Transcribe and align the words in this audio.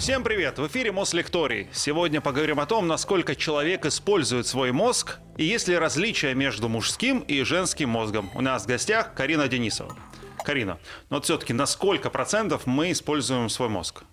Всем 0.00 0.24
привет! 0.24 0.58
В 0.58 0.66
эфире 0.66 0.92
Мослекторий. 0.92 1.68
Сегодня 1.74 2.22
поговорим 2.22 2.58
о 2.58 2.64
том, 2.64 2.88
насколько 2.88 3.36
человек 3.36 3.84
использует 3.84 4.46
свой 4.46 4.72
мозг 4.72 5.18
и 5.36 5.44
есть 5.44 5.68
ли 5.68 5.76
различия 5.76 6.32
между 6.32 6.70
мужским 6.70 7.18
и 7.18 7.42
женским 7.42 7.90
мозгом. 7.90 8.30
У 8.34 8.40
нас 8.40 8.64
в 8.64 8.66
гостях 8.66 9.12
Карина 9.12 9.46
Денисова. 9.46 9.94
Карина, 10.42 10.78
но 11.10 11.16
вот 11.16 11.26
все-таки 11.26 11.52
на 11.52 11.66
сколько 11.66 12.08
процентов 12.08 12.66
мы 12.66 12.92
используем 12.92 13.50
свой 13.50 13.68
мозг? 13.68 14.04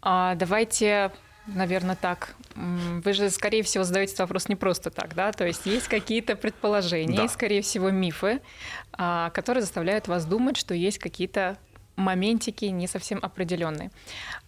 А, 0.00 0.34
давайте 0.36 1.12
Наверное, 1.46 1.94
так. 1.94 2.34
Вы 2.54 3.12
же, 3.12 3.28
скорее 3.28 3.62
всего, 3.62 3.84
задаете 3.84 4.12
этот 4.12 4.20
вопрос 4.20 4.48
не 4.48 4.56
просто 4.56 4.90
так, 4.90 5.14
да? 5.14 5.30
То 5.30 5.46
есть 5.46 5.66
есть 5.66 5.88
какие-то 5.88 6.36
предположения, 6.36 7.18
да. 7.18 7.28
скорее 7.28 7.60
всего, 7.60 7.90
мифы, 7.90 8.40
а, 8.92 9.28
которые 9.28 9.60
заставляют 9.60 10.08
вас 10.08 10.24
думать, 10.24 10.56
что 10.56 10.72
есть 10.72 10.98
какие-то 10.98 11.58
моментики 11.96 12.66
не 12.66 12.86
совсем 12.86 13.18
определенные. 13.22 13.90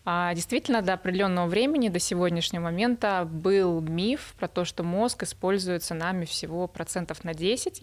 А 0.08 0.32
действительно, 0.34 0.82
до 0.82 0.92
определенного 0.92 1.48
времени, 1.48 1.88
до 1.88 1.98
сегодняшнего 1.98 2.62
момента 2.62 3.28
был 3.28 3.80
миф 3.80 4.34
про 4.38 4.46
то, 4.46 4.64
что 4.64 4.84
мозг 4.84 5.24
используется 5.24 5.94
нами 5.94 6.26
всего 6.26 6.68
процентов 6.68 7.24
на 7.24 7.34
10. 7.34 7.82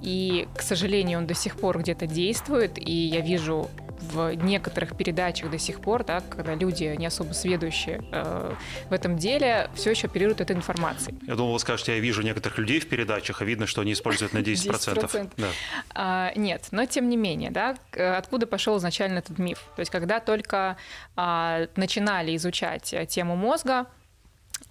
И, 0.00 0.46
к 0.56 0.62
сожалению, 0.62 1.18
он 1.18 1.26
до 1.26 1.34
сих 1.34 1.56
пор 1.56 1.80
где-то 1.80 2.06
действует. 2.06 2.78
И 2.78 2.92
я 2.92 3.20
вижу 3.20 3.68
в 4.12 4.32
некоторых 4.34 4.96
передачах 4.96 5.50
до 5.50 5.58
сих 5.58 5.80
пор, 5.80 6.04
да, 6.04 6.20
когда 6.20 6.54
люди 6.54 6.94
не 6.96 7.06
особо 7.06 7.32
сведущие 7.32 8.04
э, 8.12 8.54
в 8.88 8.92
этом 8.92 9.16
деле, 9.16 9.70
все 9.74 9.90
еще 9.90 10.06
оперируют 10.06 10.40
этой 10.40 10.54
информацией. 10.54 11.18
Я 11.26 11.34
думал, 11.34 11.52
вы 11.52 11.58
скажете, 11.58 11.94
я 11.94 12.00
вижу 12.00 12.22
некоторых 12.22 12.58
людей 12.58 12.80
в 12.80 12.88
передачах, 12.88 13.42
а 13.42 13.44
видно, 13.44 13.66
что 13.66 13.80
они 13.80 13.92
используют 13.92 14.32
на 14.32 14.38
10%. 14.38 14.70
10%. 14.70 15.30
Да. 15.36 15.46
А, 15.94 16.32
нет, 16.36 16.68
но 16.70 16.86
тем 16.86 17.08
не 17.08 17.16
менее, 17.16 17.50
да, 17.50 17.76
откуда 18.16 18.46
пошел 18.46 18.76
изначально 18.78 19.18
этот 19.18 19.38
миф? 19.38 19.58
То 19.76 19.80
есть, 19.80 19.90
когда 19.90 20.20
только 20.20 20.76
а, 21.16 21.63
начинали 21.76 22.36
изучать 22.36 22.92
э, 22.92 23.06
тему 23.06 23.36
мозга, 23.36 23.86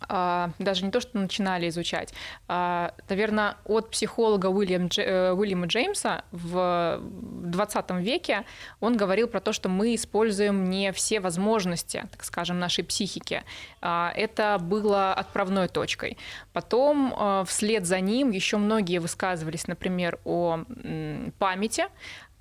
а, 0.09 0.52
даже 0.59 0.86
не 0.86 0.91
то, 0.91 1.00
что 1.00 1.17
начинали 1.17 1.69
изучать, 1.69 2.13
а, 2.47 2.94
наверное, 3.09 3.55
от 3.66 3.89
психолога 3.89 4.47
Уильям, 4.47 4.89
э, 4.97 5.31
Уильяма 5.31 5.67
Джеймса 5.67 6.25
в 6.31 7.00
20 7.02 7.91
веке 8.02 8.44
он 8.80 8.97
говорил 8.97 9.27
про 9.27 9.39
то, 9.39 9.53
что 9.53 9.69
мы 9.69 9.95
используем 9.95 10.69
не 10.69 10.91
все 10.91 11.19
возможности, 11.19 12.05
так 12.11 12.23
скажем, 12.23 12.59
нашей 12.59 12.83
психики. 12.83 13.44
А, 13.81 14.11
это 14.16 14.57
было 14.59 15.13
отправной 15.13 15.67
точкой. 15.67 16.17
Потом 16.53 17.45
вслед 17.45 17.85
за 17.85 18.00
ним 18.00 18.31
еще 18.31 18.57
многие 18.57 19.00
высказывались, 19.00 19.67
например, 19.67 20.19
о 20.25 20.63
памяти, 21.39 21.85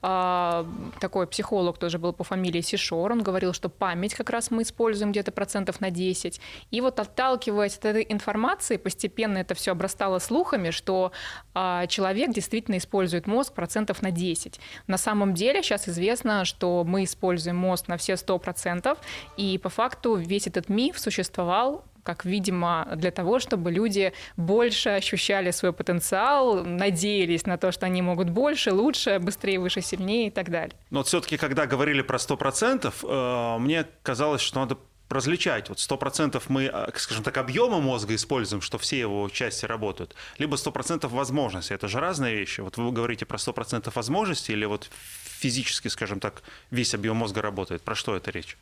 такой 0.02 1.28
психолог 1.28 1.78
тоже 1.78 1.98
был 1.98 2.12
по 2.12 2.24
фамилии 2.24 2.60
Сишор, 2.60 3.12
он 3.12 3.22
говорил, 3.22 3.52
что 3.52 3.68
память 3.68 4.14
как 4.14 4.30
раз 4.30 4.50
мы 4.50 4.62
используем 4.62 5.12
где-то 5.12 5.30
процентов 5.30 5.80
на 5.80 5.90
10. 5.90 6.40
И 6.72 6.80
вот 6.80 6.98
отталкиваясь 6.98 7.76
от 7.76 7.84
этой 7.84 8.06
информации, 8.08 8.78
постепенно 8.78 9.38
это 9.38 9.54
все 9.54 9.70
обрастало 9.70 10.18
слухами, 10.18 10.70
что 10.70 11.12
а, 11.54 11.86
человек 11.86 12.32
действительно 12.32 12.78
использует 12.78 13.28
мозг 13.28 13.52
процентов 13.52 14.02
на 14.02 14.10
10. 14.10 14.58
На 14.88 14.98
самом 14.98 15.34
деле 15.34 15.62
сейчас 15.62 15.88
известно, 15.88 16.44
что 16.44 16.82
мы 16.82 17.04
используем 17.04 17.56
мозг 17.56 17.86
на 17.86 17.96
все 17.96 18.14
100%, 18.14 18.98
и 19.36 19.56
по 19.58 19.68
факту 19.68 20.16
весь 20.16 20.48
этот 20.48 20.68
миф 20.68 20.98
существовал 20.98 21.84
как, 22.02 22.24
видимо, 22.24 22.88
для 22.96 23.10
того, 23.10 23.38
чтобы 23.38 23.70
люди 23.70 24.12
больше 24.36 24.90
ощущали 24.90 25.50
свой 25.50 25.72
потенциал, 25.72 26.64
надеялись 26.64 27.46
на 27.46 27.56
то, 27.56 27.72
что 27.72 27.86
они 27.86 28.02
могут 28.02 28.30
больше, 28.30 28.72
лучше, 28.72 29.18
быстрее, 29.18 29.58
выше, 29.58 29.80
сильнее 29.82 30.28
и 30.28 30.30
так 30.30 30.50
далее. 30.50 30.76
Но 30.90 30.98
вот 30.98 31.06
все-таки, 31.06 31.36
когда 31.36 31.66
говорили 31.66 32.02
про 32.02 32.18
100%, 32.18 32.92
э, 33.02 33.58
мне 33.58 33.86
казалось, 34.02 34.40
что 34.40 34.60
надо 34.60 34.76
различать. 35.12 35.68
Вот 35.68 35.78
100% 35.78 36.42
мы, 36.48 36.64
э, 36.64 36.88
скажем 36.96 37.22
так, 37.22 37.36
объема 37.36 37.80
мозга 37.80 38.14
используем, 38.14 38.62
что 38.62 38.78
все 38.78 38.98
его 38.98 39.28
части 39.28 39.66
работают, 39.66 40.14
либо 40.38 40.56
100% 40.56 41.12
возможностей. 41.12 41.74
Это 41.74 41.88
же 41.88 42.00
разные 42.00 42.34
вещи. 42.34 42.60
Вот 42.60 42.76
вы 42.76 42.90
говорите 42.92 43.26
про 43.26 43.38
100% 43.38 43.94
возможностей 43.94 44.52
или 44.52 44.64
вот 44.64 44.90
физически, 45.38 45.88
скажем 45.88 46.20
так, 46.20 46.42
весь 46.70 46.94
объем 46.94 47.16
мозга 47.16 47.42
работает. 47.42 47.82
Про 47.82 47.94
что 47.94 48.16
это 48.16 48.30
речь? 48.30 48.56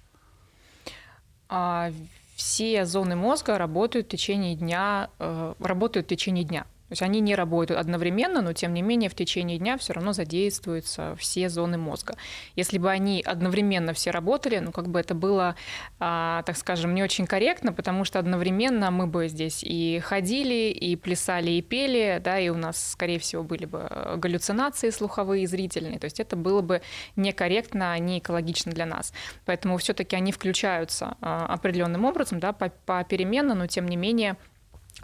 Все 2.41 2.87
зоны 2.87 3.17
мозга 3.17 3.59
работают 3.59 4.07
в 4.07 4.09
течение 4.09 4.55
дня, 4.55 5.11
э, 5.19 5.55
работают 5.59 6.07
в 6.07 6.09
течение 6.09 6.43
дня. 6.43 6.67
То 6.91 6.95
есть 6.95 7.03
они 7.03 7.21
не 7.21 7.37
работают 7.37 7.81
одновременно, 7.81 8.43
но 8.43 8.53
тем 8.53 8.75
не 8.75 8.83
менее 8.83 9.09
в 9.09 9.15
течение 9.15 9.59
дня 9.59 9.79
все 9.79 9.93
равно 9.93 10.13
задействуются 10.13 11.15
все 11.21 11.49
зоны 11.49 11.79
мозга. 11.79 12.17
Если 12.57 12.79
бы 12.79 12.91
они 12.91 13.23
одновременно 13.25 13.93
все 13.93 14.11
работали, 14.11 14.59
ну 14.59 14.73
как 14.73 14.89
бы 14.89 14.99
это 14.99 15.15
было, 15.15 15.55
а, 16.01 16.43
так 16.43 16.57
скажем, 16.57 16.93
не 16.93 17.05
очень 17.05 17.27
корректно, 17.27 17.73
потому 17.73 18.05
что 18.05 18.19
одновременно 18.19 18.91
мы 18.91 19.07
бы 19.07 19.29
здесь 19.29 19.63
и 19.63 20.01
ходили, 20.01 20.73
и 20.73 20.97
плясали, 20.97 21.53
и 21.53 21.63
пели, 21.63 22.21
да, 22.25 22.41
и 22.41 22.49
у 22.49 22.57
нас, 22.57 22.91
скорее 22.91 23.21
всего, 23.21 23.45
были 23.45 23.67
бы 23.67 23.89
галлюцинации 24.17 24.91
слуховые 24.91 25.45
и 25.45 25.47
зрительные. 25.47 26.01
То 26.01 26.07
есть 26.07 26.19
это 26.19 26.35
было 26.35 26.61
бы 26.61 26.83
некорректно, 27.15 27.97
не 28.01 28.19
экологично 28.19 28.73
для 28.73 28.87
нас. 28.87 29.13
Поэтому 29.45 29.79
все-таки 29.79 30.17
они 30.17 30.33
включаются 30.33 31.17
а, 31.21 31.47
определенным 31.47 32.05
образом, 32.05 32.41
да, 32.41 32.53
попеременно, 32.53 33.55
но 33.55 33.69
тем 33.69 33.87
не 33.87 33.97
менее 33.97 34.37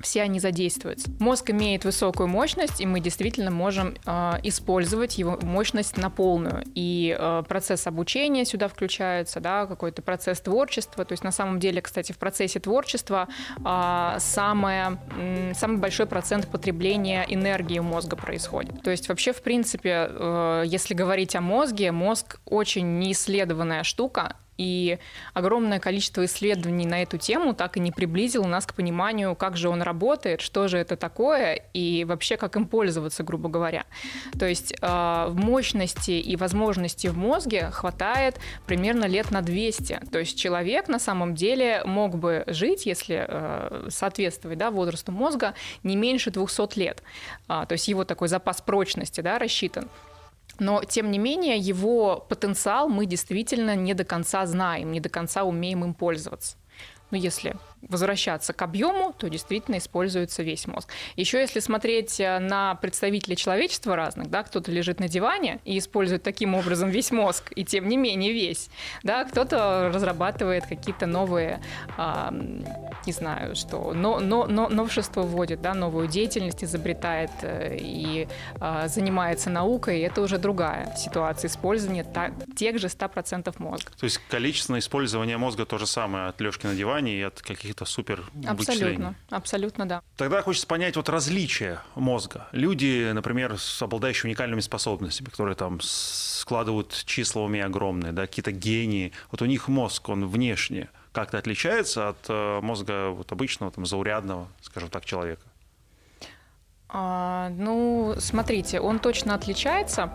все 0.00 0.22
они 0.22 0.40
задействуются. 0.40 1.10
Мозг 1.18 1.50
имеет 1.50 1.84
высокую 1.84 2.28
мощность, 2.28 2.80
и 2.80 2.86
мы 2.86 3.00
действительно 3.00 3.50
можем 3.50 3.94
э, 4.04 4.32
использовать 4.42 5.18
его 5.18 5.38
мощность 5.42 5.96
на 5.96 6.10
полную. 6.10 6.64
И 6.74 7.16
э, 7.18 7.42
процесс 7.48 7.86
обучения 7.86 8.44
сюда 8.44 8.68
включается, 8.68 9.40
да, 9.40 9.66
какой-то 9.66 10.02
процесс 10.02 10.40
творчества. 10.40 11.04
То 11.04 11.12
есть 11.12 11.24
на 11.24 11.32
самом 11.32 11.60
деле, 11.60 11.80
кстати, 11.80 12.12
в 12.12 12.18
процессе 12.18 12.60
творчества 12.60 13.28
э, 13.58 14.16
самое, 14.18 14.98
э, 15.16 15.52
самый 15.54 15.78
большой 15.78 16.06
процент 16.06 16.48
потребления 16.48 17.24
энергии 17.28 17.78
у 17.78 17.84
мозга 17.84 18.16
происходит. 18.16 18.82
То 18.82 18.90
есть 18.90 19.08
вообще, 19.08 19.32
в 19.32 19.42
принципе, 19.42 20.08
э, 20.08 20.62
если 20.66 20.94
говорить 20.94 21.34
о 21.36 21.40
мозге, 21.40 21.92
мозг 21.92 22.40
очень 22.44 22.98
неисследованная 22.98 23.82
штука, 23.82 24.36
и 24.58 24.98
огромное 25.34 25.78
количество 25.80 26.24
исследований 26.24 26.86
на 26.86 27.02
эту 27.02 27.18
тему 27.18 27.54
так 27.54 27.76
и 27.76 27.80
не 27.80 27.92
приблизило 27.92 28.46
нас 28.46 28.66
к 28.66 28.74
пониманию, 28.74 29.34
как 29.34 29.56
же 29.56 29.68
он 29.68 29.82
работает, 29.82 30.40
что 30.40 30.68
же 30.68 30.78
это 30.78 30.96
такое 30.96 31.62
и 31.72 32.04
вообще 32.04 32.36
как 32.36 32.56
им 32.56 32.66
пользоваться, 32.66 33.22
грубо 33.22 33.48
говоря. 33.48 33.84
То 34.38 34.46
есть 34.46 34.74
э, 34.80 35.28
мощности 35.32 36.12
и 36.12 36.36
возможностей 36.36 37.08
в 37.08 37.16
мозге 37.16 37.70
хватает 37.70 38.38
примерно 38.66 39.04
лет 39.04 39.30
на 39.30 39.42
200. 39.42 40.00
То 40.10 40.18
есть 40.18 40.38
человек 40.38 40.88
на 40.88 40.98
самом 40.98 41.34
деле 41.34 41.82
мог 41.84 42.16
бы 42.16 42.44
жить, 42.46 42.86
если 42.86 43.26
э, 43.28 43.88
соответствовать 43.90 44.58
да, 44.58 44.70
возрасту 44.70 45.12
мозга, 45.12 45.54
не 45.82 45.96
меньше 45.96 46.30
200 46.30 46.78
лет. 46.78 47.02
А, 47.48 47.66
то 47.66 47.72
есть 47.72 47.88
его 47.88 48.04
такой 48.04 48.28
запас 48.28 48.60
прочности 48.60 49.20
да, 49.20 49.38
рассчитан. 49.38 49.88
Но, 50.58 50.82
тем 50.84 51.10
не 51.10 51.18
менее, 51.18 51.58
его 51.58 52.24
потенциал 52.28 52.88
мы 52.88 53.06
действительно 53.06 53.76
не 53.76 53.94
до 53.94 54.04
конца 54.04 54.46
знаем, 54.46 54.92
не 54.92 55.00
до 55.00 55.08
конца 55.08 55.44
умеем 55.44 55.84
им 55.84 55.94
пользоваться. 55.94 56.56
Ну, 57.10 57.18
если 57.18 57.56
возвращаться 57.88 58.52
к 58.52 58.62
объему, 58.62 59.14
то 59.18 59.28
действительно 59.28 59.78
используется 59.78 60.42
весь 60.42 60.66
мозг. 60.66 60.90
Еще 61.16 61.40
если 61.40 61.60
смотреть 61.60 62.20
э, 62.20 62.38
на 62.38 62.74
представителей 62.76 63.36
человечества 63.36 63.96
разных, 63.96 64.30
да, 64.30 64.42
кто-то 64.42 64.72
лежит 64.72 65.00
на 65.00 65.08
диване 65.08 65.60
и 65.64 65.78
использует 65.78 66.22
таким 66.22 66.54
образом 66.54 66.90
весь 66.90 67.10
мозг, 67.10 67.52
и 67.54 67.64
тем 67.64 67.88
не 67.88 67.96
менее 67.96 68.32
весь, 68.32 68.68
да, 69.02 69.24
кто-то 69.24 69.90
разрабатывает 69.92 70.66
какие-то 70.66 71.06
новые, 71.06 71.60
э, 71.96 72.30
не 73.06 73.12
знаю, 73.12 73.54
что, 73.54 73.92
но, 73.94 74.18
но, 74.20 74.46
но, 74.46 74.68
новшество 74.68 75.22
вводит, 75.22 75.60
да, 75.62 75.74
новую 75.74 76.08
деятельность 76.08 76.64
изобретает 76.64 77.30
э, 77.42 77.76
и 77.78 78.28
э, 78.60 78.88
занимается 78.88 79.50
наукой, 79.50 80.00
и 80.00 80.02
это 80.02 80.20
уже 80.22 80.38
другая 80.38 80.94
ситуация 80.96 81.48
использования 81.48 82.04
та, 82.04 82.32
тех 82.56 82.78
же 82.78 82.88
100% 82.88 83.54
мозга. 83.58 83.90
То 83.98 84.04
есть 84.04 84.20
количественное 84.28 84.80
использование 84.80 85.36
мозга 85.36 85.64
то 85.64 85.78
же 85.78 85.86
самое 85.86 86.26
от 86.26 86.40
лёжки 86.40 86.66
на 86.66 86.74
диване 86.74 87.18
и 87.18 87.22
от 87.22 87.40
каких 87.42 87.75
каких-то 87.76 87.84
супер 87.84 88.24
Абсолютно, 88.46 89.14
абсолютно, 89.30 89.86
да. 89.86 90.02
Тогда 90.16 90.42
хочется 90.42 90.66
понять 90.66 90.96
вот 90.96 91.08
различия 91.08 91.82
мозга. 91.94 92.48
Люди, 92.52 93.10
например, 93.12 93.58
с 93.58 93.82
обладающими 93.82 94.30
уникальными 94.30 94.60
способностями, 94.60 95.28
которые 95.28 95.54
там 95.54 95.80
складывают 95.80 97.04
числа 97.04 97.42
в 97.42 97.44
уме 97.44 97.64
огромные, 97.64 98.12
да, 98.12 98.22
какие-то 98.22 98.52
гении, 98.52 99.12
вот 99.30 99.42
у 99.42 99.46
них 99.46 99.68
мозг, 99.68 100.08
он 100.08 100.26
внешне 100.26 100.88
как-то 101.12 101.38
отличается 101.38 102.10
от 102.10 102.18
э, 102.28 102.60
мозга 102.60 103.08
вот 103.08 103.32
обычного, 103.32 103.72
там, 103.72 103.86
заурядного, 103.86 104.48
скажем 104.60 104.90
так, 104.90 105.04
человека? 105.04 105.42
А, 106.88 107.48
ну, 107.56 108.14
смотрите, 108.18 108.80
он 108.80 108.98
точно 108.98 109.34
отличается. 109.34 110.12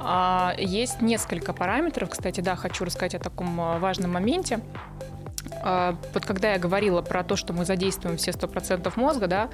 А, 0.00 0.54
есть 0.58 1.00
несколько 1.00 1.52
параметров. 1.52 2.10
Кстати, 2.10 2.40
да, 2.40 2.56
хочу 2.56 2.84
рассказать 2.84 3.14
о 3.14 3.20
таком 3.20 3.60
э, 3.60 3.78
важном 3.78 4.12
моменте. 4.12 4.60
А, 5.62 5.96
вот 6.12 6.24
когда 6.24 6.52
я 6.52 6.58
говорила 6.58 7.02
про 7.02 7.24
то, 7.24 7.36
что 7.36 7.52
мы 7.52 7.64
задействуем 7.64 8.16
все 8.16 8.30
100% 8.32 8.92
мозга, 8.96 9.26
да, 9.26 9.50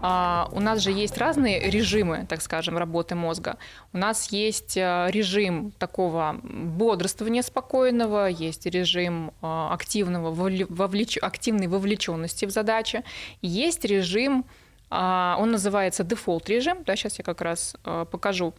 а, 0.00 0.48
у 0.52 0.60
нас 0.60 0.80
же 0.80 0.90
есть 0.90 1.18
разные 1.18 1.70
режимы, 1.70 2.26
так 2.28 2.42
скажем, 2.42 2.78
работы 2.78 3.14
мозга. 3.14 3.56
У 3.92 3.98
нас 3.98 4.30
есть 4.32 4.76
а, 4.78 5.08
режим 5.08 5.72
такого 5.78 6.36
бодрствования 6.42 7.42
спокойного, 7.42 8.26
есть 8.26 8.66
режим 8.66 9.32
активного 9.42 10.30
вовлеч... 10.30 11.18
активной 11.18 11.66
вовлеченности 11.66 12.44
в 12.44 12.50
задачи, 12.50 13.04
есть 13.42 13.84
режим, 13.84 14.44
он 14.90 15.52
называется 15.52 16.02
дефолт 16.02 16.48
режим, 16.48 16.82
да, 16.84 16.96
сейчас 16.96 17.18
я 17.18 17.24
как 17.24 17.40
раз 17.40 17.76
покажу 17.84 18.54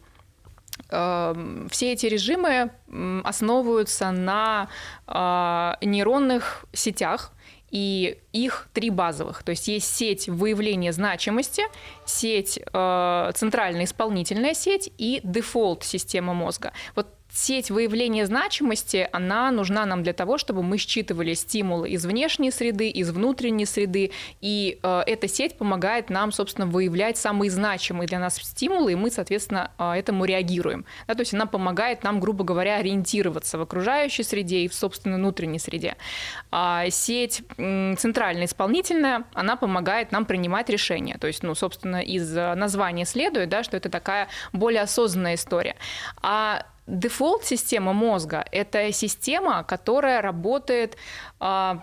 Эм, 0.90 1.68
все 1.70 1.92
эти 1.92 2.06
режимы 2.06 2.70
основываются 3.24 4.10
на 4.10 4.68
а, 5.06 5.78
нейронных 5.80 6.66
сетях, 6.72 7.32
и 7.72 8.18
их 8.32 8.68
три 8.74 8.90
базовых. 8.90 9.42
То 9.42 9.50
есть 9.50 9.66
есть 9.66 9.96
сеть 9.96 10.28
выявления 10.28 10.92
значимости, 10.92 11.62
сеть 12.04 12.60
э, 12.60 13.30
центральная 13.34 13.84
исполнительная 13.84 14.52
сеть 14.52 14.92
и 14.98 15.20
дефолт 15.24 15.82
система 15.82 16.34
мозга. 16.34 16.74
Вот 16.94 17.08
сеть 17.32 17.70
выявления 17.70 18.26
значимости, 18.26 19.08
она 19.12 19.50
нужна 19.50 19.86
нам 19.86 20.02
для 20.02 20.12
того, 20.12 20.36
чтобы 20.38 20.62
мы 20.62 20.76
считывали 20.76 21.34
стимулы 21.34 21.88
из 21.90 22.04
внешней 22.04 22.50
среды, 22.50 22.90
из 22.90 23.10
внутренней 23.10 23.64
среды, 23.64 24.12
и 24.40 24.78
э, 24.82 25.02
эта 25.06 25.28
сеть 25.28 25.56
помогает 25.56 26.10
нам, 26.10 26.30
собственно, 26.30 26.66
выявлять 26.66 27.16
самые 27.16 27.50
значимые 27.50 28.06
для 28.06 28.18
нас 28.18 28.36
стимулы, 28.36 28.92
и 28.92 28.94
мы, 28.96 29.10
соответственно, 29.10 29.70
э, 29.78 29.92
этому 29.92 30.26
реагируем. 30.26 30.84
Да, 31.08 31.14
то 31.14 31.20
есть 31.20 31.32
она 31.32 31.46
помогает 31.46 32.02
нам, 32.02 32.20
грубо 32.20 32.44
говоря, 32.44 32.76
ориентироваться 32.76 33.56
в 33.56 33.62
окружающей 33.62 34.22
среде 34.22 34.60
и 34.60 34.68
в 34.68 34.74
собственной 34.74 35.16
внутренней 35.16 35.58
среде. 35.58 35.96
А 36.50 36.90
сеть 36.90 37.42
э, 37.56 37.94
центральная 37.96 38.44
исполнительная, 38.44 39.24
она 39.32 39.56
помогает 39.56 40.12
нам 40.12 40.26
принимать 40.26 40.68
решения. 40.68 41.16
То 41.18 41.28
есть, 41.28 41.42
ну, 41.42 41.54
собственно, 41.54 42.02
из 42.02 42.30
названия 42.30 43.06
следует, 43.06 43.48
да, 43.48 43.62
что 43.62 43.76
это 43.76 43.88
такая 43.88 44.28
более 44.52 44.82
осознанная 44.82 45.36
история. 45.36 45.76
А 46.20 46.66
Дефолт 46.86 47.44
система 47.44 47.92
мозга– 47.92 48.44
это 48.52 48.92
система, 48.92 49.62
которая 49.62 50.20
работает 50.20 50.96
а, 51.38 51.82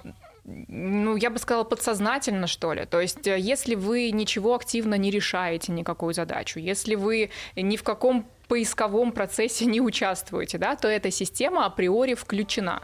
ну, 0.67 1.15
я 1.15 1.29
бы 1.29 1.37
сказала, 1.39 1.63
подсознательно, 1.63 2.47
что 2.47 2.73
ли. 2.73 2.85
То 2.85 2.99
есть, 2.99 3.27
э, 3.27 3.37
если 3.39 3.75
вы 3.75 4.11
ничего 4.11 4.55
активно 4.55 4.95
не 4.95 5.11
решаете, 5.11 5.71
никакую 5.71 6.13
задачу, 6.13 6.59
если 6.59 6.95
вы 6.95 7.29
ни 7.55 7.77
в 7.77 7.83
каком 7.83 8.25
поисковом 8.47 9.11
процессе 9.11 9.65
не 9.65 9.79
участвуете, 9.79 10.57
да, 10.57 10.75
то 10.75 10.87
эта 10.87 11.11
система 11.11 11.65
априори 11.65 12.15
включена. 12.15 12.81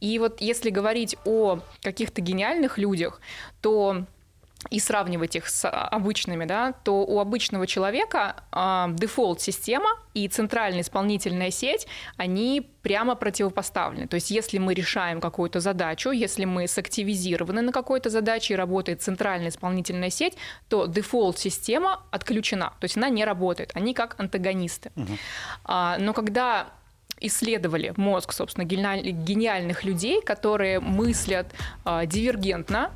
И 0.00 0.18
вот 0.18 0.40
если 0.40 0.70
говорить 0.70 1.16
о 1.26 1.60
каких-то 1.82 2.22
гениальных 2.22 2.78
людях, 2.78 3.20
то 3.60 4.06
и 4.70 4.80
сравнивать 4.80 5.36
их 5.36 5.48
с 5.48 5.68
обычными, 5.68 6.44
да, 6.44 6.72
то 6.72 7.04
у 7.04 7.18
обычного 7.18 7.66
человека 7.66 8.36
э, 8.52 8.86
дефолт-система 8.94 9.90
и 10.14 10.28
центральная 10.28 10.82
исполнительная 10.82 11.50
сеть, 11.50 11.86
они 12.16 12.70
прямо 12.82 13.14
противопоставлены. 13.14 14.06
То 14.06 14.16
есть 14.16 14.30
если 14.30 14.58
мы 14.58 14.74
решаем 14.74 15.20
какую-то 15.20 15.60
задачу, 15.60 16.10
если 16.10 16.44
мы 16.44 16.68
сактивизированы 16.68 17.62
на 17.62 17.72
какой-то 17.72 18.10
задаче 18.10 18.54
и 18.54 18.56
работает 18.56 19.02
центральная 19.02 19.48
исполнительная 19.48 20.10
сеть, 20.10 20.36
то 20.68 20.86
дефолт-система 20.86 22.02
отключена, 22.10 22.72
то 22.80 22.84
есть 22.84 22.96
она 22.96 23.08
не 23.08 23.24
работает, 23.24 23.70
они 23.74 23.94
как 23.94 24.18
антагонисты. 24.18 24.90
Угу. 24.96 25.18
А, 25.64 25.98
но 25.98 26.12
когда 26.12 26.68
исследовали 27.20 27.94
мозг, 27.96 28.32
собственно, 28.32 28.64
гениальных 28.64 29.84
людей, 29.84 30.20
которые 30.22 30.80
мыслят 30.80 31.46
э, 31.84 32.06
дивергентно, 32.06 32.90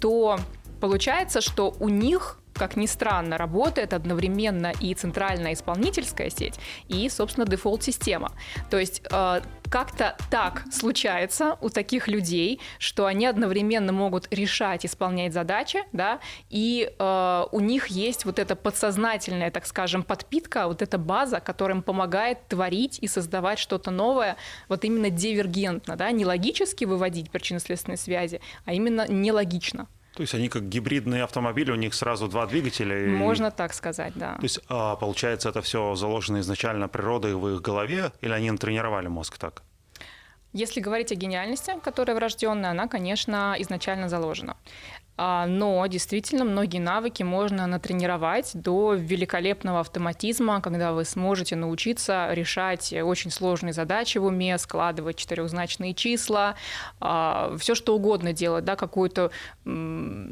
то 0.00 0.38
Получается, 0.82 1.40
что 1.40 1.76
у 1.78 1.88
них 1.88 2.40
как 2.54 2.76
ни 2.76 2.86
странно, 2.86 3.38
работает 3.38 3.94
одновременно 3.94 4.72
и 4.78 4.94
центральная 4.94 5.54
исполнительская 5.54 6.28
сеть, 6.28 6.58
и, 6.86 7.08
собственно, 7.08 7.46
дефолт-система. 7.46 8.32
То 8.68 8.78
есть 8.78 9.02
э, 9.10 9.40
как-то 9.70 10.16
так 10.30 10.64
случается 10.70 11.56
у 11.62 11.70
таких 11.70 12.08
людей, 12.08 12.60
что 12.78 13.06
они 13.06 13.24
одновременно 13.26 13.92
могут 13.92 14.28
решать, 14.30 14.84
исполнять 14.84 15.32
задачи, 15.32 15.84
да, 15.92 16.20
и 16.50 16.92
э, 16.98 17.44
у 17.50 17.60
них 17.60 17.86
есть 17.86 18.26
вот 18.26 18.38
эта 18.38 18.54
подсознательная, 18.54 19.50
так 19.50 19.64
скажем, 19.64 20.02
подпитка, 20.02 20.66
вот 20.66 20.82
эта 20.82 20.98
база, 20.98 21.40
которая 21.40 21.78
им 21.78 21.82
помогает 21.82 22.48
творить 22.48 22.98
и 23.00 23.06
создавать 23.06 23.58
что-то 23.58 23.90
новое, 23.90 24.36
вот 24.68 24.84
именно 24.84 25.08
дивергентно, 25.08 25.96
да, 25.96 26.10
не 26.10 26.26
логически 26.26 26.84
выводить 26.84 27.30
причинно-следственные 27.30 27.96
связи, 27.96 28.42
а 28.66 28.74
именно 28.74 29.06
нелогично. 29.08 29.88
То 30.14 30.20
есть 30.20 30.34
они 30.34 30.48
как 30.48 30.68
гибридные 30.68 31.24
автомобили, 31.24 31.70
у 31.70 31.76
них 31.76 31.94
сразу 31.94 32.28
два 32.28 32.46
двигателя. 32.46 33.08
Можно 33.08 33.50
так 33.50 33.72
сказать, 33.72 34.12
да. 34.14 34.34
То 34.36 34.42
есть 34.42 34.60
а, 34.68 34.96
получается 34.96 35.48
это 35.48 35.62
все 35.62 35.94
заложено 35.94 36.40
изначально 36.40 36.88
природой 36.88 37.34
в 37.34 37.48
их 37.48 37.62
голове, 37.62 38.12
или 38.20 38.32
они 38.32 38.50
натренировали 38.50 39.08
мозг 39.08 39.38
так? 39.38 39.62
Если 40.52 40.80
говорить 40.80 41.10
о 41.12 41.14
гениальности, 41.14 41.72
которая 41.82 42.14
врожденная, 42.14 42.72
она, 42.72 42.86
конечно, 42.86 43.54
изначально 43.58 44.10
заложена. 44.10 44.56
А, 45.18 45.46
но 45.46 45.86
действительно 45.86 46.44
многие 46.44 46.78
навыки 46.78 47.22
можно 47.22 47.66
натренировать 47.66 48.50
до 48.54 48.94
великолепного 48.94 49.80
автоматизма, 49.80 50.60
когда 50.62 50.92
вы 50.92 51.04
сможете 51.04 51.54
научиться 51.54 52.28
решать 52.32 52.92
очень 52.92 53.30
сложные 53.30 53.74
задачи 53.74 54.18
в 54.18 54.24
уме, 54.24 54.56
складывать 54.58 55.16
четырехзначные 55.16 55.92
числа, 55.94 56.56
а, 57.00 57.54
все 57.58 57.74
что 57.74 57.94
угодно 57.94 58.32
делать, 58.32 58.64
да, 58.64 58.76
какую-то 58.76 59.30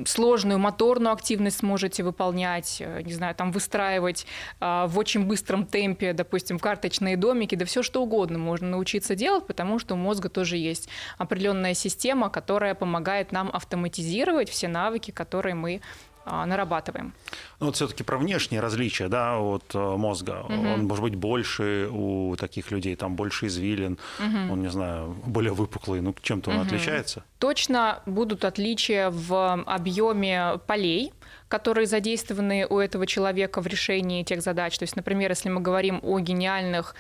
сложную 0.07 0.59
моторную 0.59 1.13
активность 1.13 1.59
сможете 1.59 2.03
выполнять, 2.03 2.79
э, 2.81 3.03
не 3.03 3.13
знаю, 3.13 3.35
там 3.35 3.53
выстраивать 3.53 4.27
а, 4.61 4.87
в 4.87 4.99
очень 4.99 5.25
быстром 5.25 5.67
темпе, 5.67 6.13
допустим, 6.13 6.59
карточные 6.59 7.17
домики, 7.17 7.55
да 7.55 7.65
все 7.65 7.83
что 7.83 8.03
угодно 8.03 8.39
можно 8.39 8.69
научиться 8.69 9.15
делать, 9.15 9.47
потому 9.47 9.79
что 9.79 9.95
у 9.95 9.97
мозга 9.97 10.29
тоже 10.29 10.57
есть 10.57 10.89
определенная 11.19 11.75
система, 11.75 12.31
которая 12.31 12.75
помогает 12.75 13.31
нам 13.31 13.51
автоматизировать 13.53 14.49
все 14.49 14.70
навыки, 14.71 15.11
которые 15.11 15.55
мы 15.55 15.81
а, 16.27 16.47
нарабатываем. 16.47 17.13
Ну, 17.61 17.67
вот 17.67 17.77
все-таки 17.77 18.05
про 18.05 18.19
внешние 18.19 18.61
различия, 18.61 19.09
да, 19.09 19.39
от 19.39 19.75
э, 19.75 19.79
мозга. 19.79 20.45
Угу. 20.45 20.55
Он 20.55 20.87
может 20.87 21.03
быть 21.03 21.15
больше 21.15 21.89
у 21.91 22.37
таких 22.37 22.71
людей, 22.71 22.95
там 22.95 23.17
больше 23.17 23.47
извилин, 23.47 23.99
угу. 24.19 24.53
он, 24.53 24.63
не 24.63 24.71
знаю, 24.71 25.17
более 25.25 25.53
выпуклый, 25.53 26.03
ну, 26.03 26.15
чем-то 26.21 26.51
он 26.51 26.57
угу. 26.57 26.67
отличается? 26.67 27.25
Точно 27.39 28.03
будут 28.05 28.45
отличия 28.45 29.11
в 29.11 29.63
объеме 29.65 30.61
полей, 30.67 31.13
которые 31.49 31.87
задействованы 31.87 32.67
у 32.69 32.79
этого 32.79 33.07
человека 33.07 33.61
в 33.63 33.67
решении 33.67 34.23
тех 34.23 34.43
задач. 34.43 34.79
То 34.79 34.85
есть, 34.85 34.97
например, 34.97 35.31
если 35.31 35.49
мы 35.49 35.61
говорим 35.61 36.01
о 36.03 36.21
гениальных 36.21 36.95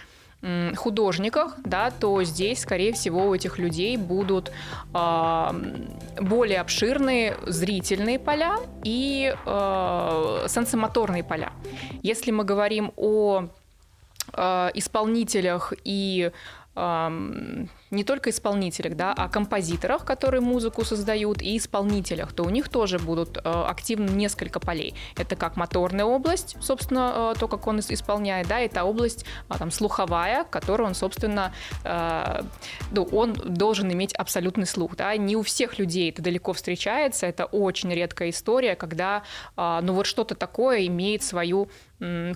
художниках, 0.76 1.56
да, 1.64 1.90
то 1.90 2.22
здесь, 2.22 2.60
скорее 2.60 2.92
всего, 2.92 3.28
у 3.28 3.34
этих 3.34 3.58
людей 3.58 3.96
будут 3.98 4.50
э, 4.94 5.50
более 6.20 6.60
обширные 6.60 7.36
зрительные 7.46 8.18
поля 8.18 8.56
и 8.82 9.34
э, 9.34 10.46
сенсомоторные 10.48 11.24
поля. 11.24 11.52
Если 12.02 12.30
мы 12.30 12.44
говорим 12.44 12.92
о 12.96 13.48
э, 14.32 14.70
исполнителях 14.74 15.74
и 15.84 16.30
не 17.90 18.04
только 18.04 18.30
исполнителях, 18.30 18.96
да, 18.96 19.12
а 19.16 19.28
композиторах, 19.28 20.04
которые 20.04 20.40
музыку 20.40 20.84
создают, 20.84 21.42
и 21.42 21.56
исполнителях, 21.56 22.32
то 22.32 22.44
у 22.44 22.50
них 22.50 22.68
тоже 22.68 22.98
будут 22.98 23.36
э, 23.36 23.40
активны 23.44 24.10
несколько 24.10 24.60
полей. 24.60 24.94
Это 25.16 25.36
как 25.36 25.56
моторная 25.56 26.04
область, 26.04 26.56
собственно, 26.60 27.32
э, 27.36 27.38
то, 27.38 27.48
как 27.48 27.66
он 27.66 27.80
исполняет, 27.80 28.48
да, 28.48 28.60
это 28.60 28.84
область 28.84 29.24
а, 29.48 29.58
там, 29.58 29.70
слуховая, 29.70 30.44
которую 30.44 30.88
он, 30.88 30.94
собственно, 30.94 31.52
э, 31.84 32.42
ну, 32.90 33.04
он 33.04 33.32
должен 33.32 33.92
иметь 33.92 34.14
абсолютный 34.14 34.66
слух. 34.66 34.96
Да. 34.96 35.16
Не 35.16 35.36
у 35.36 35.42
всех 35.42 35.78
людей 35.78 36.10
это 36.10 36.22
далеко 36.22 36.52
встречается, 36.52 37.26
это 37.26 37.46
очень 37.46 37.92
редкая 37.92 38.30
история, 38.30 38.76
когда 38.76 39.22
а, 39.56 39.80
ну, 39.80 39.94
вот 39.94 40.06
что-то 40.06 40.34
такое 40.34 40.86
имеет 40.86 41.22
свою 41.22 41.68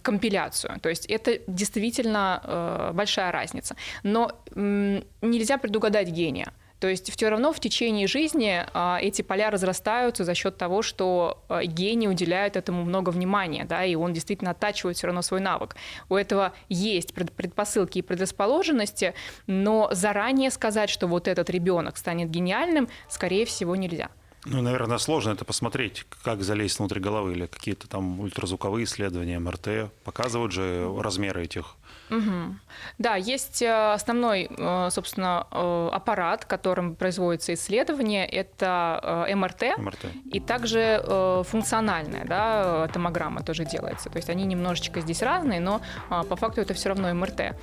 компиляцию. 0.02 0.78
То 0.80 0.88
есть 0.88 1.06
это 1.06 1.38
действительно 1.46 2.40
э, 2.44 2.90
большая 2.94 3.32
разница. 3.32 3.76
Но 4.02 4.32
э, 4.54 5.02
нельзя 5.22 5.58
предугадать 5.58 6.08
гения. 6.08 6.52
То 6.84 6.88
есть 6.88 7.10
все 7.10 7.30
равно 7.30 7.52
в 7.54 7.60
течение 7.60 8.06
жизни 8.06 8.62
а, 8.74 8.98
эти 9.00 9.22
поля 9.22 9.50
разрастаются 9.50 10.22
за 10.22 10.34
счет 10.34 10.58
того, 10.58 10.82
что 10.82 11.42
а, 11.48 11.64
гений 11.64 12.08
уделяет 12.08 12.56
этому 12.56 12.84
много 12.84 13.08
внимания, 13.08 13.64
да, 13.64 13.86
и 13.86 13.94
он 13.94 14.12
действительно 14.12 14.50
оттачивает 14.50 14.98
все 14.98 15.06
равно 15.06 15.22
свой 15.22 15.40
навык. 15.40 15.76
У 16.10 16.14
этого 16.14 16.52
есть 16.68 17.14
предпосылки 17.14 18.00
и 18.00 18.02
предрасположенности, 18.02 19.14
но 19.46 19.88
заранее 19.92 20.50
сказать, 20.50 20.90
что 20.90 21.06
вот 21.06 21.26
этот 21.26 21.48
ребенок 21.48 21.96
станет 21.96 22.30
гениальным, 22.30 22.90
скорее 23.08 23.46
всего, 23.46 23.76
нельзя. 23.76 24.10
Ну, 24.44 24.60
наверное, 24.62 24.98
сложно 24.98 25.30
это 25.30 25.44
посмотреть, 25.44 26.06
как 26.22 26.42
залезть 26.42 26.78
внутрь 26.78 27.00
головы 27.00 27.32
или 27.32 27.46
какие-то 27.46 27.88
там 27.88 28.20
ультразвуковые 28.20 28.84
исследования, 28.84 29.38
МРТ. 29.38 29.90
Показывают 30.04 30.52
же 30.52 30.92
размеры 31.00 31.44
этих 31.44 31.76
Угу. 32.10 32.56
Да, 32.98 33.16
есть 33.16 33.62
э, 33.62 33.92
основной, 33.92 34.48
э, 34.50 34.88
собственно, 34.90 35.46
э, 35.50 35.88
аппарат, 35.92 36.44
которым 36.44 36.96
производится 36.96 37.54
исследование, 37.54 38.26
это 38.26 39.26
МРТ, 39.34 39.78
МРТ. 39.78 40.06
и 40.30 40.40
также 40.40 41.02
функциональная 41.48 42.24
да, 42.24 42.88
томограмма 42.88 43.42
тоже 43.42 43.64
делается. 43.64 44.10
То 44.10 44.16
есть 44.16 44.28
они 44.28 44.44
немножечко 44.44 45.00
здесь 45.00 45.22
разные, 45.22 45.60
но 45.60 45.80
по 46.08 46.36
факту 46.36 46.60
это 46.60 46.74
все 46.74 46.90
равно 46.90 47.12
МРТ. 47.14 47.56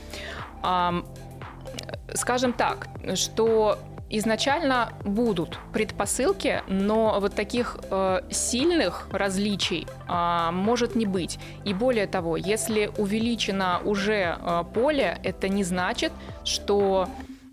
Скажем 2.14 2.54
так, 2.54 2.88
что 3.16 3.78
изначально 4.12 4.94
будут 5.04 5.58
предпосылки, 5.74 6.62
но 6.68 7.20
вот 7.20 7.36
таких 7.36 7.78
э, 7.90 8.22
сильных 8.30 9.08
различий 9.12 9.88
э, 10.08 10.52
может 10.52 10.96
не 10.96 11.06
быть. 11.06 11.40
И 11.66 11.74
более 11.74 12.08
того, 12.08 12.38
если 12.38 12.92
увеличено 12.98 13.82
уже 13.84 14.38
э, 14.38 14.64
поле, 14.74 15.20
это 15.24 15.48
не 15.48 15.64
значит, 15.64 16.12
что 16.44 17.08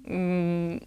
э, 0.05 0.81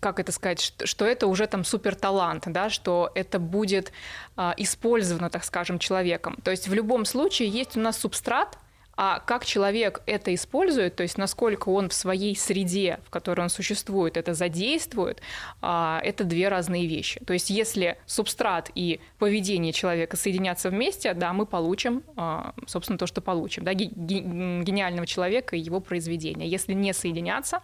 как 0.00 0.20
это 0.20 0.32
сказать, 0.32 0.60
что, 0.60 0.86
что 0.86 1.06
это 1.06 1.26
уже 1.26 1.46
там 1.46 1.64
супер 1.64 1.94
талант, 1.94 2.44
да, 2.46 2.70
что 2.70 3.10
это 3.14 3.38
будет 3.38 3.92
э, 4.36 4.52
использовано, 4.58 5.30
так 5.30 5.44
скажем, 5.44 5.78
человеком. 5.78 6.36
То 6.44 6.50
есть 6.50 6.68
в 6.68 6.74
любом 6.74 7.04
случае 7.04 7.48
есть 7.48 7.76
у 7.76 7.80
нас 7.80 7.98
субстрат, 7.98 8.58
а 8.96 9.20
как 9.20 9.44
человек 9.44 10.02
это 10.06 10.34
использует, 10.34 10.96
то 10.96 11.02
есть 11.02 11.18
насколько 11.18 11.68
он 11.68 11.88
в 11.88 11.94
своей 11.94 12.36
среде, 12.36 13.00
в 13.06 13.10
которой 13.10 13.42
он 13.42 13.48
существует, 13.48 14.16
это 14.16 14.34
задействует, 14.34 15.20
а, 15.60 16.00
это 16.02 16.24
две 16.24 16.48
разные 16.48 16.86
вещи. 16.86 17.20
То 17.24 17.32
есть 17.32 17.50
если 17.50 17.98
субстрат 18.06 18.70
и 18.74 19.00
поведение 19.18 19.72
человека 19.72 20.16
соединятся 20.16 20.70
вместе, 20.70 21.14
да, 21.14 21.32
мы 21.32 21.46
получим, 21.46 22.02
а, 22.16 22.54
собственно, 22.66 22.98
то, 22.98 23.06
что 23.06 23.20
получим, 23.20 23.64
да, 23.64 23.72
гениального 23.74 25.06
человека 25.06 25.56
и 25.56 25.60
его 25.60 25.80
произведения. 25.80 26.48
Если 26.48 26.72
не 26.72 26.92
соединяться, 26.92 27.60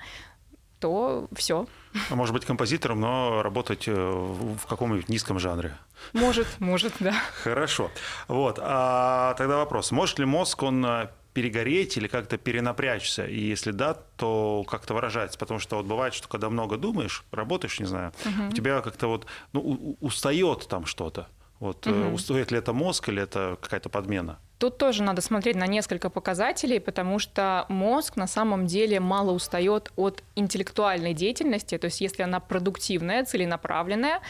то 0.81 1.29
все. 1.33 1.67
А 2.09 2.15
может 2.15 2.33
быть 2.33 2.45
композитором, 2.45 3.01
но 3.01 3.43
работать 3.43 3.87
э, 3.87 3.93
в 3.93 4.67
каком-нибудь 4.67 5.09
низком 5.09 5.39
жанре. 5.39 5.77
Может, 6.15 6.47
может, 6.59 6.95
да. 7.01 7.15
Хорошо. 7.43 7.91
Вот. 8.29 8.59
А 8.61 9.35
тогда 9.35 9.59
вопрос. 9.59 9.91
Может 9.91 10.19
ли 10.19 10.25
мозг, 10.25 10.63
он 10.63 10.85
э, 10.85 11.09
перегореть 11.41 11.97
или 11.97 12.07
как-то 12.07 12.37
перенапрячься? 12.37 13.25
И 13.25 13.41
если 13.41 13.71
да, 13.71 13.95
то 13.95 14.65
как-то 14.69 14.93
выражается? 14.93 15.39
Потому 15.39 15.59
что 15.59 15.77
вот 15.77 15.87
бывает, 15.87 16.13
что 16.13 16.29
когда 16.29 16.51
много 16.51 16.77
думаешь, 16.77 17.25
работаешь, 17.33 17.81
не 17.81 17.87
знаю, 17.87 18.13
угу. 18.27 18.49
у 18.51 18.53
тебя 18.53 18.83
как-то 18.83 19.07
вот 19.07 19.27
ну, 19.55 19.97
устает 20.01 20.67
там 20.69 20.85
что-то. 20.85 21.29
Вот 21.59 21.87
угу. 21.87 22.15
устает 22.15 22.51
ли 22.51 22.59
это 22.59 22.75
мозг 22.75 23.09
или 23.09 23.23
это 23.23 23.57
какая-то 23.61 23.89
подмена? 23.89 24.39
Тут 24.61 24.77
тоже 24.77 25.03
надо 25.03 25.23
смотреть 25.23 25.57
на 25.57 25.67
несколько 25.67 26.11
показателей, 26.11 26.81
потому 26.81 27.19
что 27.19 27.65
мозг 27.71 28.17
на 28.17 28.27
самом 28.27 28.67
деле 28.67 29.01
мало 29.01 29.31
устает 29.31 29.91
от 29.97 30.23
интеллектуальной 30.37 31.15
деятельности, 31.15 31.79
то 31.79 31.87
есть 31.87 32.03
если 32.03 32.23
она 32.23 32.41
продуктивная, 32.41 33.25
целенаправленная, 33.25 34.21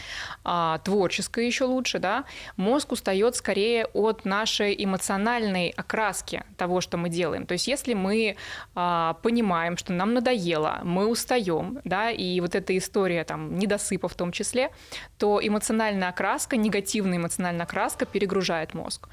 а, 0.45 0.77
творческая 0.85 1.45
еще 1.45 1.65
лучше, 1.65 1.99
да, 1.99 2.23
мозг 2.55 2.93
устает 2.93 3.35
скорее 3.35 3.87
от 3.87 4.23
нашей 4.23 4.73
эмоциональной 4.81 5.73
окраски 5.75 6.45
того, 6.55 6.79
что 6.79 6.95
мы 6.95 7.09
делаем. 7.09 7.45
То 7.45 7.51
есть 7.51 7.67
если 7.67 7.93
мы 7.93 8.37
а, 8.73 9.15
понимаем, 9.23 9.75
что 9.75 9.91
нам 9.91 10.13
надоело, 10.13 10.79
мы 10.83 11.07
устаем, 11.07 11.81
да, 11.83 12.09
и 12.09 12.39
вот 12.39 12.55
эта 12.55 12.77
история 12.77 13.25
там 13.25 13.59
недосыпа 13.59 14.07
в 14.07 14.15
том 14.15 14.31
числе, 14.31 14.69
то 15.17 15.41
эмоциональная 15.43 16.07
окраска, 16.07 16.55
негативная 16.55 17.17
эмоциональная 17.17 17.65
окраска 17.65 18.05
перегружает 18.05 18.73
мозг. 18.73 19.09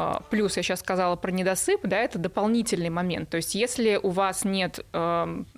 А, 0.00 0.22
плюс 0.30 0.56
я 0.56 0.62
сейчас 0.62 0.78
сказала 0.78 1.16
про 1.16 1.32
недосып, 1.32 1.80
да, 1.82 1.96
это 1.96 2.20
дополнительный 2.20 2.88
момент. 2.88 3.30
То 3.30 3.36
есть 3.36 3.56
если 3.56 3.98
у 4.00 4.10
вас 4.10 4.44
нет 4.44 4.78
эм, 4.92 5.48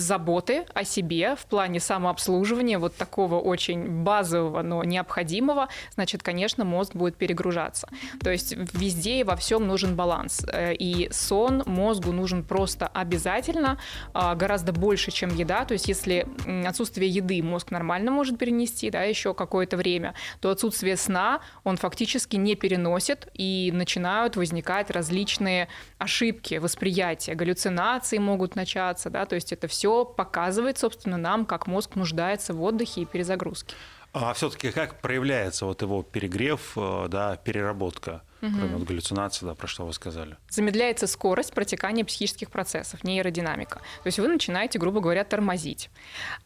заботы 0.00 0.66
о 0.74 0.84
себе 0.84 1.36
в 1.36 1.46
плане 1.46 1.80
самообслуживания, 1.80 2.78
вот 2.78 2.96
такого 2.96 3.38
очень 3.38 4.02
базового, 4.02 4.62
но 4.62 4.84
необходимого, 4.84 5.68
значит, 5.94 6.22
конечно, 6.22 6.64
мозг 6.64 6.94
будет 6.94 7.16
перегружаться. 7.16 7.88
То 8.22 8.30
есть 8.30 8.54
везде 8.74 9.20
и 9.20 9.24
во 9.24 9.36
всем 9.36 9.66
нужен 9.66 9.96
баланс. 9.96 10.44
Э, 10.52 10.74
и 10.74 11.08
сон 11.12 11.62
мозгу 11.66 12.12
нужен 12.12 12.44
просто 12.44 12.86
обязательно, 12.86 13.78
а, 14.12 14.34
гораздо 14.34 14.72
больше, 14.72 15.10
чем 15.10 15.34
еда. 15.34 15.64
То 15.64 15.72
есть 15.72 15.88
если 15.88 16.26
отсутствие 16.66 17.08
еды 17.08 17.42
мозг 17.42 17.70
нормально 17.70 18.10
может 18.10 18.38
перенести, 18.38 18.90
да, 18.90 19.02
еще 19.02 19.34
какое-то 19.34 19.76
время, 19.76 20.14
то 20.40 20.50
отсутствие 20.50 20.96
сна 20.96 21.40
он 21.64 21.76
фактически 21.76 22.36
не 22.36 22.54
переносит, 22.54 23.28
и 23.34 23.70
начинают 23.74 24.36
возникать 24.36 24.90
различные 24.90 25.68
ошибки 25.98 26.56
восприятия, 26.56 27.34
галлюцинации 27.34 28.18
могут 28.18 28.56
начаться, 28.56 29.10
да, 29.10 29.26
то 29.26 29.34
есть 29.34 29.52
это 29.52 29.68
все 29.68 29.89
все 29.90 30.04
показывает, 30.04 30.78
собственно, 30.78 31.16
нам, 31.16 31.44
как 31.44 31.66
мозг 31.66 31.96
нуждается 31.96 32.54
в 32.54 32.62
отдыхе 32.62 33.02
и 33.02 33.04
перезагрузке. 33.04 33.74
А 34.12 34.32
все-таки 34.34 34.70
как 34.72 35.00
проявляется 35.00 35.66
вот 35.66 35.82
его 35.82 36.02
перегрев, 36.02 36.72
э, 36.76 37.06
да, 37.08 37.36
переработка? 37.36 38.22
Угу. 38.42 38.52
Кроме 38.56 38.76
вот 38.76 38.88
галлюцинации, 38.88 39.46
да, 39.46 39.54
про 39.54 39.66
что 39.66 39.84
вы 39.84 39.92
сказали. 39.92 40.36
Замедляется 40.48 41.06
скорость 41.06 41.52
протекания 41.52 42.04
психических 42.04 42.50
процессов, 42.50 43.04
нейродинамика. 43.04 43.76
То 43.76 44.06
есть 44.06 44.18
вы 44.18 44.28
начинаете, 44.28 44.78
грубо 44.78 45.00
говоря, 45.00 45.24
тормозить. 45.24 45.90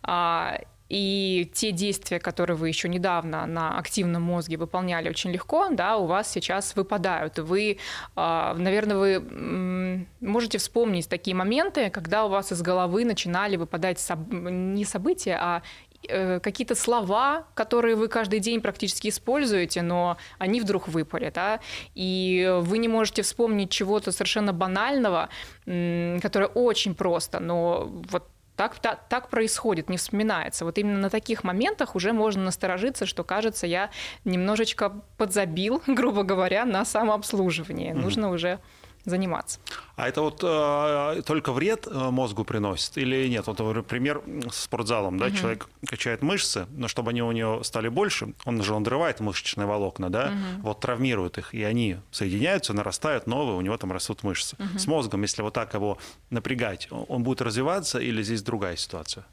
А, 0.02 0.58
и 0.88 1.50
те 1.54 1.72
действия, 1.72 2.18
которые 2.18 2.56
вы 2.56 2.68
еще 2.68 2.88
недавно 2.88 3.46
на 3.46 3.78
активном 3.78 4.22
мозге 4.22 4.56
выполняли 4.56 5.08
очень 5.08 5.30
легко, 5.30 5.68
да, 5.70 5.96
у 5.96 6.06
вас 6.06 6.30
сейчас 6.30 6.76
выпадают. 6.76 7.38
Вы, 7.38 7.78
а, 8.16 8.54
наверное, 8.54 8.96
вы 8.96 10.06
можете 10.20 10.58
вспомнить 10.58 11.08
такие 11.08 11.34
моменты, 11.34 11.90
когда 11.90 12.26
у 12.26 12.28
вас 12.28 12.52
из 12.52 12.60
головы 12.60 13.04
начинали 13.04 13.56
выпадать 13.56 14.04
не 14.30 14.84
события, 14.84 15.38
а 15.40 15.62
э, 16.06 16.38
какие-то 16.40 16.74
слова, 16.74 17.46
которые 17.54 17.96
вы 17.96 18.08
каждый 18.08 18.40
день 18.40 18.60
практически 18.60 19.08
используете, 19.08 19.80
но 19.80 20.18
они 20.38 20.60
вдруг 20.60 20.88
выпали, 20.88 21.32
да, 21.34 21.60
и 21.94 22.58
вы 22.60 22.76
не 22.76 22.88
можете 22.88 23.22
вспомнить 23.22 23.70
чего-то 23.70 24.12
совершенно 24.12 24.52
банального, 24.52 25.30
которое 25.64 26.50
очень 26.54 26.94
просто, 26.94 27.40
но 27.40 27.90
вот 28.10 28.28
так, 28.56 28.78
так, 28.78 29.08
так 29.08 29.28
происходит, 29.28 29.88
не 29.88 29.96
вспоминается. 29.96 30.64
Вот 30.64 30.78
именно 30.78 30.98
на 30.98 31.10
таких 31.10 31.44
моментах 31.44 31.96
уже 31.96 32.12
можно 32.12 32.44
насторожиться, 32.44 33.06
что, 33.06 33.24
кажется, 33.24 33.66
я 33.66 33.90
немножечко 34.24 34.92
подзабил, 35.16 35.82
грубо 35.86 36.22
говоря, 36.22 36.64
на 36.64 36.84
самообслуживание. 36.84 37.92
Mm-hmm. 37.92 38.02
Нужно 38.02 38.30
уже 38.30 38.60
заниматься. 39.04 39.58
А 39.96 40.08
это 40.08 40.22
вот 40.22 40.40
э, 40.42 41.22
только 41.22 41.52
вред 41.52 41.86
э, 41.86 42.10
мозгу 42.10 42.44
приносит 42.44 42.96
или 42.98 43.28
нет? 43.28 43.46
Вот 43.46 43.86
пример 43.86 44.22
с 44.50 44.64
спортзалом, 44.64 45.18
да, 45.18 45.26
угу. 45.26 45.36
человек 45.36 45.68
качает 45.86 46.22
мышцы, 46.22 46.66
но 46.70 46.88
чтобы 46.88 47.10
они 47.10 47.22
у 47.22 47.32
него 47.32 47.62
стали 47.62 47.88
больше, 47.88 48.34
он 48.44 48.62
же 48.62 48.72
надрывает 48.72 49.20
мышечные 49.20 49.66
волокна, 49.66 50.10
да, 50.10 50.26
угу. 50.26 50.68
вот 50.68 50.80
травмирует 50.80 51.38
их, 51.38 51.54
и 51.54 51.62
они 51.62 51.98
соединяются, 52.10 52.72
нарастают 52.72 53.26
новые, 53.26 53.56
у 53.56 53.60
него 53.60 53.76
там 53.76 53.92
растут 53.92 54.22
мышцы. 54.22 54.56
Угу. 54.58 54.78
С 54.78 54.86
мозгом, 54.86 55.22
если 55.22 55.42
вот 55.42 55.54
так 55.54 55.74
его 55.74 55.98
напрягать, 56.30 56.88
он 56.90 57.22
будет 57.22 57.42
развиваться 57.42 57.98
или 57.98 58.22
здесь 58.22 58.42
другая 58.42 58.76
ситуация? 58.76 59.26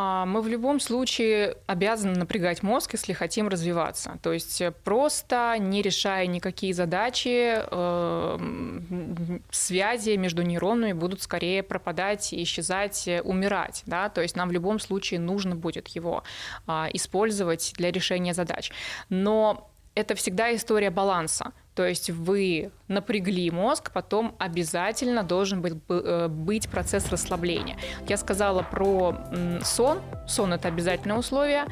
А, 0.00 0.26
мы 0.26 0.42
в 0.42 0.46
любом 0.46 0.78
случае 0.78 1.56
обязаны 1.66 2.16
напрягать 2.16 2.62
мозг, 2.62 2.92
если 2.92 3.12
хотим 3.12 3.48
развиваться. 3.48 4.16
То 4.22 4.32
есть 4.32 4.60
э, 4.60 4.70
просто 4.70 5.56
не 5.58 5.82
решая 5.82 6.28
никакие 6.28 6.72
задачи, 6.72 7.58
э, 7.58 9.38
связи 9.50 10.10
между 10.10 10.42
нейронами 10.42 10.92
будут 10.92 11.20
скорее 11.22 11.64
пропадать, 11.64 12.32
исчезать, 12.32 13.08
э, 13.08 13.22
умирать. 13.22 13.82
Да? 13.86 14.08
То 14.08 14.20
есть 14.20 14.36
нам 14.36 14.50
в 14.50 14.52
любом 14.52 14.78
случае 14.78 15.18
нужно 15.18 15.56
будет 15.56 15.88
его 15.88 16.22
а, 16.68 16.88
использовать 16.92 17.72
для 17.76 17.90
решения 17.90 18.34
задач. 18.34 18.70
Но 19.08 19.68
это 19.98 20.14
всегда 20.14 20.54
история 20.54 20.90
баланса. 20.90 21.52
То 21.74 21.86
есть 21.86 22.10
вы 22.10 22.70
напрягли 22.88 23.50
мозг, 23.50 23.92
потом 23.92 24.34
обязательно 24.38 25.22
должен 25.22 25.60
быть, 25.60 25.74
э, 25.88 26.28
быть 26.28 26.68
процесс 26.68 27.10
расслабления. 27.10 27.76
Я 28.08 28.16
сказала 28.16 28.62
про 28.62 29.16
сон. 29.62 30.00
Сон 30.26 30.52
это 30.52 30.68
обязательное 30.68 31.16
условие. 31.16 31.66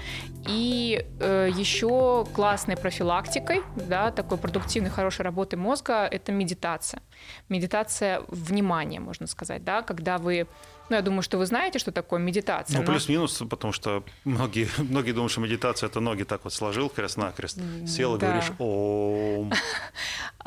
И 0.48 1.04
э, 1.20 1.50
еще 1.56 2.24
классной 2.34 2.76
профилактикой, 2.76 3.62
да, 3.88 4.10
такой 4.12 4.38
продуктивной, 4.38 4.90
хорошей 4.90 5.22
работы 5.22 5.56
мозга 5.56 6.06
это 6.06 6.32
медитация. 6.32 7.02
Медитация 7.48 8.22
внимания, 8.28 9.00
можно 9.00 9.26
сказать, 9.26 9.64
да, 9.64 9.82
когда 9.82 10.18
вы 10.18 10.46
ну, 10.88 10.96
я 10.96 11.02
думаю, 11.02 11.22
что 11.22 11.38
вы 11.38 11.46
знаете, 11.46 11.78
что 11.78 11.92
такое 11.92 12.20
медитация. 12.20 12.78
Ну, 12.78 12.84
но... 12.84 12.92
плюс-минус, 12.92 13.42
потому 13.48 13.72
что 13.72 14.04
многие, 14.24 14.68
многие 14.78 15.12
думают, 15.12 15.32
что 15.32 15.40
медитация– 15.40 15.88
это 15.88 16.00
ноги 16.00 16.24
так 16.24 16.44
вот 16.44 16.52
сложил 16.52 16.88
крест-накрест, 16.88 17.58
сел 17.86 18.16
и 18.16 18.18
да. 18.18 18.26
говоришь 18.26 18.52
«Ом». 18.58 19.52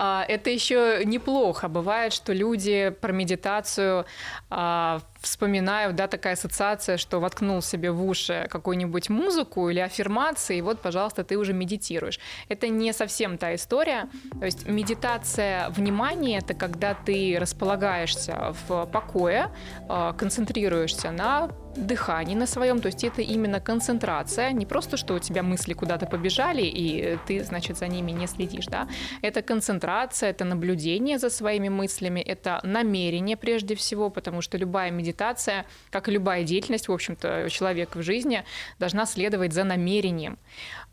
А, 0.01 0.23
это 0.25 0.49
еще 0.49 1.01
неплохо. 1.03 1.67
Бывает, 1.67 2.13
что 2.13 2.31
люди 2.31 2.95
про 3.01 3.11
медитацию 3.11 4.05
а, 4.49 5.01
вспоминаю, 5.21 5.93
да, 5.93 6.07
такая 6.07 6.33
ассоциация, 6.33 6.97
что 6.97 7.19
воткнул 7.19 7.61
себе 7.61 7.91
в 7.91 8.03
уши 8.03 8.47
какую-нибудь 8.49 9.09
музыку 9.09 9.69
или 9.69 9.79
аффирмации, 9.79 10.57
и 10.57 10.61
вот, 10.61 10.81
пожалуйста, 10.81 11.23
ты 11.23 11.37
уже 11.37 11.53
медитируешь. 11.53 12.19
Это 12.47 12.69
не 12.69 12.93
совсем 12.93 13.37
та 13.37 13.55
история. 13.55 14.09
То 14.39 14.45
есть 14.45 14.67
медитация 14.67 15.69
внимания— 15.69 16.37
это 16.39 16.53
когда 16.53 16.93
ты 16.93 17.37
располагаешься 17.39 18.55
в 18.67 18.85
покое, 18.85 19.51
а, 19.87 20.13
концентрируешься 20.13 21.11
на 21.11 21.49
дыхании 21.75 22.35
на 22.35 22.47
своем, 22.47 22.81
то 22.81 22.87
есть 22.87 23.03
это 23.03 23.21
именно 23.21 23.59
концентрация, 23.59 24.51
не 24.51 24.65
просто, 24.65 24.97
что 24.97 25.15
у 25.15 25.19
тебя 25.19 25.43
мысли 25.43 25.73
куда-то 25.73 26.05
побежали, 26.05 26.63
и 26.63 27.17
ты, 27.27 27.43
значит, 27.43 27.77
за 27.77 27.87
ними 27.87 28.11
не 28.11 28.27
следишь, 28.27 28.65
да, 28.65 28.87
это 29.21 29.41
концентрация, 29.41 30.29
это 30.29 30.45
наблюдение 30.45 31.19
за 31.19 31.29
своими 31.29 31.69
мыслями, 31.69 32.19
это 32.19 32.59
намерение 32.63 33.37
прежде 33.37 33.75
всего, 33.75 34.09
потому 34.09 34.41
что 34.41 34.57
любая 34.57 34.91
медитация 34.91 35.65
как 35.89 36.07
и 36.07 36.11
любая 36.11 36.43
деятельность, 36.43 36.87
в 36.87 36.91
общем-то, 36.91 37.49
человека 37.49 37.97
в 37.97 38.03
жизни, 38.03 38.43
должна 38.79 39.05
следовать 39.05 39.53
за 39.53 39.63
намерением. 39.63 40.37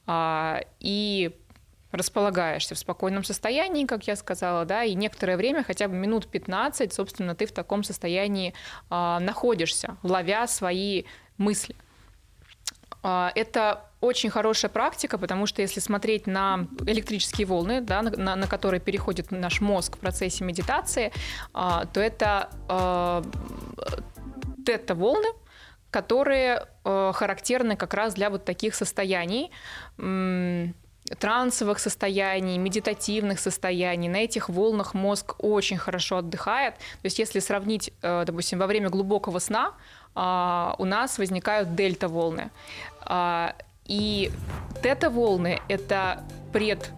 А, 0.06 0.61
и 0.80 1.33
располагаешься 1.97 2.75
в 2.75 2.79
спокойном 2.79 3.25
состоянии, 3.25 3.85
как 3.85 4.07
я 4.07 4.17
сказала, 4.17 4.65
да, 4.65 4.85
и 4.85 4.95
некоторое 4.95 5.37
время, 5.37 5.65
хотя 5.65 5.88
бы 5.88 5.95
минут 5.95 6.29
15, 6.29 6.93
собственно, 6.93 7.35
ты 7.35 7.47
в 7.47 7.53
таком 7.53 7.85
состоянии 7.85 8.55
а, 8.91 9.21
находишься, 9.21 9.97
ловя 10.03 10.47
свои 10.47 11.05
мысли. 11.38 11.75
А, 13.03 13.33
это 13.35 13.85
очень 14.00 14.31
хорошая 14.31 14.71
практика, 14.71 15.19
потому 15.19 15.47
что 15.47 15.62
если 15.62 15.81
смотреть 15.81 16.26
на 16.26 16.67
электрические 16.87 17.47
волны, 17.47 17.81
да, 17.81 18.03
на, 18.03 18.37
на 18.37 18.47
которые 18.47 18.81
переходит 18.81 19.31
наш 19.31 19.61
мозг 19.61 19.97
в 19.97 20.00
процессе 20.00 20.45
медитации, 20.45 21.12
а, 21.53 21.87
то 21.87 22.00
это 22.00 22.50
а, 22.69 23.23
тета-волны, 24.65 25.29
которые 25.91 26.67
а, 26.85 27.12
характерны 27.12 27.76
как 27.76 27.95
раз 27.95 28.15
для 28.15 28.31
вот 28.31 28.45
таких 28.45 28.75
состояний 28.75 29.50
трансовых 31.19 31.79
состояний, 31.79 32.59
медитативных 32.59 33.39
состояний. 33.39 34.09
На 34.09 34.19
этих 34.19 34.49
волнах 34.49 34.95
мозг 34.95 35.35
очень 35.39 35.77
хорошо 35.77 36.19
отдыхает. 36.19 36.75
То 36.75 37.05
есть 37.05 37.19
если 37.19 37.41
сравнить, 37.41 37.93
допустим, 38.03 38.59
во 38.59 38.67
время 38.67 38.89
глубокого 38.89 39.39
сна, 39.39 39.73
у 40.15 40.85
нас 40.85 41.19
возникают 41.19 41.75
дельта-волны. 41.75 42.51
И 43.87 44.33
тета-волны— 44.83 45.61
это 45.69 46.25
пред 46.53 46.91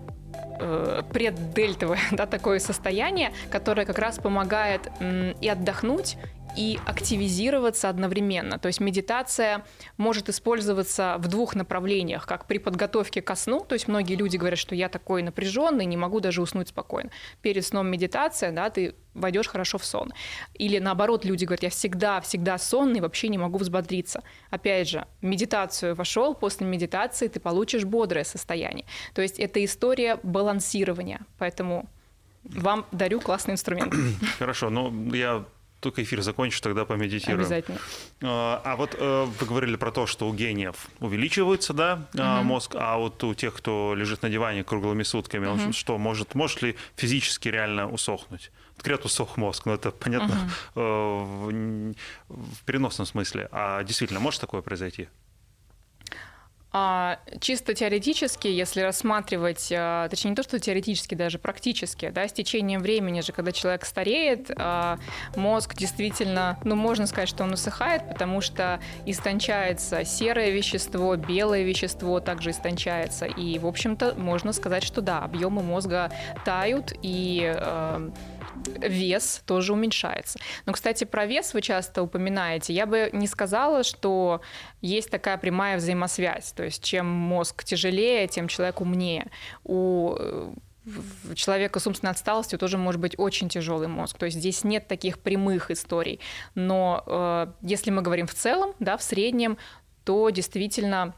э, 0.60 1.02
преддельтовое 1.12 1.98
да, 2.12 2.26
такое 2.26 2.58
состояние, 2.60 3.32
которое 3.50 3.84
как 3.84 3.98
раз 3.98 4.18
помогает 4.18 4.90
и 5.00 5.48
отдохнуть, 5.48 6.16
и 6.56 6.78
активизироваться 6.86 7.88
одновременно. 7.88 8.58
То 8.58 8.68
есть 8.68 8.80
медитация 8.80 9.64
может 9.96 10.28
использоваться 10.28 11.16
в 11.18 11.28
двух 11.28 11.54
направлениях, 11.54 12.26
как 12.26 12.46
при 12.46 12.58
подготовке 12.58 13.22
ко 13.22 13.34
сну, 13.34 13.60
то 13.60 13.74
есть 13.74 13.88
многие 13.88 14.14
люди 14.14 14.36
говорят, 14.36 14.58
что 14.58 14.74
я 14.74 14.88
такой 14.88 15.22
напряженный, 15.22 15.86
не 15.86 15.96
могу 15.96 16.20
даже 16.20 16.42
уснуть 16.42 16.68
спокойно. 16.68 17.10
Перед 17.42 17.64
сном 17.64 17.88
медитация, 17.88 18.52
да, 18.52 18.70
ты 18.70 18.94
войдешь 19.14 19.48
хорошо 19.48 19.78
в 19.78 19.84
сон. 19.84 20.12
Или 20.54 20.78
наоборот, 20.78 21.24
люди 21.24 21.44
говорят, 21.44 21.62
я 21.62 21.70
всегда, 21.70 22.20
всегда 22.20 22.58
сонный, 22.58 23.00
вообще 23.00 23.28
не 23.28 23.38
могу 23.38 23.58
взбодриться. 23.58 24.22
Опять 24.50 24.88
же, 24.88 25.06
медитацию 25.22 25.94
вошел, 25.94 26.34
после 26.34 26.66
медитации 26.66 27.28
ты 27.28 27.40
получишь 27.40 27.84
бодрое 27.84 28.24
состояние. 28.24 28.86
То 29.14 29.22
есть 29.22 29.38
это 29.38 29.64
история 29.64 30.18
балансирования. 30.22 31.20
Поэтому 31.38 31.88
вам 32.44 32.86
дарю 32.92 33.20
классный 33.20 33.54
инструмент. 33.54 33.92
Хорошо, 34.38 34.70
ну 34.70 35.12
я 35.14 35.44
только 35.80 36.02
эфир 36.02 36.22
закончишь, 36.22 36.60
тогда 36.60 36.84
помедитируем. 36.84 37.40
Обязательно. 37.40 37.78
А, 38.22 38.60
а 38.64 38.76
вот 38.76 38.96
э, 38.98 39.24
вы 39.24 39.46
говорили 39.46 39.76
про 39.76 39.92
то, 39.92 40.06
что 40.06 40.28
у 40.28 40.34
гениев 40.34 40.88
увеличивается, 41.00 41.72
да, 41.72 42.08
угу. 42.12 42.44
мозг, 42.44 42.74
а 42.74 42.96
вот 42.96 43.22
у 43.24 43.34
тех, 43.34 43.54
кто 43.54 43.94
лежит 43.94 44.22
на 44.22 44.30
диване 44.30 44.64
круглыми 44.64 45.02
сутками, 45.02 45.46
угу. 45.46 45.62
он 45.62 45.72
что, 45.72 45.98
может, 45.98 46.34
может 46.34 46.62
ли 46.62 46.76
физически 46.96 47.48
реально 47.48 47.88
усохнуть? 47.88 48.50
Крет 48.82 49.04
усох 49.04 49.36
мозг, 49.36 49.66
ну 49.66 49.74
это 49.74 49.90
понятно 49.90 50.50
угу. 50.74 50.80
в, 50.80 51.94
в 52.28 52.64
переносном 52.64 53.06
смысле. 53.06 53.48
А 53.52 53.82
действительно, 53.82 54.20
может 54.20 54.40
такое 54.40 54.62
произойти? 54.62 55.08
А, 56.80 57.18
чисто 57.40 57.74
теоретически, 57.74 58.46
если 58.46 58.82
рассматривать, 58.82 59.72
а, 59.76 60.08
точнее 60.08 60.30
не 60.30 60.36
то, 60.36 60.44
что 60.44 60.60
теоретически, 60.60 61.16
даже 61.16 61.40
практически, 61.40 62.10
да, 62.10 62.28
с 62.28 62.32
течением 62.32 62.80
времени 62.82 63.20
же, 63.20 63.32
когда 63.32 63.50
человек 63.50 63.84
стареет, 63.84 64.52
а, 64.56 64.98
мозг 65.34 65.74
действительно, 65.74 66.56
ну, 66.62 66.76
можно 66.76 67.08
сказать, 67.08 67.28
что 67.28 67.42
он 67.42 67.52
усыхает, 67.52 68.08
потому 68.08 68.40
что 68.40 68.78
истончается 69.06 70.04
серое 70.04 70.50
вещество, 70.50 71.16
белое 71.16 71.64
вещество 71.64 72.20
также 72.20 72.50
истончается. 72.50 73.26
И, 73.26 73.58
в 73.58 73.66
общем-то, 73.66 74.14
можно 74.14 74.52
сказать, 74.52 74.84
что 74.84 75.00
да, 75.00 75.18
объемы 75.24 75.64
мозга 75.64 76.12
тают, 76.44 76.92
и 77.02 77.56
вес 78.80 79.42
тоже 79.46 79.72
уменьшается. 79.72 80.38
Но, 80.66 80.72
кстати, 80.72 81.04
про 81.04 81.26
вес 81.26 81.54
вы 81.54 81.62
часто 81.62 82.02
упоминаете. 82.02 82.72
Я 82.72 82.86
бы 82.86 83.10
не 83.12 83.26
сказала, 83.26 83.82
что 83.82 84.40
есть 84.80 85.10
такая 85.10 85.38
прямая 85.38 85.76
взаимосвязь. 85.76 86.52
То 86.52 86.64
есть 86.64 86.82
чем 86.82 87.06
мозг 87.06 87.64
тяжелее, 87.64 88.26
тем 88.28 88.48
человек 88.48 88.80
умнее. 88.80 89.30
У 89.64 90.16
человека 91.34 91.80
с 91.80 91.86
умственной 91.86 92.12
отсталостью 92.12 92.58
тоже 92.58 92.78
может 92.78 93.00
быть 93.00 93.14
очень 93.18 93.48
тяжелый 93.48 93.88
мозг. 93.88 94.16
То 94.16 94.26
есть 94.26 94.38
здесь 94.38 94.64
нет 94.64 94.88
таких 94.88 95.18
прямых 95.18 95.70
историй. 95.70 96.20
Но 96.54 97.02
э, 97.06 97.46
если 97.62 97.90
мы 97.90 98.02
говорим 98.02 98.26
в 98.26 98.34
целом, 98.34 98.74
да, 98.78 98.96
в 98.96 99.02
среднем, 99.02 99.58
то 100.04 100.30
действительно 100.30 101.14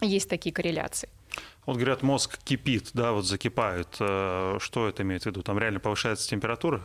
есть 0.00 0.28
такие 0.28 0.52
корреляции. 0.52 1.08
Вот 1.66 1.76
говорят, 1.76 2.02
мозг 2.02 2.38
кипит, 2.44 2.90
да, 2.92 3.12
вот 3.12 3.26
закипает. 3.26 3.88
Э, 4.00 4.58
что 4.60 4.88
это 4.88 5.02
имеет 5.02 5.22
в 5.22 5.26
виду? 5.26 5.42
Там 5.42 5.58
реально 5.58 5.80
повышается 5.80 6.28
температура? 6.28 6.82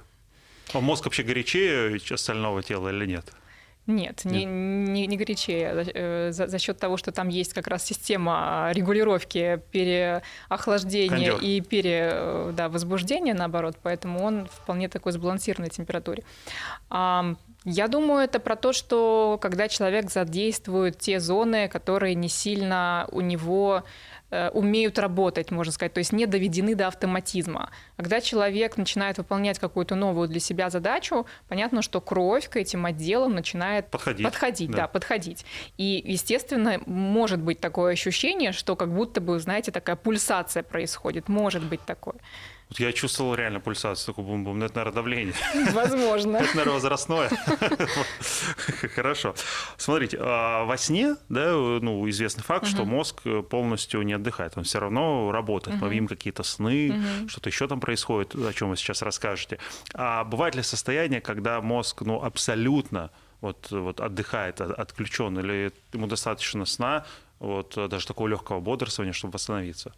А 0.73 0.79
мозг 0.79 1.05
вообще 1.05 1.23
горячее 1.23 1.99
остального 2.11 2.63
тела 2.63 2.89
или 2.89 3.05
нет? 3.05 3.33
Нет, 3.89 4.23
Нет. 4.23 4.33
Не, 4.33 4.45
не, 4.45 5.07
не 5.07 5.17
горячее. 5.17 5.85
Э, 5.93 6.31
за, 6.31 6.47
за 6.47 6.59
счет 6.59 6.77
того, 6.77 6.95
что 6.95 7.11
там 7.11 7.27
есть 7.27 7.53
как 7.53 7.67
раз 7.67 7.83
система 7.83 8.69
регулировки 8.71 9.61
переохлаждения 9.71 11.31
Кондер. 11.31 11.43
и 11.43 11.61
пере, 11.61 12.09
э, 12.11 12.51
да, 12.55 12.69
возбуждения, 12.69 13.33
наоборот, 13.33 13.77
поэтому 13.81 14.23
он 14.23 14.45
вполне 14.45 14.89
такой 14.89 15.11
сбалансированной 15.11 15.71
температуре. 15.71 16.23
Я 17.65 17.89
думаю, 17.89 18.23
это 18.23 18.39
про 18.39 18.55
то, 18.55 18.71
что 18.71 19.37
когда 19.41 19.67
человек 19.67 20.09
задействует 20.09 20.97
те 20.97 21.19
зоны, 21.19 21.67
которые 21.67 22.15
не 22.15 22.29
сильно 22.29 23.07
у 23.11 23.19
него 23.19 23.83
умеют 24.53 24.99
работать, 24.99 25.51
можно 25.51 25.73
сказать, 25.73 25.93
то 25.93 25.99
есть 25.99 26.11
не 26.11 26.25
доведены 26.25 26.75
до 26.75 26.87
автоматизма. 26.87 27.71
Когда 27.97 28.21
человек 28.21 28.77
начинает 28.77 29.17
выполнять 29.17 29.59
какую-то 29.59 29.95
новую 29.95 30.27
для 30.27 30.39
себя 30.39 30.69
задачу, 30.69 31.25
понятно, 31.47 31.81
что 31.81 32.01
кровь 32.01 32.49
к 32.49 32.55
этим 32.55 32.85
отделам 32.85 33.33
начинает 33.33 33.89
подходить, 33.89 34.25
подходить 34.25 34.71
да. 34.71 34.77
да, 34.77 34.87
подходить. 34.87 35.45
И, 35.77 36.01
естественно, 36.05 36.79
может 36.85 37.39
быть 37.39 37.59
такое 37.59 37.93
ощущение, 37.93 38.51
что 38.51 38.75
как 38.75 38.93
будто 38.93 39.21
бы, 39.21 39.39
знаете, 39.39 39.71
такая 39.71 39.95
пульсация 39.95 40.63
происходит, 40.63 41.27
может 41.27 41.63
быть 41.63 41.81
такое. 41.81 42.15
Вот 42.69 42.79
я 42.79 42.93
чувствовал 42.93 43.33
реально 43.33 43.59
пульсацию, 43.59 44.13
такой 44.13 44.23
бум-бум. 44.25 44.59
Но 44.59 44.65
это, 44.65 44.75
наверное, 44.75 44.95
давление. 44.95 45.33
Возможно. 45.73 46.37
Это, 46.37 46.49
наверное, 46.55 46.73
возрастное. 46.75 47.31
Хорошо. 48.95 49.33
Смотрите, 49.77 50.19
а 50.21 50.65
во 50.65 50.77
сне, 50.77 51.15
да, 51.29 51.51
ну, 51.51 52.07
известный 52.09 52.43
факт, 52.43 52.67
что 52.67 52.85
мозг 52.85 53.21
полностью 53.49 54.03
не 54.03 54.13
отдыхает. 54.13 54.53
Он 54.55 54.63
все 54.63 54.79
равно 54.79 55.31
работает. 55.31 55.81
Мы 55.81 55.89
видим 55.89 56.07
какие-то 56.07 56.43
сны, 56.43 56.93
что-то 57.27 57.49
еще 57.49 57.67
там 57.67 57.79
происходит, 57.79 58.35
о 58.35 58.53
чем 58.53 58.69
вы 58.69 58.77
сейчас 58.77 59.01
расскажете. 59.01 59.57
А 59.95 60.23
бывает 60.23 60.53
ли 60.53 60.61
состояние, 60.61 61.21
когда 61.21 61.61
мозг, 61.61 62.01
ну, 62.01 62.23
абсолютно 62.23 63.09
вот, 63.41 63.71
вот 63.71 63.99
отдыхает, 63.99 64.61
отключен, 64.61 65.39
или 65.39 65.71
ему 65.91 66.05
достаточно 66.05 66.65
сна, 66.65 67.05
вот 67.39 67.73
даже 67.89 68.05
такого 68.05 68.27
легкого 68.27 68.59
бодрствования, 68.59 69.13
чтобы 69.13 69.33
восстановиться? 69.33 69.91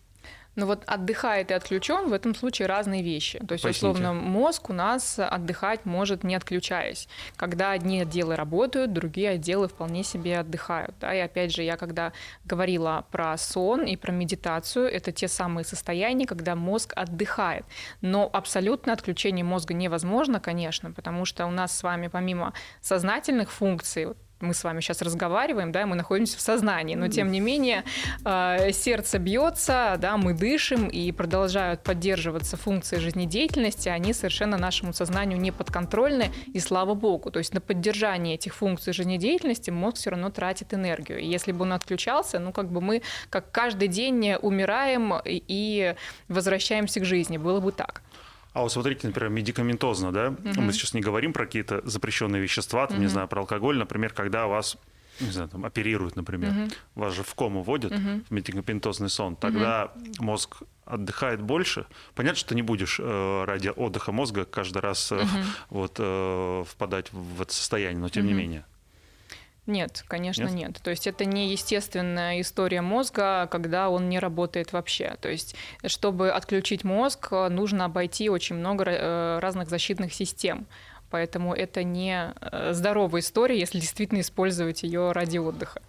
Но 0.55 0.65
вот 0.65 0.83
отдыхает 0.85 1.51
и 1.51 1.53
отключен 1.53 2.09
в 2.09 2.13
этом 2.13 2.35
случае 2.35 2.67
разные 2.67 3.01
вещи. 3.01 3.39
То 3.39 3.53
есть, 3.53 3.63
Поясните. 3.63 3.87
условно, 3.87 4.13
мозг 4.13 4.69
у 4.69 4.73
нас 4.73 5.17
отдыхать 5.17 5.85
может 5.85 6.23
не 6.23 6.35
отключаясь. 6.35 7.07
Когда 7.37 7.71
одни 7.71 8.01
отделы 8.01 8.35
работают, 8.35 8.91
другие 8.91 9.29
отделы 9.29 9.67
вполне 9.67 10.03
себе 10.03 10.39
отдыхают. 10.39 10.95
Да? 10.99 11.13
И 11.13 11.19
опять 11.19 11.53
же, 11.53 11.63
я 11.63 11.77
когда 11.77 12.11
говорила 12.43 13.05
про 13.11 13.37
сон 13.37 13.83
и 13.83 13.95
про 13.95 14.11
медитацию, 14.11 14.87
это 14.91 15.11
те 15.11 15.27
самые 15.27 15.63
состояния, 15.63 16.25
когда 16.25 16.55
мозг 16.55 16.93
отдыхает. 16.95 17.65
Но 18.01 18.29
абсолютно 18.31 18.93
отключение 18.93 19.45
мозга 19.45 19.73
невозможно, 19.73 20.39
конечно, 20.39 20.91
потому 20.91 21.25
что 21.25 21.45
у 21.45 21.51
нас 21.51 21.77
с 21.77 21.83
вами 21.83 22.07
помимо 22.07 22.53
сознательных 22.81 23.51
функций, 23.51 24.07
мы 24.41 24.53
с 24.53 24.63
вами 24.63 24.81
сейчас 24.81 25.01
разговариваем, 25.01 25.71
да, 25.71 25.85
мы 25.85 25.95
находимся 25.95 26.37
в 26.37 26.41
сознании, 26.41 26.95
но 26.95 27.07
тем 27.07 27.31
не 27.31 27.39
менее 27.39 27.83
э, 28.25 28.71
сердце 28.71 29.19
бьется, 29.19 29.95
да, 29.99 30.17
мы 30.17 30.33
дышим 30.33 30.87
и 30.87 31.11
продолжают 31.11 31.83
поддерживаться 31.83 32.57
функции 32.57 32.97
жизнедеятельности, 32.97 33.89
они 33.89 34.13
совершенно 34.13 34.57
нашему 34.57 34.93
сознанию 34.93 35.39
не 35.39 35.51
подконтрольны, 35.51 36.31
и 36.53 36.59
слава 36.59 36.93
богу. 36.93 37.31
То 37.31 37.39
есть 37.39 37.53
на 37.53 37.61
поддержание 37.61 38.35
этих 38.35 38.55
функций 38.55 38.93
жизнедеятельности 38.93 39.69
мозг 39.69 39.97
все 39.97 40.11
равно 40.11 40.29
тратит 40.29 40.73
энергию. 40.73 41.19
И 41.19 41.25
если 41.25 41.51
бы 41.51 41.63
он 41.63 41.73
отключался, 41.73 42.39
ну 42.39 42.51
как 42.51 42.71
бы 42.71 42.81
мы 42.81 43.01
как 43.29 43.51
каждый 43.51 43.87
день 43.87 44.33
умираем 44.41 45.13
и 45.25 45.95
возвращаемся 46.27 46.99
к 46.99 47.05
жизни, 47.05 47.37
было 47.37 47.59
бы 47.59 47.71
так. 47.71 48.01
А 48.53 48.61
вот 48.61 48.71
смотрите, 48.71 49.07
например, 49.07 49.31
медикаментозно, 49.31 50.11
да? 50.11 50.29
Угу. 50.29 50.61
Мы 50.61 50.73
сейчас 50.73 50.93
не 50.93 51.01
говорим 51.01 51.33
про 51.33 51.45
какие-то 51.45 51.81
запрещенные 51.85 52.41
вещества, 52.41 52.85
там, 52.87 52.97
угу. 52.97 53.03
не 53.03 53.09
знаю, 53.09 53.27
про 53.27 53.41
алкоголь, 53.41 53.77
например, 53.77 54.13
когда 54.13 54.47
вас 54.47 54.77
не 55.19 55.29
знаю, 55.29 55.49
там, 55.49 55.65
оперируют, 55.65 56.15
например, 56.15 56.51
угу. 56.51 56.71
вас 56.95 57.13
же 57.13 57.23
в 57.23 57.35
кому 57.35 57.61
вводят, 57.61 57.91
угу. 57.91 58.23
в 58.27 58.31
медикаментозный 58.31 59.09
сон, 59.09 59.35
тогда 59.35 59.91
угу. 59.95 60.23
мозг 60.23 60.63
отдыхает 60.85 61.41
больше. 61.41 61.85
Понятно, 62.15 62.37
что 62.37 62.49
ты 62.49 62.55
не 62.55 62.61
будешь 62.61 62.99
э, 62.99 63.43
ради 63.45 63.71
отдыха 63.75 64.11
мозга 64.11 64.45
каждый 64.45 64.79
раз 64.79 65.11
э, 65.11 65.21
угу. 65.21 65.27
вот, 65.69 65.95
э, 65.99 66.63
впадать 66.67 67.11
в 67.13 67.41
это 67.41 67.53
состояние, 67.53 67.99
но 67.99 68.09
тем 68.09 68.25
угу. 68.25 68.33
не 68.33 68.37
менее. 68.37 68.65
Нет, 69.67 70.03
конечно, 70.07 70.45
нет? 70.45 70.53
нет. 70.53 70.81
То 70.81 70.89
есть 70.89 71.05
это 71.05 71.23
не 71.25 71.51
естественная 71.51 72.41
история 72.41 72.81
мозга, 72.81 73.47
когда 73.51 73.89
он 73.89 74.09
не 74.09 74.17
работает 74.17 74.73
вообще. 74.73 75.17
То 75.21 75.29
есть, 75.29 75.55
чтобы 75.85 76.31
отключить 76.31 76.83
мозг, 76.83 77.31
нужно 77.31 77.85
обойти 77.85 78.29
очень 78.29 78.55
много 78.55 78.85
э, 78.85 79.39
разных 79.39 79.69
защитных 79.69 80.13
систем. 80.13 80.65
Поэтому 81.11 81.53
это 81.53 81.83
не 81.83 82.33
э, 82.41 82.73
здоровая 82.73 83.21
история, 83.21 83.59
если 83.59 83.79
действительно 83.79 84.21
использовать 84.21 84.81
ее 84.81 85.11
ради 85.11 85.37
отдыха. 85.37 85.81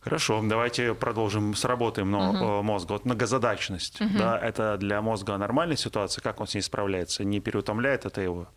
Хорошо, 0.00 0.42
давайте 0.42 0.94
продолжим 0.94 1.54
с 1.54 1.64
работой 1.64 2.02
угу. 2.02 2.62
мозга. 2.62 2.92
Вот 2.92 3.04
многозадачность, 3.04 4.00
угу. 4.00 4.18
да, 4.18 4.38
это 4.38 4.76
для 4.78 5.00
мозга 5.00 5.36
нормальная 5.36 5.76
ситуация, 5.76 6.22
как 6.22 6.40
он 6.40 6.46
с 6.46 6.54
ней 6.54 6.62
справляется? 6.62 7.22
Не 7.24 7.40
переутомляет 7.40 8.06
это 8.06 8.20
его? 8.20 8.48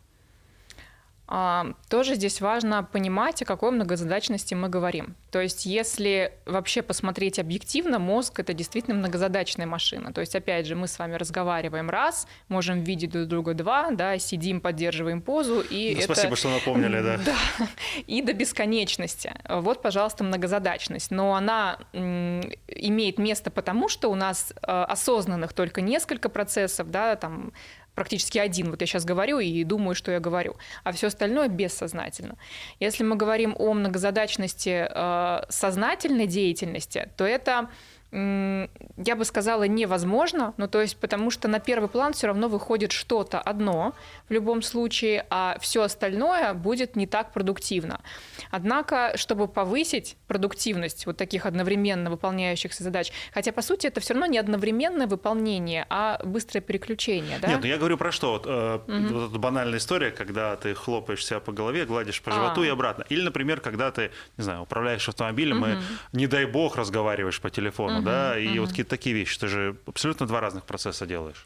А, 1.31 1.73
тоже 1.89 2.15
здесь 2.15 2.41
важно 2.41 2.83
понимать, 2.83 3.43
о 3.43 3.45
какой 3.45 3.69
многозадачности 3.69 4.55
мы 4.55 4.67
говорим. 4.67 5.15
То 5.29 5.39
есть, 5.39 5.67
если 5.67 6.33
вообще 6.47 6.81
посмотреть 6.81 7.37
объективно, 7.37 7.99
мозг 7.99 8.39
это 8.39 8.53
действительно 8.53 8.95
многозадачная 8.95 9.67
машина. 9.67 10.11
То 10.11 10.21
есть, 10.21 10.35
опять 10.35 10.65
же, 10.65 10.75
мы 10.75 10.87
с 10.87 10.97
вами 10.97 11.13
разговариваем 11.13 11.87
раз, 11.91 12.27
можем 12.47 12.81
видеть 12.83 13.11
друг 13.11 13.27
друга 13.27 13.53
два, 13.53 13.91
да, 13.91 14.17
сидим, 14.17 14.59
поддерживаем 14.59 15.21
позу. 15.21 15.61
И 15.61 15.93
ну, 15.93 16.01
это... 16.01 16.13
Спасибо, 16.15 16.35
что 16.35 16.49
напомнили, 16.49 16.99
да. 16.99 17.17
да. 17.25 17.67
И 18.07 18.23
до 18.23 18.33
бесконечности. 18.33 19.31
Вот, 19.47 19.83
пожалуйста, 19.83 20.23
многозадачность. 20.23 21.11
Но 21.11 21.35
она 21.35 21.77
имеет 21.93 23.19
место 23.19 23.51
потому, 23.51 23.87
что 23.87 24.09
у 24.09 24.15
нас 24.15 24.51
э, 24.51 24.65
осознанных 24.65 25.53
только 25.53 25.81
несколько 25.81 26.29
процессов, 26.29 26.89
да, 26.89 27.15
там 27.15 27.53
практически 27.99 28.37
один. 28.37 28.69
Вот 28.71 28.79
я 28.79 28.87
сейчас 28.87 29.03
говорю 29.03 29.39
и 29.39 29.65
думаю, 29.65 29.93
что 29.93 30.11
я 30.11 30.21
говорю. 30.21 30.55
А 30.85 30.93
все 30.93 31.07
остальное 31.07 31.49
бессознательно. 31.49 32.37
Если 32.79 33.03
мы 33.03 33.17
говорим 33.17 33.53
о 33.59 33.73
многозадачности 33.73 34.87
э, 34.89 35.41
сознательной 35.49 36.25
деятельности, 36.25 37.09
то 37.17 37.25
это 37.25 37.67
я 38.11 39.15
бы 39.15 39.23
сказала, 39.23 39.63
невозможно, 39.63 40.53
ну 40.57 40.67
то 40.67 40.81
есть 40.81 40.97
потому 40.97 41.29
что 41.29 41.47
на 41.47 41.59
первый 41.59 41.89
план 41.89 42.13
все 42.13 42.27
равно 42.27 42.47
выходит 42.47 42.91
что-то 42.91 43.39
одно 43.39 43.93
в 44.29 44.33
любом 44.33 44.63
случае, 44.63 45.27
а 45.29 45.57
все 45.61 45.83
остальное 45.83 46.55
будет 46.55 46.95
не 46.95 47.05
так 47.05 47.31
продуктивно. 47.33 48.01
Однако, 48.49 49.13
чтобы 49.15 49.47
повысить 49.47 50.17
продуктивность 50.27 51.05
вот 51.05 51.17
таких 51.17 51.45
одновременно 51.45 52.09
выполняющихся 52.09 52.83
задач, 52.83 53.11
хотя 53.31 53.51
по 53.51 53.61
сути 53.61 53.85
это 53.85 54.01
все 54.01 54.15
равно 54.15 54.25
не 54.25 54.39
одновременное 54.39 55.05
выполнение, 55.05 55.85
а 55.89 56.19
быстрое 56.23 56.63
переключение. 56.63 57.37
Да? 57.39 57.47
Нет, 57.47 57.59
ну 57.61 57.67
я 57.67 57.77
говорю 57.77 57.97
про 57.97 58.11
что? 58.11 58.31
Вот, 58.31 58.45
э, 58.47 58.79
угу. 58.87 59.19
вот 59.19 59.29
эта 59.29 59.39
банальная 59.39 59.77
история, 59.77 60.09
когда 60.09 60.55
ты 60.55 60.73
хлопаешь 60.73 61.23
себя 61.23 61.39
по 61.39 61.51
голове, 61.51 61.85
гладишь 61.85 62.21
по 62.23 62.31
животу 62.31 62.61
а. 62.61 62.65
и 62.65 62.69
обратно. 62.69 63.05
Или, 63.09 63.21
например, 63.21 63.59
когда 63.59 63.91
ты, 63.91 64.09
не 64.37 64.43
знаю, 64.43 64.63
управляешь 64.63 65.07
автомобилем 65.07 65.61
угу. 65.61 65.71
и, 65.71 66.17
не 66.17 66.25
дай 66.25 66.45
бог, 66.45 66.75
разговариваешь 66.75 67.39
по 67.39 67.51
телефону 67.51 67.98
да, 68.01 68.37
и 68.37 68.59
вот 68.59 68.69
какие-то 68.69 68.89
такие 68.89 69.15
вещи. 69.15 69.39
Ты 69.39 69.47
же 69.47 69.75
абсолютно 69.85 70.27
два 70.27 70.41
разных 70.41 70.65
процесса 70.65 71.05
делаешь. 71.05 71.45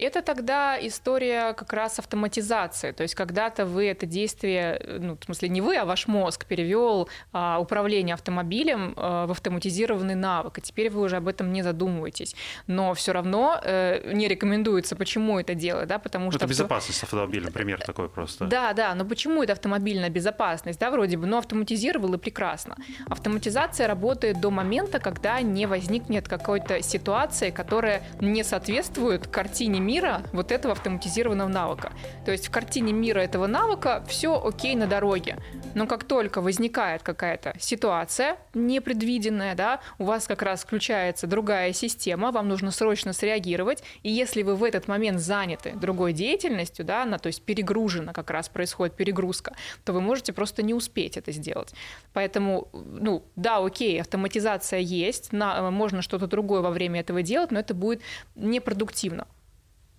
Это 0.00 0.22
тогда 0.22 0.78
история 0.80 1.52
как 1.52 1.72
раз 1.72 1.98
автоматизации. 1.98 2.92
То 2.92 3.02
есть 3.02 3.14
когда-то 3.14 3.66
вы 3.66 3.88
это 3.88 4.06
действие, 4.06 4.80
ну, 4.98 5.18
в 5.20 5.24
смысле 5.24 5.48
не 5.50 5.60
вы, 5.60 5.76
а 5.76 5.84
ваш 5.84 6.06
мозг 6.06 6.46
перевел 6.46 7.08
а, 7.32 7.58
управление 7.60 8.14
автомобилем 8.14 8.94
а, 8.96 9.26
в 9.26 9.32
автоматизированный 9.32 10.14
навык, 10.14 10.58
и 10.58 10.62
теперь 10.62 10.90
вы 10.90 11.02
уже 11.02 11.16
об 11.16 11.28
этом 11.28 11.52
не 11.52 11.62
задумываетесь. 11.62 12.34
Но 12.66 12.94
все 12.94 13.12
равно 13.12 13.60
э, 13.62 14.12
не 14.14 14.28
рекомендуется, 14.28 14.96
почему 14.96 15.38
это 15.38 15.54
делать, 15.54 15.88
да, 15.88 15.98
потому 15.98 16.26
ну, 16.26 16.30
что... 16.30 16.38
Это 16.38 16.46
безопасность 16.46 17.02
автомобиля, 17.02 17.50
пример 17.50 17.80
такой 17.80 18.08
просто. 18.08 18.46
Да, 18.46 18.72
да, 18.72 18.94
но 18.94 19.04
почему 19.04 19.42
это 19.42 19.52
автомобильная 19.52 20.08
безопасность, 20.08 20.80
да, 20.80 20.90
вроде 20.90 21.16
бы, 21.16 21.26
но 21.26 21.38
автоматизировал 21.38 22.14
и 22.14 22.18
прекрасно. 22.18 22.76
Автоматизация 23.06 23.86
работает 23.86 24.40
до 24.40 24.50
момента, 24.50 24.98
когда 24.98 25.40
не 25.40 25.66
возникнет 25.66 26.28
какой-то 26.28 26.82
ситуации, 26.82 27.50
которая 27.50 28.02
не 28.20 28.42
соответствует 28.44 29.26
картине 29.26 29.80
мира 29.90 30.22
вот 30.32 30.52
этого 30.52 30.72
автоматизированного 30.72 31.48
навыка. 31.48 31.92
То 32.24 32.30
есть 32.30 32.46
в 32.46 32.50
картине 32.50 32.92
мира 32.92 33.18
этого 33.18 33.48
навыка 33.48 34.04
все 34.08 34.40
окей 34.40 34.76
на 34.76 34.86
дороге. 34.86 35.36
Но 35.74 35.86
как 35.86 36.04
только 36.04 36.40
возникает 36.40 37.02
какая-то 37.02 37.54
ситуация 37.58 38.36
непредвиденная, 38.54 39.54
да, 39.56 39.80
у 39.98 40.04
вас 40.04 40.26
как 40.26 40.42
раз 40.42 40.62
включается 40.62 41.26
другая 41.26 41.72
система, 41.72 42.30
вам 42.30 42.48
нужно 42.48 42.70
срочно 42.70 43.12
среагировать, 43.12 43.82
и 44.02 44.10
если 44.10 44.42
вы 44.42 44.54
в 44.54 44.62
этот 44.62 44.86
момент 44.88 45.18
заняты 45.18 45.72
другой 45.72 46.12
деятельностью, 46.12 46.84
да, 46.84 47.02
она, 47.02 47.18
то 47.18 47.26
есть 47.26 47.42
перегружена, 47.42 48.12
как 48.12 48.30
раз 48.30 48.48
происходит 48.48 48.94
перегрузка, 48.96 49.54
то 49.84 49.92
вы 49.92 50.00
можете 50.00 50.32
просто 50.32 50.62
не 50.62 50.74
успеть 50.74 51.16
это 51.16 51.32
сделать. 51.32 51.74
Поэтому, 52.12 52.68
ну, 52.72 53.24
да, 53.34 53.58
окей, 53.58 54.00
автоматизация 54.00 54.80
есть, 54.80 55.32
на, 55.32 55.70
можно 55.70 56.02
что-то 56.02 56.26
другое 56.28 56.60
во 56.60 56.70
время 56.70 57.00
этого 57.00 57.22
делать, 57.22 57.50
но 57.50 57.58
это 57.58 57.74
будет 57.74 58.02
непродуктивно 58.36 59.26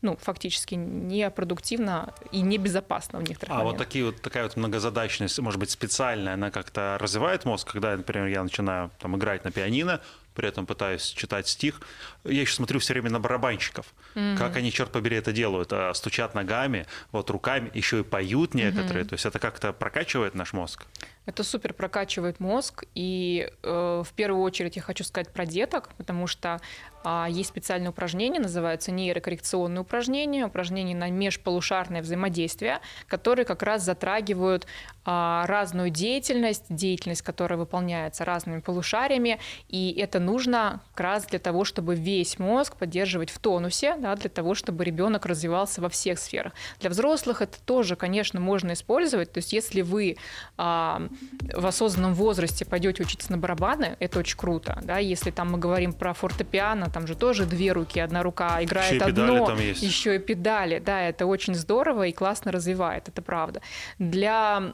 ну, 0.01 0.17
фактически 0.17 0.75
непродуктивно 0.75 2.13
и 2.31 2.41
небезопасно 2.41 3.19
в 3.19 3.23
некоторых 3.23 3.55
А 3.55 3.59
моментах. 3.59 3.79
вот 3.79 3.85
такие 3.85 4.05
вот 4.05 4.21
такая 4.21 4.43
вот 4.43 4.57
многозадачность, 4.57 5.39
может 5.39 5.59
быть, 5.59 5.69
специальная, 5.69 6.33
она 6.33 6.51
как-то 6.51 6.97
развивает 6.99 7.45
мозг, 7.45 7.71
когда, 7.71 7.95
например, 7.95 8.27
я 8.27 8.43
начинаю 8.43 8.91
там 8.99 9.15
играть 9.15 9.43
на 9.43 9.51
пианино, 9.51 10.01
при 10.33 10.47
этом 10.47 10.65
пытаюсь 10.65 11.03
читать 11.03 11.47
стих. 11.47 11.81
Я 12.23 12.41
еще 12.41 12.53
смотрю 12.53 12.79
все 12.79 12.93
время 12.93 13.09
на 13.09 13.19
барабанщиков, 13.19 13.93
mm-hmm. 14.15 14.37
как 14.37 14.55
они, 14.55 14.71
черт 14.71 14.91
побери, 14.91 15.17
это 15.17 15.33
делают. 15.33 15.73
А, 15.73 15.93
стучат 15.93 16.35
ногами, 16.35 16.87
вот 17.11 17.29
руками, 17.29 17.69
еще 17.73 17.99
и 17.99 18.03
поют 18.03 18.53
некоторые. 18.53 19.03
Mm-hmm. 19.03 19.09
То 19.09 19.13
есть 19.13 19.25
это 19.25 19.39
как-то 19.39 19.73
прокачивает 19.73 20.33
наш 20.35 20.53
мозг. 20.53 20.85
Это 21.25 21.43
супер 21.43 21.73
прокачивает 21.73 22.39
мозг, 22.39 22.83
и 22.95 23.51
э, 23.61 24.03
в 24.03 24.13
первую 24.15 24.41
очередь 24.41 24.75
я 24.75 24.81
хочу 24.81 25.03
сказать 25.03 25.31
про 25.31 25.45
деток, 25.45 25.89
потому 25.97 26.25
что 26.25 26.59
есть 27.29 27.49
специальное 27.49 27.89
упражнение, 27.89 28.41
называется 28.41 28.91
нейрокоррекционные 28.91 29.81
упражнения, 29.81 30.45
упражнения 30.45 30.95
на 30.95 31.09
межполушарное 31.09 32.01
взаимодействие, 32.01 32.79
которые 33.07 33.45
как 33.45 33.63
раз 33.63 33.83
затрагивают 33.83 34.65
э, 34.65 34.67
разную 35.45 35.89
деятельность, 35.89 36.65
деятельность, 36.69 37.21
которая 37.21 37.57
выполняется 37.57 38.25
разными 38.25 38.59
полушариями, 38.59 39.39
и 39.69 39.91
это 39.99 40.19
нужно 40.19 40.81
как 40.93 40.99
раз 41.01 41.25
для 41.25 41.39
того, 41.39 41.63
чтобы 41.63 41.95
весь 41.95 42.37
мозг 42.39 42.75
поддерживать 42.75 43.29
в 43.29 43.39
тонусе, 43.39 43.95
да, 43.97 44.15
для 44.15 44.29
того, 44.29 44.53
чтобы 44.53 44.83
ребенок 44.83 45.25
развивался 45.25 45.81
во 45.81 45.89
всех 45.89 46.19
сферах. 46.19 46.53
Для 46.79 46.89
взрослых 46.89 47.41
это 47.41 47.59
тоже, 47.65 47.95
конечно, 47.95 48.39
можно 48.39 48.73
использовать, 48.73 49.31
то 49.31 49.37
есть 49.39 49.53
если 49.53 49.81
вы 49.81 50.17
э, 50.57 51.07
в 51.53 51.65
осознанном 51.65 52.13
возрасте 52.13 52.65
пойдете 52.65 53.03
учиться 53.03 53.31
на 53.31 53.37
барабаны, 53.37 53.95
это 53.99 54.19
очень 54.19 54.37
круто. 54.37 54.79
Да? 54.83 54.97
Если 54.97 55.31
там 55.31 55.51
мы 55.51 55.57
говорим 55.57 55.93
про 55.93 56.13
фортепиано, 56.13 56.90
там 56.91 57.07
же 57.07 57.15
тоже 57.15 57.45
две 57.45 57.71
руки, 57.71 57.99
одна 57.99 58.23
рука 58.23 58.63
играет 58.63 58.93
еще 58.93 59.03
одно, 59.05 59.45
там 59.45 59.59
есть. 59.59 59.81
еще 59.81 60.15
и 60.15 60.19
педали. 60.19 60.79
Да, 60.79 61.01
это 61.01 61.25
очень 61.25 61.55
здорово 61.55 62.07
и 62.07 62.11
классно 62.11 62.51
развивает, 62.51 63.09
это 63.09 63.21
правда. 63.21 63.61
Для 63.99 64.73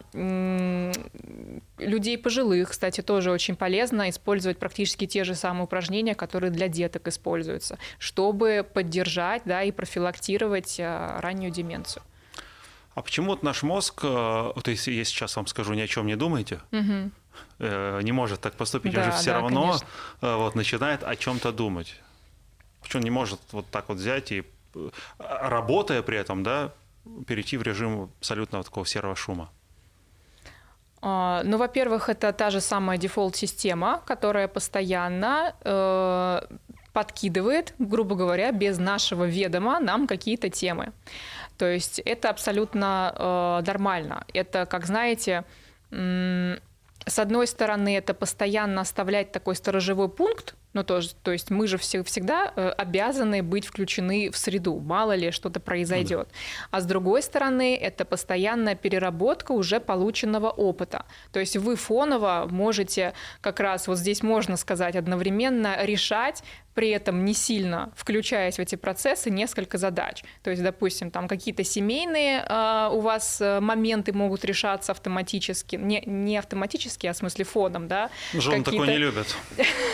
людей 1.78 2.18
пожилых, 2.18 2.70
кстати, 2.72 3.02
тоже 3.02 3.32
очень 3.32 3.56
полезно 3.56 4.10
использовать 4.10 4.58
практически 4.58 5.06
те 5.06 5.24
же 5.24 5.36
самые 5.36 5.66
упражнения, 5.66 6.16
которые 6.16 6.52
для 6.52 6.68
деток 6.68 7.08
используются, 7.08 7.78
чтобы 8.00 8.66
поддержать 8.74 9.44
да, 9.46 9.64
и 9.64 9.72
профилактировать 9.72 10.78
а, 10.80 11.20
раннюю 11.22 11.52
деменцию. 11.52 12.04
А 12.96 13.04
почему 13.04 13.28
вот 13.28 13.44
наш 13.44 13.62
мозг, 13.62 14.00
э, 14.04 14.52
вот 14.56 14.68
если 14.68 14.92
я 14.92 15.06
сейчас 15.06 15.36
вам 15.36 15.46
скажу, 15.46 15.76
ни 15.76 15.82
о 15.82 15.88
чем 15.88 16.08
не 16.08 16.16
думайте, 16.16 16.62
угу. 16.72 17.12
не 17.60 18.12
может 18.12 18.42
так 18.42 18.54
поступить, 18.54 18.94
да, 18.94 19.02
он 19.02 19.12
же 19.12 19.18
все 19.18 19.32
да, 19.32 19.34
равно 19.34 19.62
конечно. 19.62 19.88
Э, 20.22 20.36
вот, 20.38 20.56
начинает 20.56 21.04
о 21.04 21.16
чем-то 21.16 21.52
думать. 21.52 22.02
Почему 22.88 23.02
он 23.02 23.04
не 23.04 23.12
может 23.12 23.40
вот 23.52 23.66
так 23.70 23.90
вот 23.90 23.98
взять 23.98 24.32
и, 24.32 24.44
работая 25.20 26.02
при 26.02 26.18
этом, 26.18 26.42
да, 26.44 26.72
перейти 27.28 27.58
в 27.58 27.62
режим 27.64 28.10
абсолютно 28.20 28.64
такого 28.64 28.86
серого 28.86 29.16
шума? 29.16 29.50
А, 31.02 31.42
ну, 31.44 31.58
во-первых, 31.58 32.08
это 32.08 32.32
та 32.32 32.50
же 32.50 32.62
самая 32.62 32.98
дефолт-система, 32.98 34.02
которая 34.06 34.48
постоянно 34.48 35.54
э, 35.66 36.42
подкидывает, 36.94 37.76
грубо 37.78 38.16
говоря, 38.16 38.54
без 38.54 38.78
нашего 38.78 39.26
ведома 39.26 39.82
нам 39.82 40.08
какие-то 40.08 40.50
темы. 40.50 40.94
То 41.58 41.66
есть 41.66 42.00
это 42.00 42.30
абсолютно 42.30 43.14
э, 43.14 43.68
нормально. 43.68 44.26
Это, 44.34 44.66
как 44.66 44.86
знаете, 44.86 45.44
с 47.08 47.20
одной 47.20 47.48
стороны, 47.48 47.98
это 47.98 48.14
постоянно 48.14 48.82
оставлять 48.82 49.32
такой 49.32 49.56
сторожевой 49.56 50.10
пункт, 50.10 50.56
ну, 50.78 50.84
то, 50.84 51.02
то 51.24 51.32
есть 51.32 51.50
мы 51.50 51.66
же 51.66 51.80
все, 51.80 52.04
всегда 52.04 52.54
э, 52.56 52.70
обязаны 52.70 53.42
быть 53.42 53.66
включены 53.66 54.30
в 54.30 54.38
среду, 54.38 54.80
мало 54.80 55.16
ли 55.16 55.32
что-то 55.32 55.60
произойдет. 55.60 56.28
Ну, 56.30 56.34
да. 56.72 56.78
А 56.78 56.82
с 56.82 56.86
другой 56.86 57.24
стороны, 57.24 57.76
это 57.76 58.06
постоянная 58.06 58.76
переработка 58.76 59.54
уже 59.54 59.80
полученного 59.80 60.52
опыта. 60.52 61.06
То 61.32 61.40
есть 61.40 61.58
вы 61.58 61.76
фоново 61.76 62.48
можете 62.52 63.14
как 63.42 63.60
раз, 63.60 63.88
вот 63.88 63.98
здесь 63.98 64.22
можно 64.22 64.56
сказать, 64.56 64.96
одновременно 64.96 65.84
решать 65.84 66.44
при 66.78 66.90
этом 66.90 67.26
не 67.26 67.34
сильно 67.34 67.92
включаясь 67.96 68.58
в 68.58 68.60
эти 68.60 68.76
процессы, 68.76 69.32
несколько 69.32 69.80
задач. 69.80 70.24
То 70.44 70.52
есть, 70.52 70.62
допустим, 70.62 71.10
там 71.10 71.28
какие-то 71.28 71.64
семейные 71.64 72.46
э, 72.48 72.90
у 72.94 73.00
вас 73.00 73.42
э, 73.42 73.60
моменты 73.60 74.14
могут 74.14 74.46
решаться 74.46 74.92
автоматически, 74.92 75.76
не, 75.76 76.04
не 76.06 76.38
автоматически, 76.38 77.08
а 77.08 77.14
в 77.14 77.18
смысле 77.18 77.46
фоном, 77.46 77.88
да? 77.88 78.12
Жен 78.32 78.64
такое 78.64 78.90
не 78.90 78.98
любят. 78.98 79.36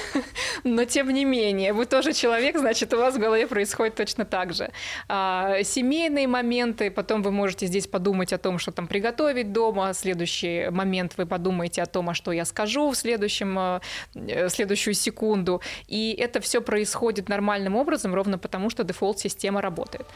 Но 0.73 0.85
тем 0.85 1.09
не 1.09 1.23
менее, 1.23 1.71
вы 1.71 1.85
тоже 1.85 2.13
человек, 2.13 2.57
значит, 2.57 2.93
у 2.93 2.97
вас 2.97 3.15
в 3.15 3.19
голове 3.19 3.45
происходит 3.45 3.95
точно 3.95 4.25
так 4.25 4.53
же. 4.53 4.71
А, 5.07 5.61
семейные 5.63 6.27
моменты, 6.27 6.89
потом 6.89 7.21
вы 7.21 7.31
можете 7.31 7.67
здесь 7.67 7.85
подумать 7.85 8.33
о 8.33 8.39
том, 8.39 8.57
что 8.57 8.71
там 8.71 8.87
приготовить 8.87 9.51
дома, 9.51 9.93
следующий 9.93 10.69
момент 10.71 11.13
вы 11.17 11.27
подумаете 11.27 11.83
о 11.83 11.85
том, 11.85 12.09
а 12.09 12.13
что 12.15 12.31
я 12.31 12.45
скажу 12.45 12.89
в 12.89 12.95
следующем, 12.95 13.59
э, 13.59 13.79
в 14.15 14.49
следующую 14.49 14.95
секунду. 14.95 15.61
И 15.87 16.15
это 16.19 16.39
все 16.41 16.59
происходит 16.59 17.29
нормальным 17.29 17.75
образом, 17.75 18.15
ровно 18.15 18.39
потому, 18.39 18.71
что 18.71 18.83
дефолт-система 18.83 19.61
работает. 19.61 20.07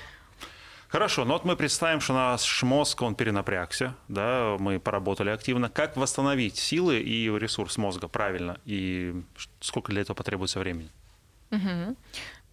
Хорошо, 0.89 1.25
но 1.25 1.33
вот 1.33 1.45
мы 1.45 1.55
представим, 1.55 1.99
что 1.99 2.13
наш 2.13 2.63
мозг, 2.63 3.01
он 3.01 3.15
перенапрягся, 3.15 3.95
да, 4.07 4.55
мы 4.59 4.79
поработали 4.79 5.29
активно. 5.29 5.69
Как 5.69 5.97
восстановить 5.97 6.57
силы 6.57 6.99
и 6.99 7.25
ресурс 7.25 7.77
мозга 7.77 8.07
правильно? 8.07 8.57
И 8.65 9.21
сколько 9.59 9.91
для 9.91 10.01
этого 10.01 10.15
потребуется 10.15 10.59
времени? 10.59 10.89
Угу. 11.51 11.95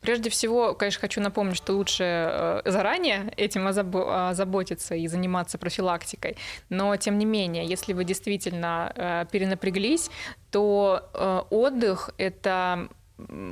Прежде 0.01 0.29
всего, 0.29 0.75
конечно, 0.75 1.01
хочу 1.01 1.21
напомнить, 1.23 1.57
что 1.57 1.73
лучше 1.73 2.05
э, 2.05 2.63
заранее 2.67 3.33
этим 3.39 3.67
озаботиться 3.67 4.95
и 4.95 5.07
заниматься 5.07 5.57
профилактикой. 5.57 6.37
Но, 6.69 6.95
тем 6.97 7.17
не 7.17 7.25
менее, 7.25 7.65
если 7.65 7.95
вы 7.95 8.05
действительно 8.05 8.93
э, 8.95 9.25
перенапряглись, 9.31 10.11
то 10.51 11.09
э, 11.15 11.43
отдых– 11.49 12.11
это 12.19 12.89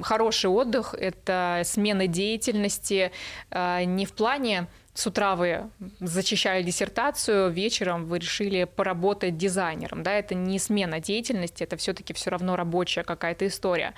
хороший 0.02 0.50
отдых, 0.50 0.94
это 0.94 1.62
смена 1.64 2.06
деятельности 2.06 3.12
а, 3.50 3.84
не 3.84 4.06
в 4.06 4.12
плане 4.12 4.66
с 4.94 5.06
утра 5.06 5.36
вы 5.36 5.70
зачищали 6.00 6.62
диссертацию, 6.62 7.50
вечером 7.50 8.04
вы 8.04 8.18
решили 8.18 8.64
поработать 8.64 9.38
дизайнером. 9.38 10.02
Да, 10.02 10.12
это 10.12 10.34
не 10.34 10.58
смена 10.58 11.00
деятельности, 11.00 11.62
это 11.62 11.78
все-таки 11.78 12.12
все 12.12 12.30
равно 12.30 12.56
рабочая 12.56 13.02
какая-то 13.02 13.46
история. 13.46 13.94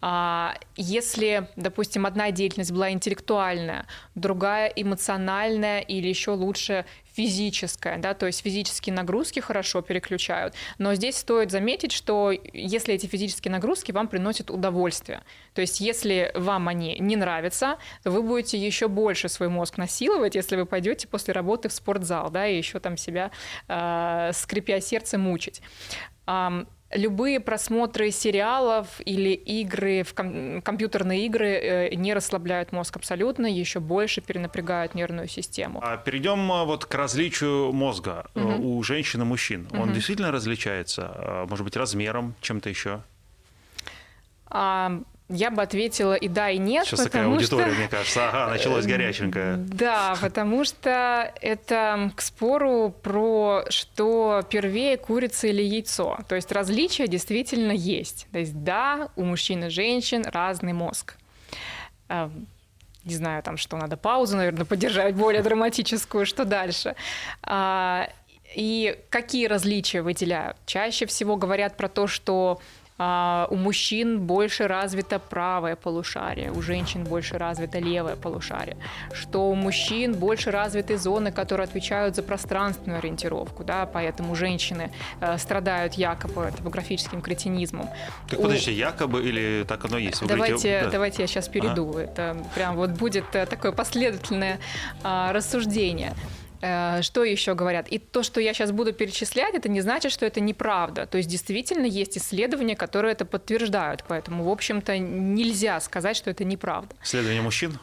А, 0.00 0.54
если, 0.76 1.48
допустим, 1.56 2.06
одна 2.06 2.30
деятельность 2.30 2.70
была 2.70 2.90
интеллектуальная, 2.92 3.86
другая 4.14 4.68
эмоциональная 4.68 5.80
или 5.80 6.06
еще 6.06 6.30
лучше 6.32 6.84
физическое, 7.16 7.96
да, 7.98 8.14
то 8.14 8.26
есть 8.26 8.42
физические 8.42 8.94
нагрузки 8.94 9.40
хорошо 9.40 9.80
переключают, 9.82 10.54
но 10.78 10.94
здесь 10.94 11.16
стоит 11.16 11.50
заметить, 11.50 11.92
что 11.92 12.30
если 12.52 12.94
эти 12.94 13.06
физические 13.06 13.52
нагрузки 13.52 13.92
вам 13.92 14.08
приносят 14.08 14.50
удовольствие, 14.50 15.22
то 15.54 15.62
есть 15.62 15.80
если 15.80 16.30
вам 16.34 16.68
они 16.68 16.96
не 16.98 17.16
нравятся, 17.16 17.78
то 18.02 18.10
вы 18.10 18.22
будете 18.22 18.58
еще 18.58 18.88
больше 18.88 19.28
свой 19.28 19.48
мозг 19.48 19.78
насиловать, 19.78 20.34
если 20.34 20.56
вы 20.56 20.66
пойдете 20.66 21.08
после 21.08 21.32
работы 21.32 21.68
в 21.68 21.72
спортзал, 21.72 22.30
да, 22.30 22.46
и 22.46 22.56
еще 22.56 22.80
там 22.80 22.96
себя, 22.96 23.30
э, 23.68 24.30
скрипя 24.34 24.80
сердце, 24.80 25.18
мучить 25.18 25.62
любые 26.92 27.40
просмотры 27.40 28.10
сериалов 28.10 29.00
или 29.04 29.30
игры, 29.30 30.02
в 30.02 30.14
ком- 30.14 30.62
компьютерные 30.62 31.26
игры 31.26 31.48
э, 31.48 31.94
не 31.94 32.14
расслабляют 32.14 32.72
мозг 32.72 32.96
абсолютно, 32.96 33.46
еще 33.46 33.80
больше 33.80 34.20
перенапрягают 34.20 34.94
нервную 34.94 35.28
систему. 35.28 35.80
А 35.82 35.96
перейдем 35.96 36.50
э, 36.50 36.64
вот 36.64 36.84
к 36.84 36.94
различию 36.94 37.72
мозга 37.72 38.26
угу. 38.34 38.78
у 38.78 38.82
женщин 38.82 39.22
и 39.22 39.24
мужчин. 39.24 39.68
Он 39.72 39.80
угу. 39.80 39.92
действительно 39.92 40.30
различается, 40.30 41.46
может 41.48 41.64
быть, 41.64 41.76
размером, 41.76 42.34
чем-то 42.40 42.68
еще? 42.68 43.02
А, 44.48 45.02
я 45.28 45.50
бы 45.50 45.62
ответила 45.62 46.14
и 46.14 46.28
да, 46.28 46.50
и 46.50 46.58
нет. 46.58 46.86
Сейчас 46.86 47.02
такая 47.04 47.26
аудитория, 47.26 47.66
что... 47.66 47.78
мне 47.78 47.88
кажется. 47.88 48.28
Ага, 48.28 48.52
началось 48.52 48.86
горяченькое. 48.86 49.56
Да, 49.56 50.16
потому 50.20 50.64
что 50.64 51.32
это 51.40 52.12
к 52.14 52.20
спору 52.20 52.94
про 53.02 53.64
что 53.68 54.44
первее, 54.48 54.96
курица 54.96 55.48
или 55.48 55.62
яйцо. 55.62 56.18
То 56.28 56.36
есть 56.36 56.52
различия 56.52 57.08
действительно 57.08 57.72
есть. 57.72 58.28
То 58.30 58.38
есть 58.38 58.62
да, 58.62 59.08
у 59.16 59.24
мужчин 59.24 59.64
и 59.64 59.68
женщин 59.68 60.24
разный 60.24 60.72
мозг. 60.72 61.16
Эм, 62.08 62.46
не 63.04 63.14
знаю, 63.14 63.42
там 63.42 63.56
что, 63.56 63.76
надо 63.76 63.96
паузу, 63.96 64.36
наверное, 64.36 64.64
поддержать 64.64 65.14
более 65.14 65.42
драматическую, 65.42 66.24
что 66.24 66.44
дальше. 66.44 66.94
А, 67.42 68.10
и 68.54 68.98
какие 69.10 69.46
различия 69.46 70.02
выделяют? 70.02 70.56
Чаще 70.66 71.06
всего 71.06 71.36
говорят 71.36 71.76
про 71.76 71.88
то, 71.88 72.06
что 72.06 72.60
а, 72.98 73.46
у 73.50 73.56
мужчин 73.56 74.20
больше 74.20 74.66
развито 74.68 75.18
правое 75.18 75.76
полушарие, 75.76 76.50
у 76.50 76.62
женщин 76.62 77.04
больше 77.04 77.38
развито 77.38 77.78
левое 77.78 78.16
полушарие, 78.16 78.76
что 79.12 79.50
у 79.50 79.54
мужчин 79.54 80.14
больше 80.14 80.50
развиты 80.50 80.96
зоны, 80.96 81.30
которые 81.30 81.64
отвечают 81.64 82.16
за 82.16 82.22
пространственную 82.22 82.98
ориентировку, 82.98 83.64
да, 83.64 83.86
поэтому 83.86 84.34
женщины 84.34 84.90
э, 85.20 85.36
страдают 85.38 85.94
якобы 85.94 86.52
топографическим 86.56 87.20
кретинизмом. 87.20 87.88
Так 88.30 88.40
у... 88.40 88.48
якобы 88.48 89.22
или 89.22 89.64
так 89.68 89.84
оно 89.84 89.98
есть? 89.98 90.22
Вы 90.22 90.28
давайте, 90.28 90.54
говорите... 90.54 90.80
да. 90.84 90.90
давайте 90.90 91.22
я 91.22 91.26
сейчас 91.26 91.48
перейду. 91.48 91.90
Ага. 91.90 92.00
Это 92.00 92.36
прям 92.54 92.76
вот 92.76 92.90
будет 92.90 93.34
э, 93.34 93.46
такое 93.46 93.72
последовательное 93.72 94.58
а, 95.02 95.32
рассуждение. 95.32 96.14
Э, 96.62 97.02
что 97.02 97.24
еще 97.24 97.54
говорят? 97.54 97.88
И 97.88 97.98
то, 97.98 98.22
что 98.22 98.40
я 98.40 98.54
сейчас 98.54 98.72
буду 98.72 98.92
перечислять, 98.92 99.54
это 99.54 99.68
не 99.68 99.80
значит, 99.80 100.12
что 100.12 100.26
это 100.26 100.40
неправда. 100.40 101.06
То 101.06 101.18
есть 101.18 101.28
действительно 101.28 101.86
есть 101.86 102.16
исследования, 102.16 102.76
которые 102.76 103.12
это 103.12 103.24
подтверждают. 103.24 104.04
Поэтому, 104.08 104.44
в 104.44 104.48
общем-то, 104.48 104.98
нельзя 104.98 105.80
сказать, 105.80 106.16
что 106.16 106.30
это 106.30 106.44
неправда. 106.44 106.94
Исследования 107.02 107.42
мужчин? 107.42 107.78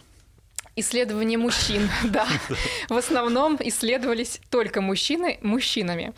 Исследования 0.75 1.37
мужчин, 1.37 1.89
да. 2.03 2.27
В 2.89 2.97
основном 2.97 3.57
исследовались 3.59 4.39
только 4.49 4.81
мужчины 4.81 5.37
мужчинами. 5.41 6.13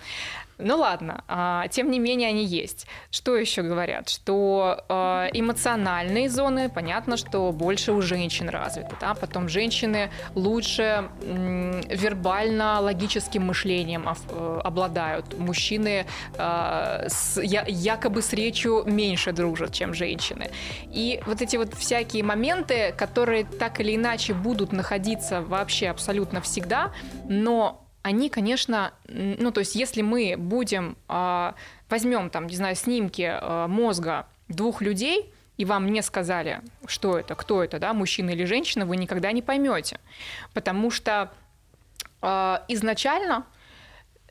Ну 0.57 0.77
ладно, 0.77 1.23
а, 1.27 1.67
тем 1.67 1.91
не 1.91 1.99
менее 1.99 2.29
они 2.29 2.45
есть. 2.45 2.87
Что 3.11 3.35
еще 3.35 3.61
говорят? 3.61 4.07
Что 4.09 4.85
а, 4.87 5.27
эмоциональные 5.33 6.29
зоны, 6.29 6.69
понятно, 6.69 7.17
что 7.17 7.51
больше 7.51 7.91
у 7.91 8.01
женщин 8.01 8.47
развиты. 8.47 8.95
Да? 9.01 9.15
Потом 9.15 9.49
женщины 9.49 10.09
лучше 10.33 11.09
вербально-логическим 11.21 13.45
мышлением 13.45 14.07
э, 14.07 14.61
обладают. 14.63 15.37
Мужчины 15.37 16.05
а, 16.37 17.05
якобы 17.37 18.21
с 18.21 18.31
речью 18.33 18.83
меньше 18.85 19.33
дружат, 19.33 19.73
чем 19.73 19.93
женщины. 19.93 20.51
И 20.91 21.21
вот 21.25 21.41
эти 21.41 21.57
вот 21.57 21.73
всякие 21.73 22.23
моменты, 22.23 22.93
которые 22.97 23.43
так 23.43 23.81
или 23.81 23.93
иначе 23.95 24.33
будут 24.33 24.71
находиться 24.71 25.41
вообще 25.41 25.89
абсолютно 25.89 26.39
всегда, 26.41 26.91
но 27.27 27.84
они, 28.05 28.29
конечно, 28.29 28.93
ну, 29.07 29.51
то 29.51 29.61
есть 29.61 29.73
если 29.73 30.03
мы 30.03 30.35
будем, 30.37 30.95
а, 31.07 31.55
возьмем 31.89 32.29
там, 32.29 32.45
не 32.45 32.55
знаю, 32.55 32.75
снимки 32.75 33.27
а, 33.27 33.67
мозга 33.67 34.27
двух 34.47 34.83
людей, 34.83 35.33
и 35.57 35.65
вам 35.65 35.91
не 35.91 36.03
сказали, 36.03 36.61
что 36.85 37.17
это, 37.17 37.33
кто 37.33 37.63
это, 37.63 37.79
да, 37.79 37.93
мужчина 37.93 38.29
или 38.29 38.45
женщина, 38.45 38.85
вы 38.85 38.97
никогда 38.97 39.31
не 39.31 39.41
поймете. 39.41 39.99
Потому 40.53 40.91
что 40.91 41.31
э, 42.21 42.57
изначально 42.67 43.45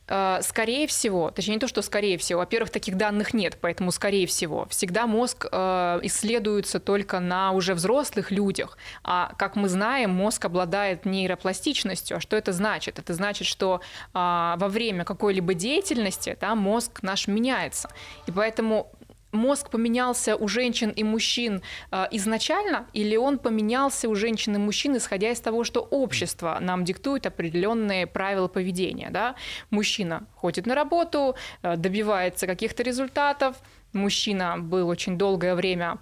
скорее 0.07 0.87
всего, 0.87 1.31
точнее 1.31 1.55
не 1.55 1.61
то, 1.61 1.69
что 1.69 1.81
скорее 1.83 2.19
всего, 2.19 2.41
во-первых, 2.41 2.71
таких 2.71 2.97
данных 2.97 3.33
нет, 3.33 3.57
поэтому 3.61 3.91
скорее 3.91 4.27
всего, 4.27 4.67
всегда 4.67 5.07
мозг 5.07 5.47
э, 5.51 6.01
исследуется 6.03 6.79
только 6.79 7.21
на 7.21 7.53
уже 7.53 7.75
взрослых 7.75 8.31
людях, 8.31 8.77
а 9.03 9.33
как 9.39 9.57
мы 9.57 9.69
знаем, 9.69 10.11
мозг 10.11 10.45
обладает 10.45 11.07
нейропластичностью. 11.07 12.19
А 12.19 12.21
что 12.21 12.37
это 12.37 12.53
значит? 12.53 12.99
Это 12.99 13.15
значит, 13.15 13.47
что 13.47 13.81
а, 14.13 14.57
во 14.59 14.69
время 14.69 15.05
какой-либо 15.05 15.55
деятельности 15.55 16.37
да, 16.41 16.55
мозг 16.55 17.03
наш 17.03 17.27
меняется, 17.27 17.91
и 18.27 18.33
поэтому 18.33 18.91
мозг 19.35 19.71
поменялся 19.71 20.37
у 20.37 20.49
женщин 20.49 20.91
и 20.91 21.05
мужчин 21.05 21.63
э, 21.91 22.07
изначально, 22.13 22.87
или 22.93 23.17
он 23.17 23.39
поменялся 23.39 24.09
у 24.09 24.15
женщин 24.15 24.55
и 24.55 24.59
мужчин, 24.59 24.97
исходя 24.97 25.31
из 25.31 25.41
того, 25.41 25.65
что 25.65 25.81
общество 25.81 26.59
нам 26.61 26.85
диктует 26.85 27.27
определенные 27.27 28.07
правила 28.07 28.49
поведения. 28.49 29.11
Да? 29.11 29.35
Мужчина 29.71 30.27
ходит 30.35 30.67
на 30.67 30.75
работу, 30.75 31.37
э, 31.63 31.77
добивается 31.77 32.47
каких-то 32.47 32.83
результатов, 32.83 33.57
мужчина 33.93 34.59
был 34.59 34.89
очень 34.89 35.19
долгое 35.19 35.55
время 35.55 35.99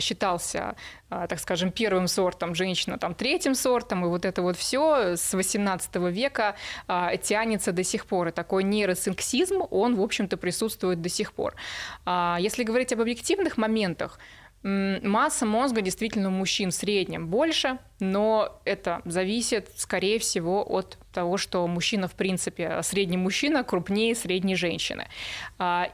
считался, 0.00 0.76
а, 1.10 1.26
так 1.26 1.38
скажем, 1.38 1.70
первым 1.70 2.08
сортом, 2.08 2.54
женщина 2.54 2.98
там 2.98 3.14
третьим 3.14 3.54
сортом, 3.54 4.04
и 4.04 4.08
вот 4.08 4.24
это 4.24 4.42
вот 4.42 4.56
все 4.56 5.16
с 5.16 5.34
18 5.34 5.96
века 6.10 6.56
а, 6.86 7.16
тянется 7.16 7.72
до 7.72 7.84
сих 7.84 8.06
пор. 8.06 8.28
И 8.28 8.30
такой 8.30 8.64
нейросинксизм, 8.64 9.62
он, 9.70 9.96
в 9.96 10.02
общем-то, 10.02 10.36
присутствует 10.36 11.00
до 11.00 11.08
сих 11.08 11.32
пор. 11.32 11.54
Если 12.06 12.64
говорить 12.64 12.92
об 12.92 13.00
объективных 13.00 13.56
моментах, 13.56 14.18
Масса 14.64 15.44
мозга 15.44 15.82
действительно 15.82 16.28
у 16.28 16.30
мужчин 16.30 16.70
в 16.70 16.74
среднем 16.74 17.28
больше, 17.28 17.78
но 18.00 18.62
это 18.64 19.02
зависит, 19.04 19.68
скорее 19.76 20.18
всего, 20.18 20.62
от 20.62 20.96
того, 21.12 21.36
что 21.36 21.66
мужчина, 21.66 22.08
в 22.08 22.14
принципе, 22.14 22.82
средний 22.82 23.18
мужчина 23.18 23.62
крупнее 23.62 24.14
средней 24.14 24.56
женщины. 24.56 25.06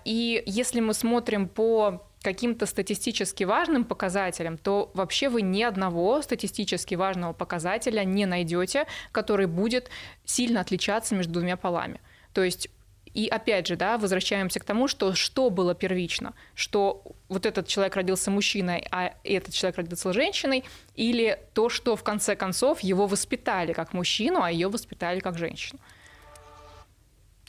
И 0.04 0.42
если 0.46 0.78
мы 0.78 0.94
смотрим 0.94 1.48
по 1.48 2.06
каким-то 2.22 2.66
статистически 2.66 3.44
важным 3.44 3.85
показателям, 3.85 4.59
то 4.59 4.90
вообще 4.94 5.28
вы 5.28 5.42
ни 5.42 5.62
одного 5.62 6.20
статистически 6.22 6.94
важного 6.94 7.33
показателя 7.33 8.04
не 8.04 8.26
найдете, 8.26 8.87
который 9.12 9.46
будет 9.46 9.90
сильно 10.24 10.61
отличаться 10.61 11.14
между 11.14 11.35
двумя 11.35 11.56
полами. 11.56 12.00
То 12.35 12.44
есть 12.44 12.68
и 13.14 13.26
опять 13.26 13.66
же, 13.66 13.76
да, 13.76 13.98
возвращаемся 13.98 14.61
к 14.61 14.64
тому, 14.64 14.87
что 14.87 15.14
что 15.14 15.50
было 15.50 15.74
первично, 15.74 16.33
что 16.54 17.02
вот 17.28 17.44
этот 17.44 17.66
человек 17.66 17.96
родился 17.96 18.30
мужчиной, 18.30 18.87
а 18.90 19.14
этот 19.24 19.52
человек 19.52 19.78
родился 19.78 20.12
женщиной, 20.12 20.64
или 20.94 21.38
то, 21.52 21.68
что 21.68 21.96
в 21.96 22.04
конце 22.04 22.37
концов 22.37 22.80
его 22.80 23.06
воспитали 23.06 23.72
как 23.72 23.94
мужчину, 23.94 24.42
а 24.42 24.50
ее 24.50 24.68
воспитали 24.68 25.18
как 25.18 25.38
женщину. 25.38 25.80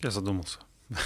Я 0.02 0.10
задумался. 0.10 0.60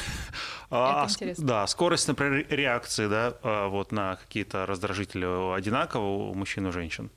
А, 0.71 1.07
да, 1.37 1.67
скорость, 1.67 2.07
например, 2.07 2.47
реакции, 2.49 3.07
да, 3.07 3.35
а, 3.43 3.67
вот 3.67 3.91
на 3.91 4.15
какие-то 4.15 4.65
раздражители 4.65 5.55
одинаково 5.55 6.31
у 6.31 6.33
мужчин 6.33 6.67
и 6.67 6.71
женщин? 6.71 7.11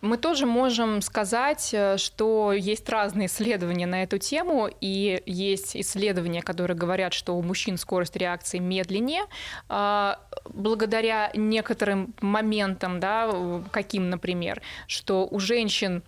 Мы 0.00 0.16
тоже 0.16 0.46
можем 0.46 1.02
сказать, 1.02 1.70
э, 1.72 1.96
что 1.96 2.52
есть 2.52 2.88
разные 2.88 3.26
исследования 3.26 3.86
на 3.86 4.04
эту 4.04 4.18
тему, 4.18 4.70
и 4.80 5.20
есть 5.26 5.76
исследования, 5.76 6.40
которые 6.40 6.76
говорят, 6.76 7.12
что 7.12 7.36
у 7.36 7.42
мужчин 7.42 7.76
скорость 7.76 8.14
реакции 8.14 8.58
медленнее, 8.58 9.24
а, 9.68 10.20
благодаря 10.50 11.32
некоторым 11.34 12.14
моментам, 12.20 13.00
да, 13.00 13.28
каким, 13.72 14.08
например, 14.08 14.62
что 14.86 15.26
у 15.28 15.40
женщин 15.40 16.04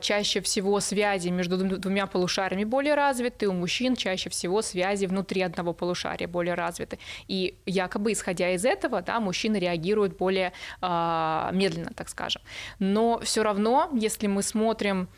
чаще 0.00 0.40
всего 0.40 0.80
связи 0.80 1.28
между 1.28 1.56
двумя 1.56 2.06
полушариями 2.06 2.64
более 2.64 2.94
развиты, 2.94 3.48
у 3.48 3.52
мужчин 3.52 3.96
чаще 3.96 4.30
всего 4.30 4.62
связи 4.62 5.06
внутри 5.06 5.42
одного 5.42 5.72
полушария 5.72 6.28
более 6.28 6.54
развиты. 6.54 6.98
И 7.26 7.58
якобы 7.66 8.12
исходя 8.12 8.50
из 8.54 8.64
этого, 8.64 9.02
да, 9.02 9.18
мужчины 9.18 9.56
реагируют 9.56 10.16
более 10.16 10.52
э, 10.80 11.50
медленно, 11.52 11.90
так 11.96 12.08
скажем. 12.08 12.42
Но 12.78 13.18
все 13.20 13.42
равно, 13.42 13.90
если 13.92 14.28
мы 14.28 14.42
смотрим 14.42 15.08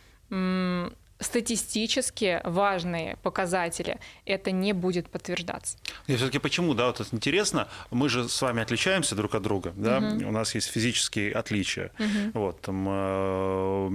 статистически 1.21 2.41
важные 2.45 3.17
показатели, 3.23 3.99
это 4.25 4.51
не 4.53 4.73
будет 4.73 5.11
подтверждаться. 5.11 5.77
И 6.07 6.15
все-таки 6.15 6.39
почему, 6.39 6.75
да, 6.75 6.87
вот 6.87 7.01
это 7.01 7.15
интересно, 7.15 7.69
мы 7.91 8.09
же 8.09 8.29
с 8.29 8.41
вами 8.41 8.63
отличаемся 8.63 9.15
друг 9.17 9.35
от 9.35 9.43
друга, 9.43 9.73
да, 9.77 9.99
угу. 9.99 10.29
у 10.29 10.31
нас 10.31 10.55
есть 10.55 10.69
физические 10.69 11.33
отличия, 11.33 11.91
угу. 11.99 12.41
вот, 12.41 12.61
там, 12.61 12.87
э, 12.89 13.89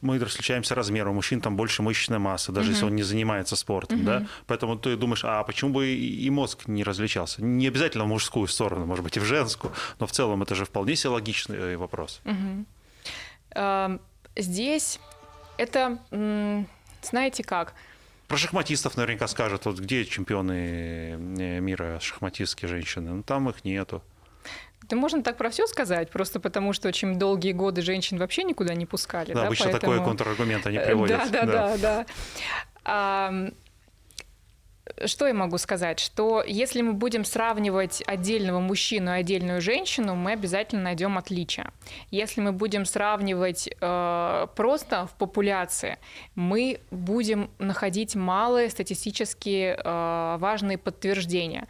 мы 0.00 0.18
различаемся 0.18 0.74
размером, 0.74 1.12
у 1.12 1.14
мужчин 1.14 1.40
там 1.40 1.56
больше 1.56 1.82
мышечной 1.82 2.18
массы, 2.18 2.50
даже 2.50 2.68
угу. 2.68 2.74
если 2.74 2.86
он 2.86 2.96
не 2.96 3.02
занимается 3.02 3.54
спортом, 3.54 3.98
угу. 3.98 4.06
да, 4.06 4.26
поэтому 4.46 4.76
ты 4.76 4.96
думаешь, 4.96 5.24
а 5.24 5.42
почему 5.44 5.72
бы 5.72 5.86
и 5.94 6.30
мозг 6.30 6.66
не 6.66 6.82
различался? 6.82 7.42
Не 7.44 7.68
обязательно 7.68 8.04
в 8.04 8.08
мужскую 8.08 8.48
сторону, 8.48 8.86
может 8.86 9.04
быть, 9.04 9.16
и 9.16 9.20
в 9.20 9.24
женскую, 9.24 9.72
но 10.00 10.06
в 10.06 10.12
целом 10.12 10.42
это 10.42 10.54
же 10.54 10.64
вполне 10.64 10.96
себе 10.96 11.10
логичный 11.10 11.76
вопрос. 11.76 12.20
Угу. 12.24 12.66
Здесь 14.36 14.98
это, 15.56 15.98
знаете 17.02 17.44
как? 17.44 17.74
Про 18.28 18.36
шахматистов 18.38 18.96
наверняка 18.96 19.28
скажут, 19.28 19.66
вот 19.66 19.78
где 19.78 20.04
чемпионы 20.04 21.16
э, 21.38 21.60
мира 21.60 22.00
шахматистские 22.00 22.68
женщины? 22.68 23.10
Ну, 23.10 23.22
там 23.22 23.50
их 23.50 23.64
нету. 23.64 24.02
Да 24.88 24.96
можно 24.96 25.22
так 25.22 25.36
про 25.36 25.50
все 25.50 25.66
сказать, 25.66 26.10
просто 26.10 26.40
потому 26.40 26.72
что 26.72 26.88
очень 26.88 27.18
долгие 27.18 27.52
годы 27.52 27.82
женщин 27.82 28.18
вообще 28.18 28.44
никуда 28.44 28.74
не 28.74 28.86
пускали. 28.86 29.32
Да, 29.32 29.42
да 29.42 29.46
обычно 29.46 29.70
поэтому... 29.70 29.92
такой 29.92 30.04
контраргумент 30.04 30.66
они 30.66 30.78
приводят. 30.78 31.30
Да, 31.30 31.44
да, 31.44 31.46
да, 31.46 31.76
да. 31.76 32.04
да 32.84 33.50
что 35.04 35.26
я 35.26 35.34
могу 35.34 35.58
сказать? 35.58 35.98
Что 35.98 36.42
если 36.46 36.82
мы 36.82 36.92
будем 36.92 37.24
сравнивать 37.24 38.02
отдельного 38.06 38.60
мужчину 38.60 39.10
и 39.10 39.14
отдельную 39.20 39.60
женщину, 39.60 40.14
мы 40.14 40.32
обязательно 40.32 40.82
найдем 40.82 41.18
отличия. 41.18 41.72
Если 42.10 42.40
мы 42.40 42.52
будем 42.52 42.84
сравнивать 42.84 43.68
э, 43.68 44.46
просто 44.54 45.06
в 45.06 45.14
популяции, 45.16 45.98
мы 46.34 46.80
будем 46.90 47.50
находить 47.58 48.14
малые 48.14 48.70
статистически 48.70 49.76
э, 49.76 50.36
важные 50.38 50.78
подтверждения. 50.78 51.66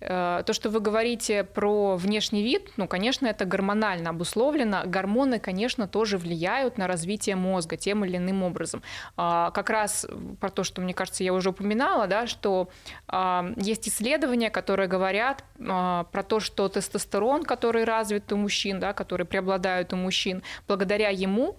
Э, 0.00 0.42
то, 0.46 0.52
что 0.52 0.70
вы 0.70 0.80
говорите 0.80 1.44
про 1.44 1.96
внешний 1.96 2.42
вид, 2.42 2.70
ну, 2.76 2.86
конечно, 2.86 3.26
это 3.26 3.44
гормонально 3.44 4.10
обусловлено. 4.10 4.82
Гормоны, 4.86 5.38
конечно, 5.38 5.88
тоже 5.88 6.18
влияют 6.18 6.78
на 6.78 6.86
развитие 6.86 7.36
мозга 7.36 7.76
тем 7.76 8.04
или 8.04 8.16
иным 8.16 8.42
образом. 8.42 8.82
Э, 9.16 9.50
как 9.52 9.70
раз 9.70 10.06
про 10.40 10.50
то, 10.50 10.62
что, 10.64 10.80
мне 10.80 10.94
кажется, 10.94 11.24
я 11.24 11.32
уже 11.32 11.50
упоминала, 11.50 12.06
да, 12.06 12.26
что 12.26 12.67
э, 13.08 13.54
есть 13.56 13.88
исследования, 13.88 14.50
которые 14.50 14.88
говорят 14.88 15.44
э, 15.58 16.04
про 16.10 16.22
то, 16.22 16.40
что 16.40 16.68
тестостерон, 16.68 17.44
который 17.44 17.84
развит 17.84 18.32
у 18.32 18.36
мужчин, 18.36 18.80
да, 18.80 18.92
который 18.92 19.26
преобладает 19.26 19.92
у 19.92 19.96
мужчин, 19.96 20.42
благодаря 20.66 21.10
ему 21.10 21.56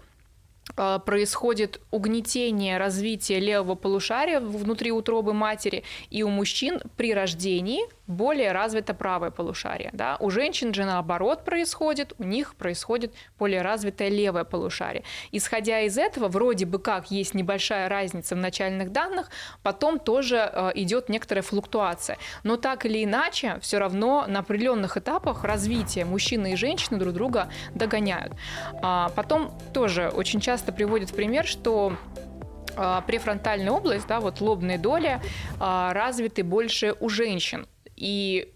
а, 0.76 1.00
происходит 1.00 1.82
угнетение 1.92 2.78
развития 2.78 3.40
левого 3.40 3.76
полушария 3.76 4.40
внутри 4.40 4.92
утробы 4.92 5.34
матери, 5.34 5.84
и 6.10 6.24
у 6.24 6.30
мужчин 6.30 6.82
при 6.96 7.14
рождении 7.14 7.82
более 8.10 8.52
развито 8.52 8.94
правое 8.94 9.30
полушарие. 9.30 9.92
Да? 9.94 10.18
У 10.20 10.30
женщин 10.32 10.74
же 10.74 10.84
наоборот 10.84 11.46
происходит, 11.46 12.14
у 12.18 12.24
них 12.24 12.56
происходит 12.56 13.14
более 13.38 13.62
развитое 13.62 14.10
левое 14.10 14.44
полушарие. 14.44 15.04
Исходя 15.32 15.82
из 15.82 15.98
этого, 15.98 16.28
вроде 16.28 16.66
бы 16.66 16.80
как 16.80 17.12
есть 17.12 17.36
небольшая 17.36 17.88
разница 17.88 18.36
в 18.36 18.40
начальных 18.40 18.92
данных, 18.92 19.30
потом 19.62 20.00
тоже 20.00 20.38
э, 20.52 20.72
идет 20.76 21.08
некоторая 21.08 21.44
флуктуация. 21.44 22.18
Но 22.44 22.58
так 22.58 22.86
или 22.86 23.04
иначе, 23.04 23.60
все 23.62 23.78
равно 23.78 24.26
на 24.28 24.40
определенных 24.40 24.98
этапах 24.98 25.44
развития 25.44 26.04
мужчины 26.04 26.54
и 26.54 26.56
женщины 26.56 26.98
друг 26.98 27.14
друга 27.14 27.50
догоняют. 27.76 28.34
А 28.82 29.10
потом 29.16 29.52
тоже 29.72 30.10
очень 30.10 30.40
часто 30.40 30.72
приводят 30.72 31.14
пример, 31.14 31.46
что 31.46 31.94
а, 32.76 33.02
префронтальная 33.02 33.72
область, 33.72 34.08
да, 34.08 34.20
вот 34.20 34.42
лобные 34.42 34.78
доли 34.78 35.22
а, 35.60 35.94
развиты 35.94 36.44
больше 36.44 36.96
у 37.00 37.10
женщин 37.10 37.68
и 38.00 38.52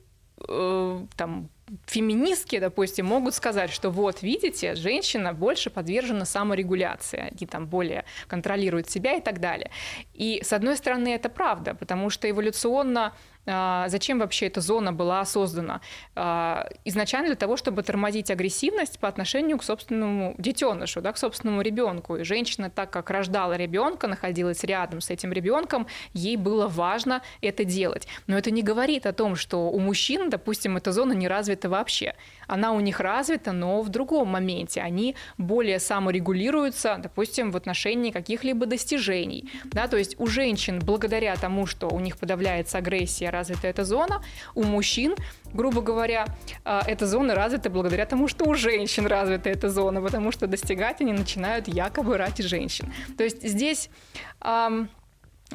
э, 0.48 1.06
там 1.18 1.50
феминистки, 1.86 2.60
допустим, 2.60 3.06
могут 3.06 3.34
сказать, 3.34 3.72
что 3.72 3.90
вот, 3.90 4.22
видите, 4.22 4.76
женщина 4.76 5.34
больше 5.34 5.70
подвержена 5.70 6.26
саморегуляции, 6.26 7.32
они 7.32 7.48
там 7.48 7.68
более 7.68 8.06
контролируют 8.28 8.90
себя 8.90 9.16
и 9.16 9.22
так 9.22 9.40
далее. 9.40 9.72
И, 10.14 10.42
с 10.44 10.54
одной 10.54 10.78
стороны, 10.78 11.10
это 11.10 11.30
правда, 11.30 11.74
потому 11.74 12.10
что 12.10 12.30
эволюционно 12.30 13.14
зачем 13.46 14.20
вообще 14.20 14.48
эта 14.48 14.62
зона 14.62 14.94
была 14.94 15.26
создана? 15.26 15.82
А, 16.16 16.70
изначально 16.86 17.28
для 17.28 17.36
того, 17.36 17.58
чтобы 17.58 17.84
тормозить 17.84 18.32
агрессивность 18.32 19.00
по 19.00 19.08
отношению 19.08 19.58
к 19.58 19.64
собственному 19.64 20.36
детенышу, 20.38 21.02
да, 21.02 21.12
к 21.12 21.18
собственному 21.18 21.62
ребенку. 21.62 22.18
И 22.18 22.24
женщина, 22.24 22.70
так 22.70 22.90
как 22.90 23.10
рождала 23.10 23.54
ребенка, 23.54 24.08
находилась 24.08 24.64
рядом 24.64 25.02
с 25.02 25.10
этим 25.10 25.34
ребенком, 25.34 25.88
ей 26.14 26.38
было 26.38 26.68
важно 26.68 27.22
это 27.42 27.66
делать. 27.66 28.08
Но 28.28 28.38
это 28.38 28.52
не 28.52 28.64
говорит 28.64 29.06
о 29.06 29.14
том, 29.14 29.36
что 29.36 29.70
у 29.70 29.80
мужчин, 29.80 30.30
допустим, 30.30 30.78
эта 30.78 30.92
зона 30.92 31.14
не 31.14 31.28
развита 31.28 31.70
вообще. 31.70 32.16
Она 32.54 32.72
у 32.72 32.80
них 32.80 33.00
развита, 33.00 33.52
но 33.52 33.82
в 33.82 33.89
другом 33.89 34.28
моменте. 34.28 34.82
Они 34.82 35.16
более 35.39 35.80
саморегулируются, 35.80 37.00
допустим, 37.02 37.50
в 37.50 37.58
отношении 37.58 38.12
каких-либо 38.12 38.68
достижений. 38.68 39.50
Да, 39.63 39.88
то 39.88 39.98
есть 39.98 40.20
у 40.20 40.28
женщин, 40.28 40.80
благодаря 40.80 41.36
тому, 41.36 41.66
что 41.66 41.88
у 41.88 42.00
них 42.00 42.16
подавляется 42.18 42.78
агрессия, 42.78 43.32
развита 43.32 43.68
эта 43.68 43.84
зона. 43.86 44.22
У 44.54 44.63
мужчин, 44.63 45.16
грубо 45.52 45.82
говоря, 45.82 46.28
а, 46.63 46.84
эта 46.86 47.08
зона 47.08 47.34
развита 47.34 47.72
благодаря 47.72 48.06
тому, 48.06 48.28
что 48.28 48.46
у 48.46 48.54
женщин 48.54 49.08
развита 49.08 49.50
эта 49.50 49.70
зона, 49.70 50.00
потому 50.00 50.32
что 50.32 50.46
достигать 50.46 51.02
они 51.02 51.13
начинают 51.13 51.68
якобы 51.68 52.18
ради 52.18 52.44
женщин. 52.44 52.94
То 53.18 53.24
есть 53.24 53.42
здесь 53.42 53.89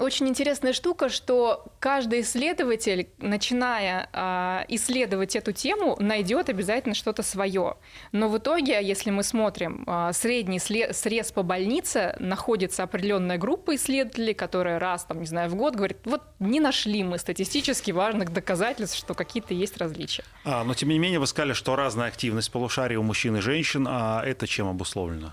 очень 0.00 0.28
интересная 0.28 0.72
штука, 0.72 1.08
что 1.08 1.64
каждый 1.80 2.22
исследователь, 2.22 3.08
начиная 3.18 4.08
э, 4.12 4.64
исследовать 4.68 5.36
эту 5.36 5.52
тему, 5.52 5.96
найдет 6.00 6.48
обязательно 6.48 6.94
что-то 6.94 7.22
свое. 7.22 7.76
Но 8.12 8.28
в 8.28 8.38
итоге, 8.38 8.80
если 8.82 9.10
мы 9.10 9.22
смотрим 9.22 9.84
э, 9.86 10.10
средний 10.12 10.58
срез 10.58 11.32
по 11.32 11.42
больнице, 11.42 12.16
находится 12.18 12.82
определенная 12.82 13.38
группа 13.38 13.74
исследователей, 13.74 14.34
которая 14.34 14.78
раз, 14.78 15.04
там, 15.04 15.20
не 15.20 15.26
знаю, 15.26 15.50
в 15.50 15.54
год 15.54 15.74
говорит, 15.74 15.98
вот 16.04 16.22
не 16.38 16.60
нашли 16.60 17.04
мы 17.04 17.18
статистически 17.18 17.90
важных 17.90 18.32
доказательств, 18.32 18.96
что 18.96 19.14
какие-то 19.14 19.54
есть 19.54 19.76
различия. 19.78 20.24
А, 20.44 20.64
но 20.64 20.74
тем 20.74 20.88
не 20.88 20.98
менее 20.98 21.18
вы 21.18 21.26
сказали, 21.26 21.52
что 21.52 21.76
разная 21.76 22.08
активность 22.08 22.50
полушария 22.50 22.98
у 22.98 23.02
мужчин 23.02 23.36
и 23.36 23.40
женщин, 23.40 23.86
а 23.88 24.22
это 24.24 24.46
чем 24.46 24.68
обусловлено? 24.68 25.32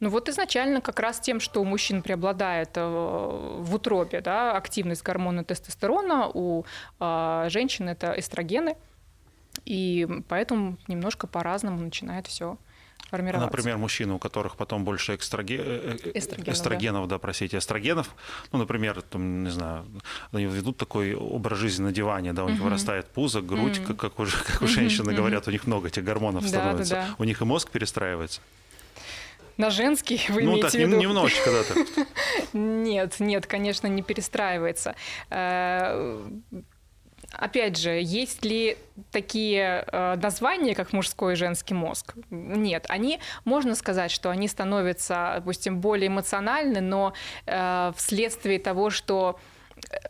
Ну 0.00 0.10
вот 0.10 0.28
изначально 0.28 0.80
как 0.80 1.00
раз 1.00 1.18
тем, 1.18 1.40
что 1.40 1.60
у 1.60 1.64
мужчин 1.64 2.02
преобладает 2.02 2.70
э, 2.76 2.80
в 2.84 3.74
утробе 3.74 4.20
да, 4.20 4.56
активность 4.56 5.02
гормона 5.02 5.42
тестостерона, 5.44 6.28
у 6.32 6.64
э, 7.00 7.46
женщин 7.50 7.88
это 7.88 8.14
эстрогены, 8.16 8.76
и 9.64 10.06
поэтому 10.28 10.76
немножко 10.86 11.26
по-разному 11.26 11.80
начинает 11.80 12.28
все 12.28 12.58
формироваться. 13.10 13.46
Например, 13.46 13.78
мужчины, 13.78 14.14
у 14.14 14.18
которых 14.18 14.56
потом 14.56 14.84
больше 14.84 15.14
экстраге... 15.14 15.60
Э, 15.64 15.96
эстрогенов, 16.14 16.54
эстрогенов 16.54 17.08
да. 17.08 17.16
да, 17.16 17.18
простите, 17.18 17.58
эстрогенов, 17.58 18.14
ну, 18.52 18.58
например, 18.58 19.02
там, 19.02 19.44
не 19.44 19.50
знаю, 19.50 19.84
они 20.32 20.44
ведут 20.44 20.76
такой 20.76 21.14
образ 21.14 21.58
жизни 21.58 21.84
на 21.84 21.92
диване, 21.92 22.32
да, 22.32 22.44
у 22.44 22.48
них 22.48 22.58
угу. 22.58 22.68
вырастает 22.68 23.06
пузо, 23.06 23.40
грудь, 23.40 23.78
угу. 23.78 23.94
как, 23.94 23.96
как, 23.96 24.20
у, 24.20 24.26
как 24.46 24.62
у 24.62 24.66
женщины 24.66 25.08
угу. 25.08 25.16
говорят, 25.16 25.48
у 25.48 25.50
них 25.50 25.66
много 25.66 25.88
этих 25.88 26.04
гормонов 26.04 26.42
да, 26.42 26.48
становится, 26.48 26.94
да, 26.94 27.06
да. 27.06 27.14
у 27.18 27.24
них 27.24 27.40
и 27.40 27.44
мозг 27.44 27.70
перестраивается. 27.70 28.40
На 29.58 29.70
женский 29.70 30.20
вы 30.28 30.44
ну, 30.44 30.52
имеете 30.52 30.62
так, 30.62 30.72
в 30.72 30.78
виду? 30.78 30.96
немножечко, 30.98 31.50
да. 31.50 31.62
Так. 31.64 32.06
Нет, 32.52 33.16
нет, 33.18 33.46
конечно, 33.46 33.88
не 33.88 34.02
перестраивается. 34.02 34.94
Э, 35.30 36.24
опять 37.32 37.76
же, 37.76 38.00
есть 38.00 38.44
ли 38.44 38.78
такие 39.10 39.84
э, 39.86 40.14
названия, 40.14 40.76
как 40.76 40.92
мужской 40.92 41.32
и 41.32 41.36
женский 41.36 41.74
мозг? 41.74 42.14
Нет. 42.30 42.86
Они, 42.88 43.18
можно 43.44 43.74
сказать, 43.74 44.12
что 44.12 44.30
они 44.30 44.46
становятся, 44.46 45.34
допустим, 45.36 45.80
более 45.80 46.06
эмоциональны, 46.06 46.80
но 46.80 47.12
э, 47.46 47.92
вследствие 47.96 48.60
того, 48.60 48.90
что 48.90 49.40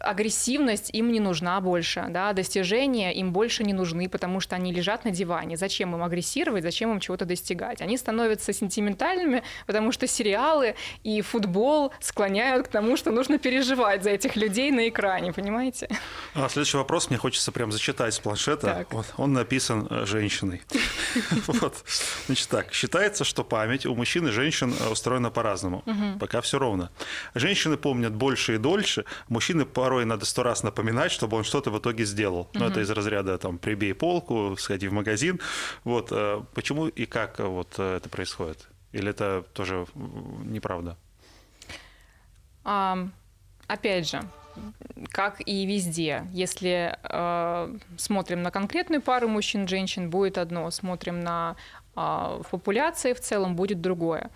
агрессивность 0.00 0.90
им 0.92 1.12
не 1.12 1.20
нужна 1.20 1.60
больше, 1.60 2.06
да, 2.08 2.32
достижения 2.32 3.14
им 3.14 3.32
больше 3.32 3.64
не 3.64 3.72
нужны, 3.72 4.08
потому 4.08 4.40
что 4.40 4.56
они 4.56 4.72
лежат 4.72 5.04
на 5.04 5.10
диване. 5.10 5.56
Зачем 5.56 5.94
им 5.94 6.02
агрессировать, 6.02 6.62
зачем 6.62 6.92
им 6.92 7.00
чего-то 7.00 7.24
достигать? 7.24 7.80
Они 7.80 7.96
становятся 7.96 8.52
сентиментальными, 8.52 9.42
потому 9.66 9.92
что 9.92 10.06
сериалы 10.06 10.74
и 11.04 11.20
футбол 11.22 11.92
склоняют 12.00 12.68
к 12.68 12.70
тому, 12.70 12.96
что 12.96 13.10
нужно 13.10 13.38
переживать 13.38 14.02
за 14.02 14.10
этих 14.10 14.36
людей 14.36 14.70
на 14.70 14.88
экране, 14.88 15.32
понимаете? 15.32 15.88
А 16.34 16.48
следующий 16.48 16.76
вопрос 16.76 17.10
мне 17.10 17.18
хочется 17.18 17.52
прям 17.52 17.72
зачитать 17.72 18.14
с 18.14 18.18
планшета. 18.18 18.86
Вот, 18.90 19.06
он 19.16 19.32
написан 19.32 19.86
э, 19.90 20.06
женщиной. 20.06 20.62
Вот. 21.46 21.84
Значит 22.26 22.48
так, 22.48 22.72
считается, 22.72 23.24
что 23.24 23.44
память 23.44 23.86
у 23.86 23.94
мужчин 23.94 24.28
и 24.28 24.30
женщин 24.30 24.74
э, 24.78 24.88
устроена 24.88 25.30
по-разному. 25.30 25.82
Пока 26.20 26.40
все 26.40 26.58
ровно. 26.58 26.90
Женщины 27.34 27.76
помнят 27.76 28.14
больше 28.14 28.54
и 28.54 28.58
дольше, 28.58 29.04
мужчины 29.28 29.64
порой 29.68 30.04
надо 30.04 30.26
сто 30.26 30.42
раз 30.42 30.62
напоминать, 30.62 31.12
чтобы 31.12 31.36
он 31.36 31.44
что-то 31.44 31.70
в 31.70 31.78
итоге 31.78 32.04
сделал. 32.04 32.48
Но 32.54 32.66
это 32.66 32.80
из 32.80 32.90
разряда 32.90 33.38
там 33.38 33.58
прибей 33.58 33.94
полку, 33.94 34.56
сходи 34.58 34.88
в 34.88 34.92
магазин. 34.92 35.40
Вот 35.84 36.08
э, 36.10 36.42
почему 36.54 36.88
и 36.88 37.06
как 37.06 37.38
вот 37.38 37.74
э, 37.78 37.96
это 37.96 38.08
происходит? 38.08 38.68
Или 38.92 39.10
это 39.10 39.44
тоже 39.52 39.86
неправда? 40.44 40.96
А, 42.64 42.98
опять 43.66 44.08
же, 44.08 44.22
как 45.10 45.40
и 45.46 45.66
везде, 45.66 46.24
если 46.32 46.98
э, 47.02 47.78
смотрим 47.96 48.42
на 48.42 48.50
конкретную 48.50 49.02
пару 49.02 49.28
мужчин-женщин, 49.28 50.10
будет 50.10 50.38
одно, 50.38 50.70
смотрим 50.70 51.20
на 51.20 51.56
а, 52.00 52.40
в 52.44 52.50
популяции 52.50 53.12
в 53.12 53.20
целом 53.20 53.56
будет 53.56 53.80
другое. 53.80 54.30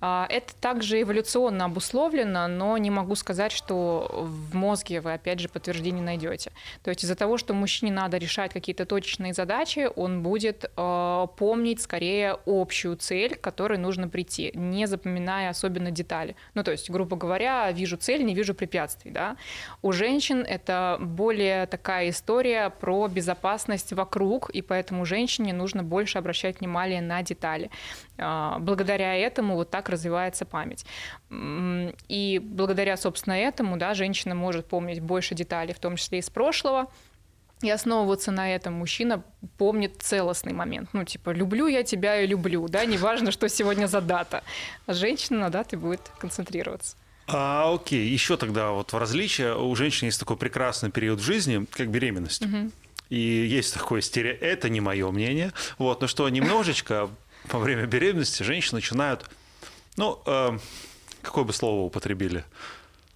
А, 0.00 0.26
это 0.30 0.54
также 0.56 1.02
эволюционно 1.02 1.66
обусловлено, 1.66 2.48
но 2.48 2.78
не 2.78 2.90
могу 2.90 3.14
сказать, 3.14 3.52
что 3.52 4.08
в 4.10 4.54
мозге 4.54 5.00
вы, 5.00 5.12
опять 5.12 5.40
же, 5.40 5.48
подтверждение 5.48 6.02
найдете. 6.02 6.52
То 6.82 6.90
есть 6.90 7.04
из-за 7.04 7.14
того, 7.14 7.36
что 7.36 7.52
мужчине 7.52 7.92
надо 7.92 8.16
решать 8.16 8.52
какие-то 8.52 8.86
точечные 8.86 9.34
задачи, 9.34 9.88
он 9.96 10.22
будет 10.22 10.64
э, 10.76 11.26
помнить 11.36 11.82
скорее 11.82 12.38
общую 12.46 12.96
цель, 12.96 13.36
к 13.36 13.40
которой 13.40 13.78
нужно 13.78 14.08
прийти, 14.08 14.52
не 14.54 14.86
запоминая 14.86 15.50
особенно 15.50 15.90
детали. 15.90 16.34
Ну, 16.54 16.64
то 16.64 16.70
есть, 16.70 16.88
грубо 16.90 17.16
говоря, 17.16 17.70
вижу 17.72 17.96
цель, 17.96 18.24
не 18.24 18.34
вижу 18.34 18.54
препятствий. 18.54 19.10
Да? 19.10 19.36
У 19.82 19.92
женщин 19.92 20.44
это 20.48 20.96
более 21.00 21.66
такая 21.66 22.08
история 22.08 22.70
про 22.70 23.08
безопасность 23.08 23.92
вокруг, 23.92 24.48
и 24.50 24.62
поэтому 24.62 25.04
женщине 25.04 25.52
нужно 25.52 25.82
больше 25.82 26.18
обращать 26.18 26.60
внимание 26.60 27.02
на 27.02 27.22
детали. 27.22 27.70
Э, 28.16 28.56
благодаря 28.58 29.14
этому 29.14 29.56
вот 29.56 29.70
так 29.70 29.89
развивается 29.90 30.44
память. 30.44 30.84
И 32.08 32.40
благодаря, 32.42 32.96
собственно, 32.96 33.34
этому 33.34 33.76
да, 33.76 33.94
женщина 33.94 34.34
может 34.34 34.66
помнить 34.66 35.00
больше 35.00 35.34
деталей, 35.34 35.74
в 35.74 35.78
том 35.78 35.96
числе 35.96 36.18
из 36.18 36.30
прошлого, 36.30 36.90
и 37.62 37.68
основываться 37.68 38.30
на 38.30 38.54
этом 38.54 38.72
мужчина 38.74 39.22
помнит 39.58 39.96
целостный 40.00 40.54
момент. 40.54 40.90
Ну, 40.94 41.04
типа, 41.04 41.30
люблю 41.30 41.66
я 41.66 41.82
тебя 41.82 42.20
и 42.20 42.26
люблю, 42.26 42.66
да, 42.68 42.86
неважно, 42.86 43.32
что 43.32 43.48
сегодня 43.48 43.86
за 43.86 44.00
дата. 44.00 44.42
А 44.86 44.94
женщина 44.94 45.40
на 45.40 45.50
даты 45.50 45.76
будет 45.76 46.00
концентрироваться. 46.18 46.96
А, 47.26 47.72
окей, 47.72 48.08
еще 48.08 48.36
тогда 48.36 48.70
вот 48.70 48.92
в 48.92 48.98
различие 48.98 49.56
у 49.56 49.74
женщин 49.76 50.06
есть 50.06 50.18
такой 50.18 50.36
прекрасный 50.36 50.90
период 50.90 51.20
в 51.20 51.22
жизни, 51.22 51.66
как 51.70 51.90
беременность. 51.90 52.42
Угу. 52.42 52.70
И 53.10 53.18
есть 53.18 53.74
такое 53.74 54.00
стерео... 54.00 54.36
Это 54.40 54.68
не 54.68 54.80
мое 54.80 55.10
мнение. 55.10 55.52
Вот, 55.78 56.00
но 56.00 56.06
что 56.06 56.28
немножечко 56.28 57.10
во 57.44 57.58
время 57.58 57.86
беременности 57.86 58.42
женщины 58.42 58.76
начинают 58.76 59.28
ну, 60.00 60.22
э, 60.24 60.58
какое 61.22 61.44
бы 61.44 61.52
слово 61.52 61.82
употребили? 61.82 62.44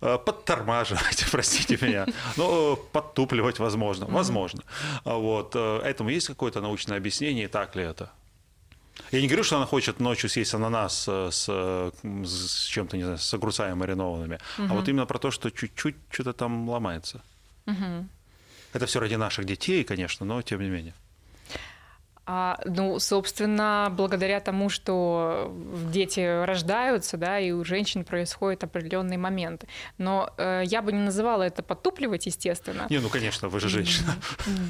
Э, 0.03 0.19
подтормаживать, 0.19 1.25
простите 1.33 1.79
меня, 1.81 2.07
ну, 2.37 2.77
подтупливать 2.93 3.59
возможно, 3.59 4.07
возможно. 4.07 4.63
А 5.05 5.15
вот, 5.15 5.57
э, 5.57 5.81
этому 5.83 6.11
есть 6.11 6.27
какое-то 6.27 6.61
научное 6.61 6.99
объяснение, 6.99 7.49
так 7.49 7.77
ли 7.77 7.85
это? 7.85 8.11
Я 9.13 9.21
не 9.23 9.29
говорю, 9.29 9.45
что 9.45 9.57
она 9.57 9.67
хочет 9.67 10.01
ночью 10.01 10.29
съесть 10.29 10.55
ананас 10.55 11.07
э, 11.09 11.31
с, 11.31 11.49
с 12.25 12.67
чем-то, 12.67 12.97
не 12.99 13.05
знаю, 13.05 13.19
с 13.19 13.35
огурцами 13.35 13.73
маринованными, 13.75 14.39
угу. 14.59 14.69
а 14.71 14.75
вот 14.75 14.89
именно 14.89 15.07
про 15.07 15.19
то, 15.19 15.31
что 15.31 15.51
чуть-чуть 15.51 15.97
что-то 16.11 16.33
там 16.33 16.69
ломается. 16.69 17.23
Угу. 17.67 18.07
Это 18.75 18.87
все 18.87 19.01
ради 19.01 19.15
наших 19.15 19.47
детей, 19.47 19.85
конечно, 19.85 20.27
но 20.27 20.43
тем 20.43 20.61
не 20.61 20.69
менее. 20.69 20.95
А, 22.27 22.59
ну, 22.65 22.99
собственно, 22.99 23.93
благодаря 23.95 24.41
тому, 24.41 24.71
что 24.71 25.55
дети 25.93 26.45
рождаются, 26.45 27.17
да, 27.17 27.39
и 27.39 27.51
у 27.51 27.65
женщин 27.65 28.05
происходят 28.05 28.65
определенные 28.65 29.19
моменты. 29.19 29.69
Но 29.99 30.33
э, 30.39 30.63
я 30.65 30.81
бы 30.81 30.93
не 30.93 31.01
называла 31.01 31.43
это 31.43 31.63
подтупливать, 31.63 32.27
естественно. 32.27 32.87
Не, 32.89 32.99
ну, 32.99 33.09
конечно, 33.11 33.49
вы 33.49 33.61
же 33.61 33.69
женщина. 33.69 34.17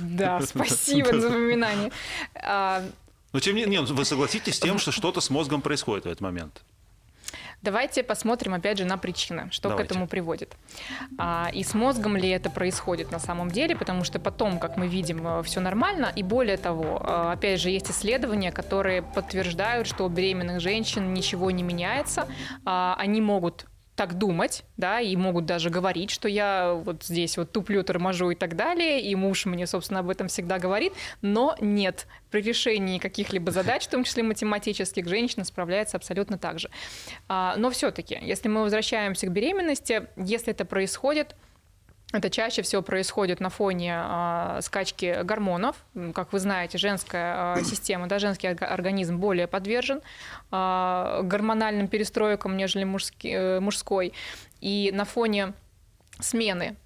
Да, 0.03 0.41
спасибо 0.45 1.21
за 1.21 1.29
напоминание. 1.29 1.93
А, 2.35 2.83
но 3.33 3.41
тем 3.41 3.57
не 3.57 3.63
менее, 3.63 3.83
вы 3.83 4.05
согласитесь 4.05 4.57
с 4.57 4.61
тем, 4.61 4.79
что 4.79 4.93
что-то 4.93 5.21
с 5.21 5.31
мозгом 5.31 5.61
происходит 5.61 6.05
в 6.05 6.09
этот 6.09 6.21
момент? 6.21 6.63
Давайте 7.65 8.03
посмотрим 8.03 8.53
опять 8.53 8.77
же 8.77 8.85
на 8.85 8.99
причины, 8.99 9.49
что 9.51 9.71
Давайте. 9.71 9.89
к 9.89 9.91
этому 9.91 10.07
приводит. 10.07 10.55
А, 11.17 11.49
и 11.51 11.65
с 11.65 11.73
мозгом 11.73 12.15
ли 12.15 12.29
это 12.29 12.51
происходит 12.51 13.11
на 13.11 13.19
самом 13.19 13.51
деле, 13.51 13.75
потому 13.75 14.05
что 14.05 14.19
потом, 14.19 14.59
как 14.59 14.77
мы 14.77 14.87
видим, 14.87 15.27
э, 15.27 15.43
все 15.45 15.61
нормально. 15.61 16.13
И 16.15 16.23
более 16.23 16.59
того, 16.59 17.03
э, 17.03 17.33
опять 17.33 17.61
же, 17.61 17.71
есть 17.71 17.91
исследования, 17.91 18.53
которые 18.53 19.01
подтверждают, 19.01 19.87
что 19.87 20.05
у 20.05 20.09
беременных 20.11 20.61
женщин 20.61 21.15
ничего 21.15 21.51
не 21.51 21.63
меняется. 21.63 22.29
А, 22.67 22.97
они 22.99 23.23
могут 23.23 23.67
так 23.97 24.15
думать, 24.19 24.65
да, 24.77 25.01
и 25.01 25.15
могут 25.15 25.47
даже 25.47 25.71
говорить, 25.71 26.11
что 26.11 26.29
я 26.29 26.73
вот 26.75 27.05
здесь 27.05 27.37
вот 27.37 27.53
туплю, 27.53 27.83
торможу 27.85 28.31
и 28.31 28.35
так 28.35 28.57
далее, 28.57 29.01
и 29.01 29.15
муж 29.15 29.47
мне, 29.47 29.67
собственно, 29.67 30.01
об 30.01 30.11
этом 30.11 30.29
всегда 30.29 30.59
говорит, 30.59 30.93
но 31.23 31.57
нет, 31.61 32.07
при 32.31 32.43
решении 32.43 32.99
каких-либо 32.99 33.53
задач, 33.53 33.85
в 33.85 33.91
том 33.91 34.03
числе 34.03 34.25
математических, 34.25 35.07
женщина 35.07 35.45
справляется 35.45 35.97
абсолютно 35.97 36.39
так 36.39 36.59
же. 36.59 36.71
А, 37.29 37.55
но 37.57 37.71
все-таки, 37.71 38.19
если 38.21 38.49
мы 38.49 38.63
возвращаемся 38.63 39.27
к 39.27 39.33
беременности, 39.33 40.09
если 40.17 40.51
это 40.53 40.65
происходит, 40.65 41.37
это 42.15 42.31
чаще 42.31 42.63
всего 42.63 42.83
происходит 42.83 43.41
на 43.41 43.51
фоне 43.51 43.95
э, 43.97 44.59
скачки 44.63 45.23
гормонов. 45.23 45.77
Как 46.15 46.33
вы 46.33 46.39
знаете, 46.39 46.79
женская 46.79 47.57
э, 47.57 47.65
система, 47.65 48.07
да, 48.07 48.19
женский 48.19 48.49
организм 48.49 49.19
более 49.19 49.47
подвержен 49.47 50.01
э, 50.51 51.21
гормональным 51.23 51.89
перестройкам, 51.89 52.57
нежели 52.57 52.85
мужски, 52.85 53.29
э, 53.29 53.61
мужской. 53.61 54.13
И 54.61 54.91
на 54.95 55.05
фоне 55.05 55.53
смены 56.21 56.77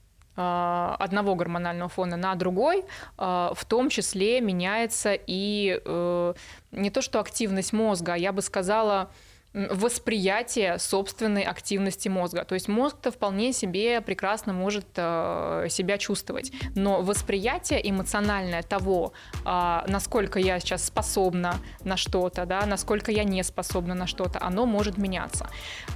одного 0.40 1.34
гормонального 1.34 1.88
фона 1.88 2.16
на 2.16 2.36
другой, 2.36 2.84
в 3.16 3.58
том 3.66 3.88
числе 3.88 4.40
меняется 4.40 5.18
и 5.26 5.80
э, 5.84 6.34
не 6.70 6.90
то 6.90 7.02
что 7.02 7.18
активность 7.18 7.72
мозга, 7.72 8.12
а 8.12 8.16
я 8.16 8.30
бы 8.30 8.40
сказала 8.40 9.10
восприятие 9.54 10.78
собственной 10.78 11.42
активности 11.42 12.08
мозга. 12.08 12.44
То 12.44 12.54
есть 12.54 12.68
мозг-то 12.68 13.10
вполне 13.10 13.52
себе 13.52 14.00
прекрасно 14.00 14.52
может 14.52 14.86
э, 14.96 15.66
себя 15.70 15.98
чувствовать, 15.98 16.52
но 16.74 17.00
восприятие 17.02 17.80
эмоциональное 17.88 18.62
того, 18.62 19.12
э, 19.44 19.80
насколько 19.88 20.38
я 20.38 20.60
сейчас 20.60 20.84
способна 20.84 21.56
на 21.82 21.96
что-то, 21.96 22.44
да, 22.44 22.66
насколько 22.66 23.10
я 23.10 23.24
не 23.24 23.42
способна 23.42 23.94
на 23.94 24.06
что-то, 24.06 24.38
оно 24.42 24.66
может 24.66 24.98
меняться. 24.98 25.48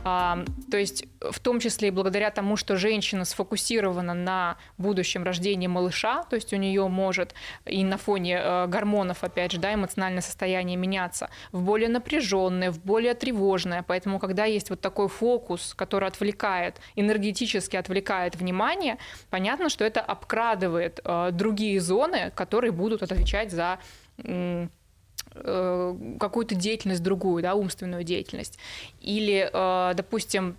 Э, 0.05 0.45
то 0.71 0.77
есть 0.79 1.05
в 1.21 1.39
том 1.39 1.61
числе 1.61 1.89
и 1.89 1.91
благодаря 1.91 2.31
тому, 2.31 2.57
что 2.57 2.77
женщина 2.77 3.25
сфокусирована 3.25 4.15
на 4.15 4.57
будущем 4.79 5.25
рождении 5.25 5.67
малыша, 5.67 6.25
то 6.25 6.37
есть 6.37 6.53
у 6.53 6.57
нее 6.57 6.89
может 6.89 7.35
и 7.67 7.85
на 7.85 7.99
фоне 7.99 8.41
э, 8.43 8.67
гормонов, 8.67 9.25
опять 9.25 9.53
же, 9.53 9.59
да, 9.59 9.75
эмоциональное 9.75 10.23
состояние 10.23 10.77
меняться 10.77 11.29
в 11.53 11.63
более 11.63 11.89
напряженное, 11.89 12.71
в 12.71 12.81
более 12.83 13.15
тревожное, 13.15 13.42
тревожное. 13.43 13.83
Поэтому, 13.83 14.19
когда 14.19 14.45
есть 14.45 14.71
вот 14.71 14.81
такой 14.81 15.09
фокус, 15.09 15.75
который 15.75 16.09
отвлекает, 16.09 16.77
энергетически 16.97 17.77
отвлекает 17.77 18.37
внимание, 18.37 18.99
понятно, 19.31 19.69
что 19.69 19.85
это 19.85 20.01
обкрадывает 20.01 21.01
э, 21.05 21.31
другие 21.33 21.81
зоны, 21.81 22.33
которые 22.35 22.73
будут 22.73 23.03
отвечать 23.03 23.51
за 23.51 23.79
э, 24.19 24.69
какую-то 26.21 26.55
деятельность 26.55 27.03
другую, 27.03 27.43
да, 27.43 27.55
умственную 27.55 28.05
деятельность. 28.05 28.59
Или, 29.01 29.51
э, 29.53 29.95
допустим, 29.95 30.57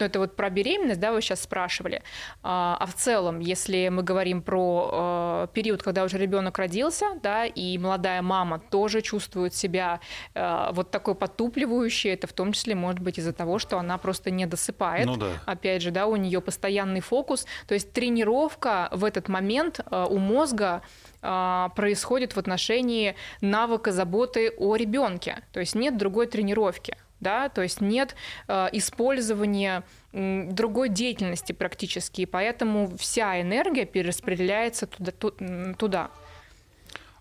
ну, 0.00 0.06
это 0.06 0.18
вот 0.18 0.36
про 0.36 0.50
беременность, 0.50 0.98
да, 0.98 1.12
вы 1.12 1.20
сейчас 1.20 1.42
спрашивали. 1.42 2.02
А, 2.42 2.76
а 2.80 2.86
в 2.86 2.94
целом, 2.94 3.38
если 3.38 3.88
мы 3.88 4.02
говорим 4.02 4.42
про 4.42 5.46
э, 5.46 5.46
период, 5.52 5.82
когда 5.82 6.04
уже 6.04 6.18
ребенок 6.18 6.58
родился, 6.58 7.06
да, 7.22 7.44
и 7.44 7.78
молодая 7.78 8.22
мама 8.22 8.58
тоже 8.58 9.02
чувствует 9.02 9.54
себя 9.54 10.00
э, 10.34 10.70
вот 10.72 10.90
такой 10.90 11.14
потупливающей, 11.14 12.10
это 12.10 12.26
в 12.26 12.32
том 12.32 12.52
числе 12.52 12.74
может 12.74 13.00
быть 13.00 13.18
из-за 13.18 13.32
того, 13.32 13.58
что 13.58 13.78
она 13.78 13.98
просто 13.98 14.30
не 14.30 14.46
досыпает. 14.46 15.06
Ну, 15.06 15.16
да. 15.16 15.32
Опять 15.46 15.82
же, 15.82 15.90
да, 15.90 16.06
у 16.06 16.16
нее 16.16 16.40
постоянный 16.40 17.00
фокус. 17.00 17.46
То 17.68 17.74
есть 17.74 17.92
тренировка 17.92 18.88
в 18.92 19.04
этот 19.04 19.28
момент 19.28 19.80
э, 19.80 20.06
у 20.08 20.18
мозга 20.18 20.82
происходит 21.20 22.34
в 22.34 22.38
отношении 22.38 23.14
навыка 23.42 23.92
заботы 23.92 24.54
о 24.56 24.74
ребенке. 24.74 25.42
То 25.52 25.60
есть 25.60 25.74
нет 25.74 25.98
другой 25.98 26.26
тренировки 26.26 26.96
да, 27.20 27.48
то 27.48 27.62
есть 27.62 27.80
нет 27.80 28.16
э, 28.48 28.68
использования 28.72 29.84
э, 30.12 30.44
другой 30.50 30.88
деятельности 30.88 31.52
практически, 31.52 32.22
и 32.22 32.26
поэтому 32.26 32.96
вся 32.96 33.40
энергия 33.40 33.84
перераспределяется 33.84 34.86
туда. 34.86 35.74
туда. 35.78 36.10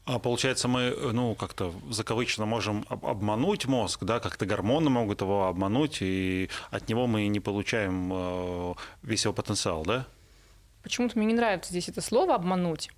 А 0.06 0.18
получается, 0.18 0.68
мы, 0.68 0.90
ну, 1.14 1.36
как-то 1.36 1.72
закавычно 1.92 2.48
можем 2.48 2.84
обмануть 2.90 3.68
мозг, 3.68 4.04
да, 4.06 4.20
как-то 4.20 4.48
гормоны 4.48 4.90
могут 4.90 5.22
его 5.22 5.46
обмануть, 5.46 6.00
и 6.02 6.50
от 6.72 6.90
него 6.90 7.06
мы 7.06 7.28
не 7.28 7.40
получаем 7.40 8.12
э, 8.12 8.74
весь 9.04 9.26
его 9.26 9.36
потенциал, 9.36 9.84
да? 9.84 10.08
Почему-то 10.82 11.16
мне 11.16 11.28
не 11.28 11.36
нравится 11.36 11.70
здесь 11.70 11.90
это 11.90 12.02
слово 12.02 12.34
«обмануть». 12.34 12.90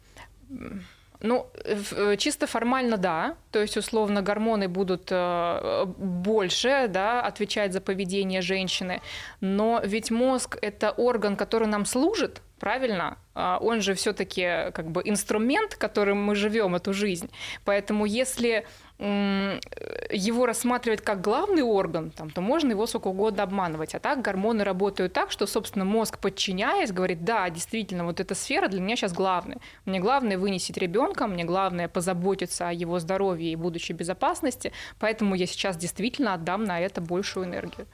Ну, 1.23 1.47
э, 1.65 2.15
чисто 2.17 2.47
формально 2.47 2.97
да, 2.97 3.35
то 3.51 3.59
есть 3.59 3.77
условно 3.77 4.21
гормоны 4.23 4.67
будут 4.67 5.09
э, 5.11 5.85
больше 5.97 6.87
да, 6.89 7.21
отвечать 7.21 7.73
за 7.73 7.81
поведение 7.81 8.41
женщины, 8.41 9.01
но 9.39 9.81
ведь 9.83 10.09
мозг 10.11 10.57
это 10.61 10.91
орган, 10.91 11.35
который 11.35 11.67
нам 11.67 11.85
служит, 11.85 12.41
правильно? 12.59 13.17
А 13.35 13.59
он 13.61 13.81
же 13.81 13.93
все-таки 13.93 14.71
как 14.73 14.89
бы 14.91 15.01
инструмент, 15.05 15.75
которым 15.75 16.23
мы 16.23 16.35
живем 16.35 16.75
эту 16.75 16.91
жизнь. 16.93 17.29
Поэтому 17.65 18.05
если 18.05 18.65
его 19.01 20.45
рассматривать 20.45 21.01
как 21.01 21.21
главный 21.21 21.63
орган, 21.63 22.11
там, 22.11 22.29
то 22.29 22.41
можно 22.41 22.71
его 22.71 22.85
сколько 22.85 23.07
угодно 23.07 23.43
обманывать. 23.43 23.95
А 23.95 23.99
так 23.99 24.21
гормоны 24.21 24.63
работают 24.63 25.13
так, 25.13 25.31
что, 25.31 25.47
собственно, 25.47 25.85
мозг, 25.85 26.19
подчиняясь, 26.19 26.91
говорит, 26.91 27.23
да, 27.23 27.49
действительно, 27.49 28.05
вот 28.05 28.19
эта 28.19 28.35
сфера 28.35 28.67
для 28.67 28.79
меня 28.79 28.95
сейчас 28.95 29.13
главная. 29.13 29.57
Мне 29.85 29.99
главное 29.99 30.37
вынести 30.37 30.77
ребенка, 30.77 31.25
мне 31.25 31.43
главное 31.43 31.87
позаботиться 31.87 32.69
о 32.69 32.73
его 32.73 32.99
здоровье 32.99 33.51
и 33.51 33.55
будущей 33.55 33.93
безопасности, 33.93 34.71
поэтому 34.99 35.33
я 35.33 35.47
сейчас 35.47 35.77
действительно 35.77 36.35
отдам 36.35 36.63
на 36.63 36.79
это 36.79 37.01
большую 37.01 37.47
энергию. 37.47 37.87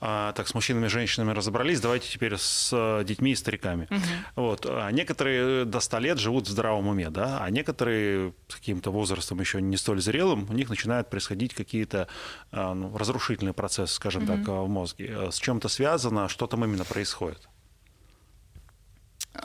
А, 0.00 0.32
так, 0.32 0.46
с 0.46 0.54
мужчинами 0.54 0.86
и 0.86 0.88
женщинами 0.88 1.32
разобрались, 1.32 1.80
давайте 1.80 2.08
теперь 2.08 2.36
с 2.36 2.70
э, 2.72 3.02
детьми 3.04 3.32
и 3.32 3.34
стариками. 3.34 3.88
Угу. 3.90 4.02
Вот. 4.36 4.66
А 4.66 4.88
некоторые 4.92 5.64
до 5.64 5.80
100 5.80 5.98
лет 5.98 6.18
живут 6.18 6.46
в 6.46 6.50
здравом 6.50 6.86
уме, 6.86 7.10
да, 7.10 7.42
а 7.42 7.50
некоторые 7.50 8.32
с 8.46 8.54
каким-то 8.54 8.92
возрастом 8.92 9.40
еще 9.40 9.60
не 9.60 9.76
столь 9.76 10.00
зрелым, 10.00 10.46
у 10.48 10.52
них 10.52 10.68
начинают 10.68 11.10
происходить 11.10 11.52
какие-то 11.52 12.06
а, 12.52 12.74
ну, 12.74 12.96
разрушительные 12.96 13.54
процессы, 13.54 13.92
скажем 13.94 14.22
угу. 14.22 14.32
так, 14.32 14.46
в 14.46 14.68
мозге. 14.68 15.06
Э, 15.10 15.30
с 15.32 15.38
чем-то 15.38 15.68
связано, 15.68 16.28
что 16.28 16.46
там 16.46 16.64
именно 16.64 16.84
происходит? 16.84 17.48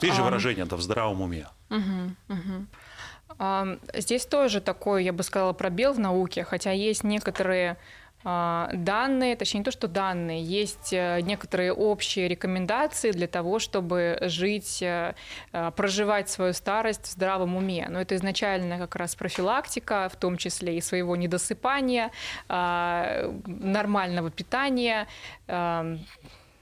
Есть 0.02 0.16
же 0.16 0.22
выражение, 0.22 0.66
да, 0.66 0.76
в 0.76 0.82
здравом 0.82 1.20
уме. 1.20 1.48
Угу, 1.70 2.16
угу. 2.28 3.78
Здесь 3.94 4.26
тоже 4.26 4.60
такой, 4.60 5.04
я 5.04 5.12
бы 5.12 5.24
сказала, 5.24 5.52
пробел 5.52 5.94
в 5.94 5.98
науке, 5.98 6.44
хотя 6.44 6.70
есть 6.70 7.02
некоторые 7.02 7.72
а, 7.72 7.76
данные, 8.24 9.36
точнее 9.36 9.60
не 9.60 9.64
то, 9.64 9.70
что 9.70 9.86
данные, 9.86 10.42
есть 10.42 10.92
э, 10.92 11.20
некоторые 11.20 11.72
общие 11.74 12.26
рекомендации 12.26 13.12
для 13.12 13.26
того, 13.26 13.58
чтобы 13.58 14.18
жить, 14.22 14.80
э, 14.82 15.14
э, 15.52 15.70
проживать 15.76 16.30
свою 16.30 16.54
старость 16.54 17.04
в 17.04 17.12
здравом 17.12 17.56
уме. 17.56 17.86
Но 17.90 18.00
это 18.00 18.16
изначально 18.16 18.78
как 18.78 18.96
раз 18.96 19.14
профилактика, 19.14 20.08
в 20.10 20.16
том 20.16 20.38
числе 20.38 20.78
и 20.78 20.80
своего 20.80 21.16
недосыпания, 21.16 22.10
а, 22.48 23.30
нормального 23.46 24.30
питания, 24.30 25.06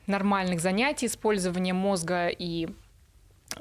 нормальных 0.07 0.61
занятий, 0.61 1.07
использования 1.07 1.73
мозга 1.73 2.29
и 2.29 2.69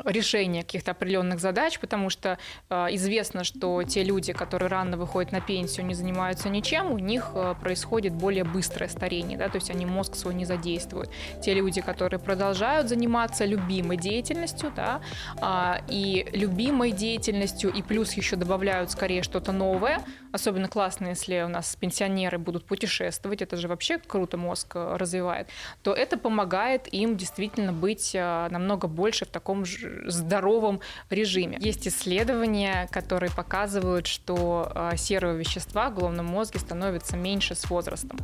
решения 0.06 0.64
каких-то 0.64 0.92
определенных 0.92 1.40
задач, 1.40 1.80
потому 1.80 2.10
что 2.10 2.38
э, 2.70 2.88
известно, 2.92 3.44
что 3.44 3.84
те 3.84 4.04
люди, 4.04 4.34
которые 4.34 4.70
рано 4.70 4.98
выходят 4.98 5.32
на 5.32 5.42
пенсию, 5.42 5.86
не 5.86 5.94
занимаются 5.94 6.50
ничем, 6.50 6.92
у 6.92 7.00
них 7.00 7.32
э, 7.34 7.56
происходит 7.62 8.14
более 8.14 8.44
быстрое 8.44 8.90
старение, 8.90 9.38
да, 9.38 9.50
то 9.50 9.58
есть 9.58 9.70
они 9.70 9.86
мозг 9.86 10.16
свой 10.16 10.34
не 10.34 10.46
задействуют. 10.46 11.10
Те 11.42 11.54
люди, 11.54 11.82
которые 11.82 12.20
продолжают 12.20 12.90
заниматься 12.90 13.46
любимой 13.46 13.98
деятельностью, 13.98 14.72
да, 14.76 15.02
э, 15.42 15.82
и 15.90 16.28
любимой 16.34 16.92
деятельностью, 16.92 17.72
и 17.72 17.82
плюс 17.82 18.14
еще 18.14 18.36
добавляют 18.36 18.92
скорее 18.92 19.24
что-то 19.24 19.52
новое, 19.52 20.02
особенно 20.32 20.68
классно, 20.68 21.08
если 21.08 21.42
у 21.42 21.50
нас 21.50 21.76
пенсионеры 21.76 22.38
будут 22.38 22.66
путешествовать, 22.66 23.42
это 23.42 23.58
же 23.58 23.68
вообще 23.68 23.98
круто 23.98 24.38
мозг 24.38 24.76
э, 24.76 24.96
развивает, 24.98 25.48
то 25.84 25.94
это 25.94 26.18
помогает 26.18 26.92
им 26.94 27.18
действительно 27.18 27.74
быть 27.74 28.12
э, 28.14 28.48
намного 28.50 28.88
больше 28.88 29.26
в 29.26 29.30
таком 29.30 29.66
же 29.66 29.81
здоровом 30.06 30.82
режиме. 31.10 31.58
Есть 31.60 31.88
исследования, 31.88 32.88
которые 32.92 33.32
показывают, 33.32 34.08
что 34.08 34.72
э, 34.74 34.98
серого 34.98 35.34
вещества 35.34 35.90
в 35.90 35.96
головном 35.96 36.26
мозге 36.28 36.60
становится 36.60 37.18
меньше 37.18 37.56
с 37.56 37.70
возрастом. 37.70 38.18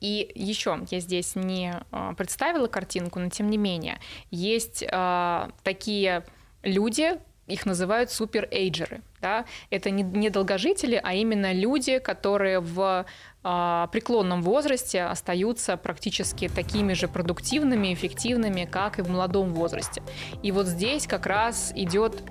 И 0.00 0.30
еще 0.34 0.78
я 0.90 1.00
здесь 1.00 1.34
не 1.34 1.74
э, 1.90 2.14
представила 2.16 2.66
картинку, 2.66 3.18
но 3.18 3.30
тем 3.30 3.48
не 3.48 3.56
менее 3.56 3.98
есть 4.30 4.82
э, 4.82 5.48
такие 5.62 6.24
люди, 6.62 7.18
их 7.46 7.66
называют 7.66 8.10
суперэйджеры. 8.10 9.02
Да? 9.20 9.44
Это 9.70 9.90
не, 9.90 10.02
не 10.02 10.30
долгожители, 10.30 11.00
а 11.02 11.14
именно 11.14 11.52
люди, 11.52 11.98
которые 11.98 12.60
в 12.60 13.06
э, 13.42 13.86
преклонном 13.92 14.42
возрасте 14.42 15.02
остаются 15.02 15.76
практически 15.76 16.48
такими 16.48 16.92
же 16.92 17.08
продуктивными, 17.08 17.92
эффективными, 17.94 18.64
как 18.70 18.98
и 18.98 19.02
в 19.02 19.10
молодом 19.10 19.54
возрасте. 19.54 20.02
И 20.42 20.52
вот 20.52 20.66
здесь 20.66 21.06
как 21.06 21.26
раз 21.26 21.72
идет 21.74 22.22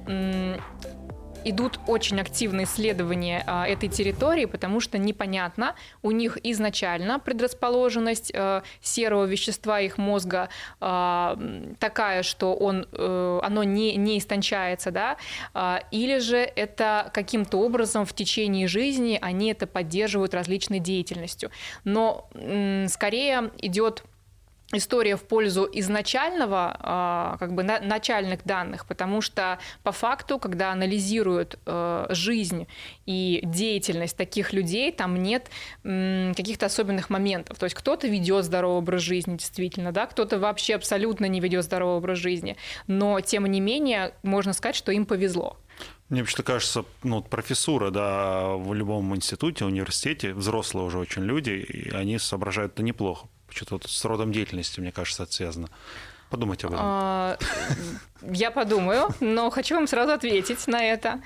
идут 1.45 1.79
очень 1.87 2.19
активные 2.19 2.65
исследования 2.65 3.43
а, 3.47 3.67
этой 3.67 3.89
территории, 3.89 4.45
потому 4.45 4.79
что 4.79 4.97
непонятно, 4.97 5.75
у 6.01 6.11
них 6.11 6.37
изначально 6.43 7.19
предрасположенность 7.19 8.31
э, 8.33 8.61
серого 8.81 9.25
вещества 9.25 9.79
их 9.79 9.97
мозга 9.97 10.49
а, 10.79 11.37
такая, 11.79 12.23
что 12.23 12.53
он, 12.53 12.87
э, 12.91 13.39
оно 13.43 13.63
не, 13.63 13.95
не 13.95 14.17
истончается, 14.17 14.91
да, 14.91 15.17
а, 15.53 15.81
или 15.91 16.19
же 16.19 16.37
это 16.37 17.09
каким-то 17.13 17.57
образом 17.57 18.05
в 18.05 18.13
течение 18.13 18.67
жизни 18.67 19.17
они 19.21 19.51
это 19.51 19.67
поддерживают 19.67 20.33
различной 20.33 20.79
деятельностью. 20.79 21.49
Но 21.83 22.27
скорее 22.87 23.51
идет 23.59 24.03
история 24.77 25.15
в 25.15 25.23
пользу 25.23 25.67
изначального, 25.71 26.75
а, 26.79 27.37
как 27.39 27.53
бы 27.53 27.63
начальных 27.63 28.43
данных, 28.43 28.85
потому 28.85 29.21
что 29.21 29.59
по 29.83 29.91
факту, 29.91 30.39
когда 30.39 30.71
анализируют 30.71 31.59
э, 31.65 32.07
жизнь 32.09 32.67
и 33.05 33.41
деятельность 33.43 34.17
таких 34.17 34.53
людей, 34.53 34.91
там 34.91 35.15
нет 35.15 35.49
каких-то 35.83 36.65
особенных 36.65 37.09
моментов. 37.09 37.57
То 37.57 37.65
есть 37.65 37.75
кто-то 37.75 38.07
ведет 38.07 38.45
здоровый 38.45 38.77
образ 38.79 39.01
жизни, 39.01 39.37
действительно, 39.37 39.91
да, 39.91 40.05
кто-то 40.05 40.39
вообще 40.39 40.75
абсолютно 40.75 41.25
не 41.25 41.39
ведет 41.39 41.63
здоровый 41.63 41.97
образ 41.97 42.17
жизни, 42.17 42.57
но 42.87 43.19
тем 43.21 43.45
не 43.45 43.59
менее 43.59 44.13
можно 44.23 44.53
сказать, 44.53 44.75
что 44.75 44.91
им 44.91 45.05
повезло. 45.05 45.57
Мне 46.13 46.23
почему-то 46.23 46.43
кажется, 46.43 46.85
ну, 47.01 47.23
профессура, 47.23 47.89
да, 47.89 48.49
в 48.49 48.71
любом 48.75 49.15
институте, 49.15 49.65
университете, 49.65 50.35
взрослые 50.35 50.85
уже 50.85 50.99
очень 50.99 51.23
люди, 51.23 51.49
и 51.49 51.89
они 51.89 52.19
соображают-то 52.19 52.83
неплохо. 52.83 53.27
Что-то 53.49 53.87
с 53.87 54.05
родом 54.05 54.31
деятельности, 54.31 54.79
мне 54.79 54.91
кажется, 54.91 55.23
это 55.23 55.31
связано. 55.31 55.69
Подумайте 56.29 56.67
об 56.67 56.73
этом. 56.73 56.85
Я 58.31 58.51
подумаю, 58.51 59.09
но 59.19 59.49
хочу 59.49 59.75
вам 59.75 59.87
сразу 59.87 60.13
ответить 60.13 60.65
на 60.67 60.81
это. 60.83 61.19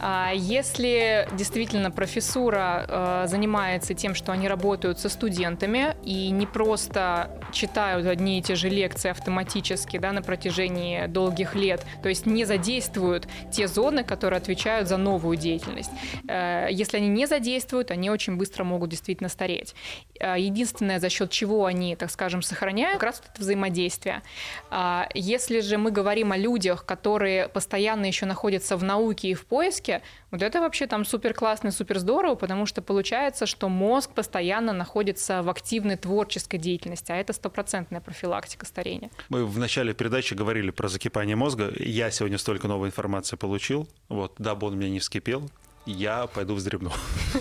А, 0.00 0.32
если 0.34 1.26
действительно 1.32 1.90
профессура 1.90 2.84
а, 2.88 3.26
занимается 3.26 3.94
тем, 3.94 4.14
что 4.14 4.32
они 4.32 4.48
работают 4.48 4.98
со 4.98 5.08
студентами 5.08 5.96
и 6.04 6.30
не 6.30 6.46
просто 6.46 7.30
читают 7.52 8.06
одни 8.06 8.38
и 8.38 8.42
те 8.42 8.54
же 8.54 8.68
лекции 8.68 9.10
автоматически 9.10 9.96
да, 9.98 10.12
на 10.12 10.22
протяжении 10.22 11.06
долгих 11.06 11.54
лет, 11.54 11.84
то 12.02 12.08
есть 12.08 12.26
не 12.26 12.44
задействуют 12.44 13.26
те 13.50 13.66
зоны, 13.66 14.04
которые 14.04 14.38
отвечают 14.38 14.88
за 14.88 14.98
новую 14.98 15.36
деятельность. 15.36 15.90
Э, 16.28 16.66
если 16.70 16.98
они 16.98 17.08
не 17.08 17.26
задействуют, 17.26 17.90
они 17.90 18.10
очень 18.10 18.36
быстро 18.36 18.64
могут 18.64 18.90
действительно 18.90 19.28
стареть. 19.28 19.74
Единственное, 20.20 21.00
за 21.00 21.08
счет 21.08 21.30
чего 21.30 21.64
они, 21.64 21.96
так 21.96 22.10
скажем, 22.10 22.42
сохраняют, 22.42 22.94
как 22.94 23.02
раз 23.04 23.22
это 23.32 23.40
взаимодействие. 23.40 24.22
А, 24.70 25.08
если 25.14 25.60
же 25.60 25.78
мы 25.78 25.90
говорим 25.90 26.32
о 26.32 26.41
людях, 26.42 26.84
которые 26.84 27.48
постоянно 27.48 28.06
еще 28.06 28.26
находятся 28.26 28.76
в 28.76 28.84
науке 28.84 29.28
и 29.28 29.34
в 29.34 29.46
поиске, 29.46 30.02
вот 30.30 30.42
это 30.42 30.60
вообще 30.60 30.86
там 30.86 31.04
супер 31.04 31.34
классно, 31.34 31.70
супер 31.70 31.98
здорово, 31.98 32.34
потому 32.34 32.66
что 32.66 32.82
получается, 32.82 33.46
что 33.46 33.68
мозг 33.68 34.10
постоянно 34.10 34.72
находится 34.72 35.42
в 35.42 35.48
активной 35.48 35.96
творческой 35.96 36.58
деятельности, 36.58 37.12
а 37.12 37.16
это 37.16 37.32
стопроцентная 37.32 38.00
профилактика 38.00 38.66
старения. 38.66 39.10
Мы 39.28 39.46
в 39.46 39.58
начале 39.58 39.94
передачи 39.94 40.34
говорили 40.34 40.70
про 40.70 40.88
закипание 40.88 41.36
мозга. 41.36 41.72
Я 41.78 42.10
сегодня 42.10 42.38
столько 42.38 42.68
новой 42.68 42.88
информации 42.88 43.36
получил. 43.36 43.88
Вот, 44.08 44.34
дабы 44.38 44.66
он 44.66 44.74
у 44.74 44.76
меня 44.76 44.90
не 44.90 44.98
вскипел, 44.98 45.50
я 45.86 46.26
пойду 46.26 46.54
вздремну. 46.54 46.92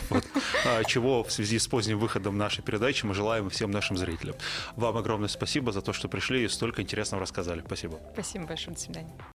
Вот. 0.09 0.25
А, 0.65 0.83
чего 0.83 1.23
в 1.23 1.31
связи 1.31 1.59
с 1.59 1.67
поздним 1.67 1.99
выходом 1.99 2.37
нашей 2.37 2.63
передачи 2.63 3.05
мы 3.05 3.13
желаем 3.13 3.49
всем 3.49 3.71
нашим 3.71 3.97
зрителям. 3.97 4.35
Вам 4.75 4.97
огромное 4.97 5.29
спасибо 5.29 5.71
за 5.71 5.81
то, 5.81 5.93
что 5.93 6.07
пришли 6.07 6.43
и 6.43 6.47
столько 6.47 6.81
интересного 6.81 7.21
рассказали. 7.21 7.61
Спасибо. 7.65 7.99
Спасибо 8.13 8.45
большое. 8.45 8.75
До 8.75 8.81
свидания. 8.81 9.13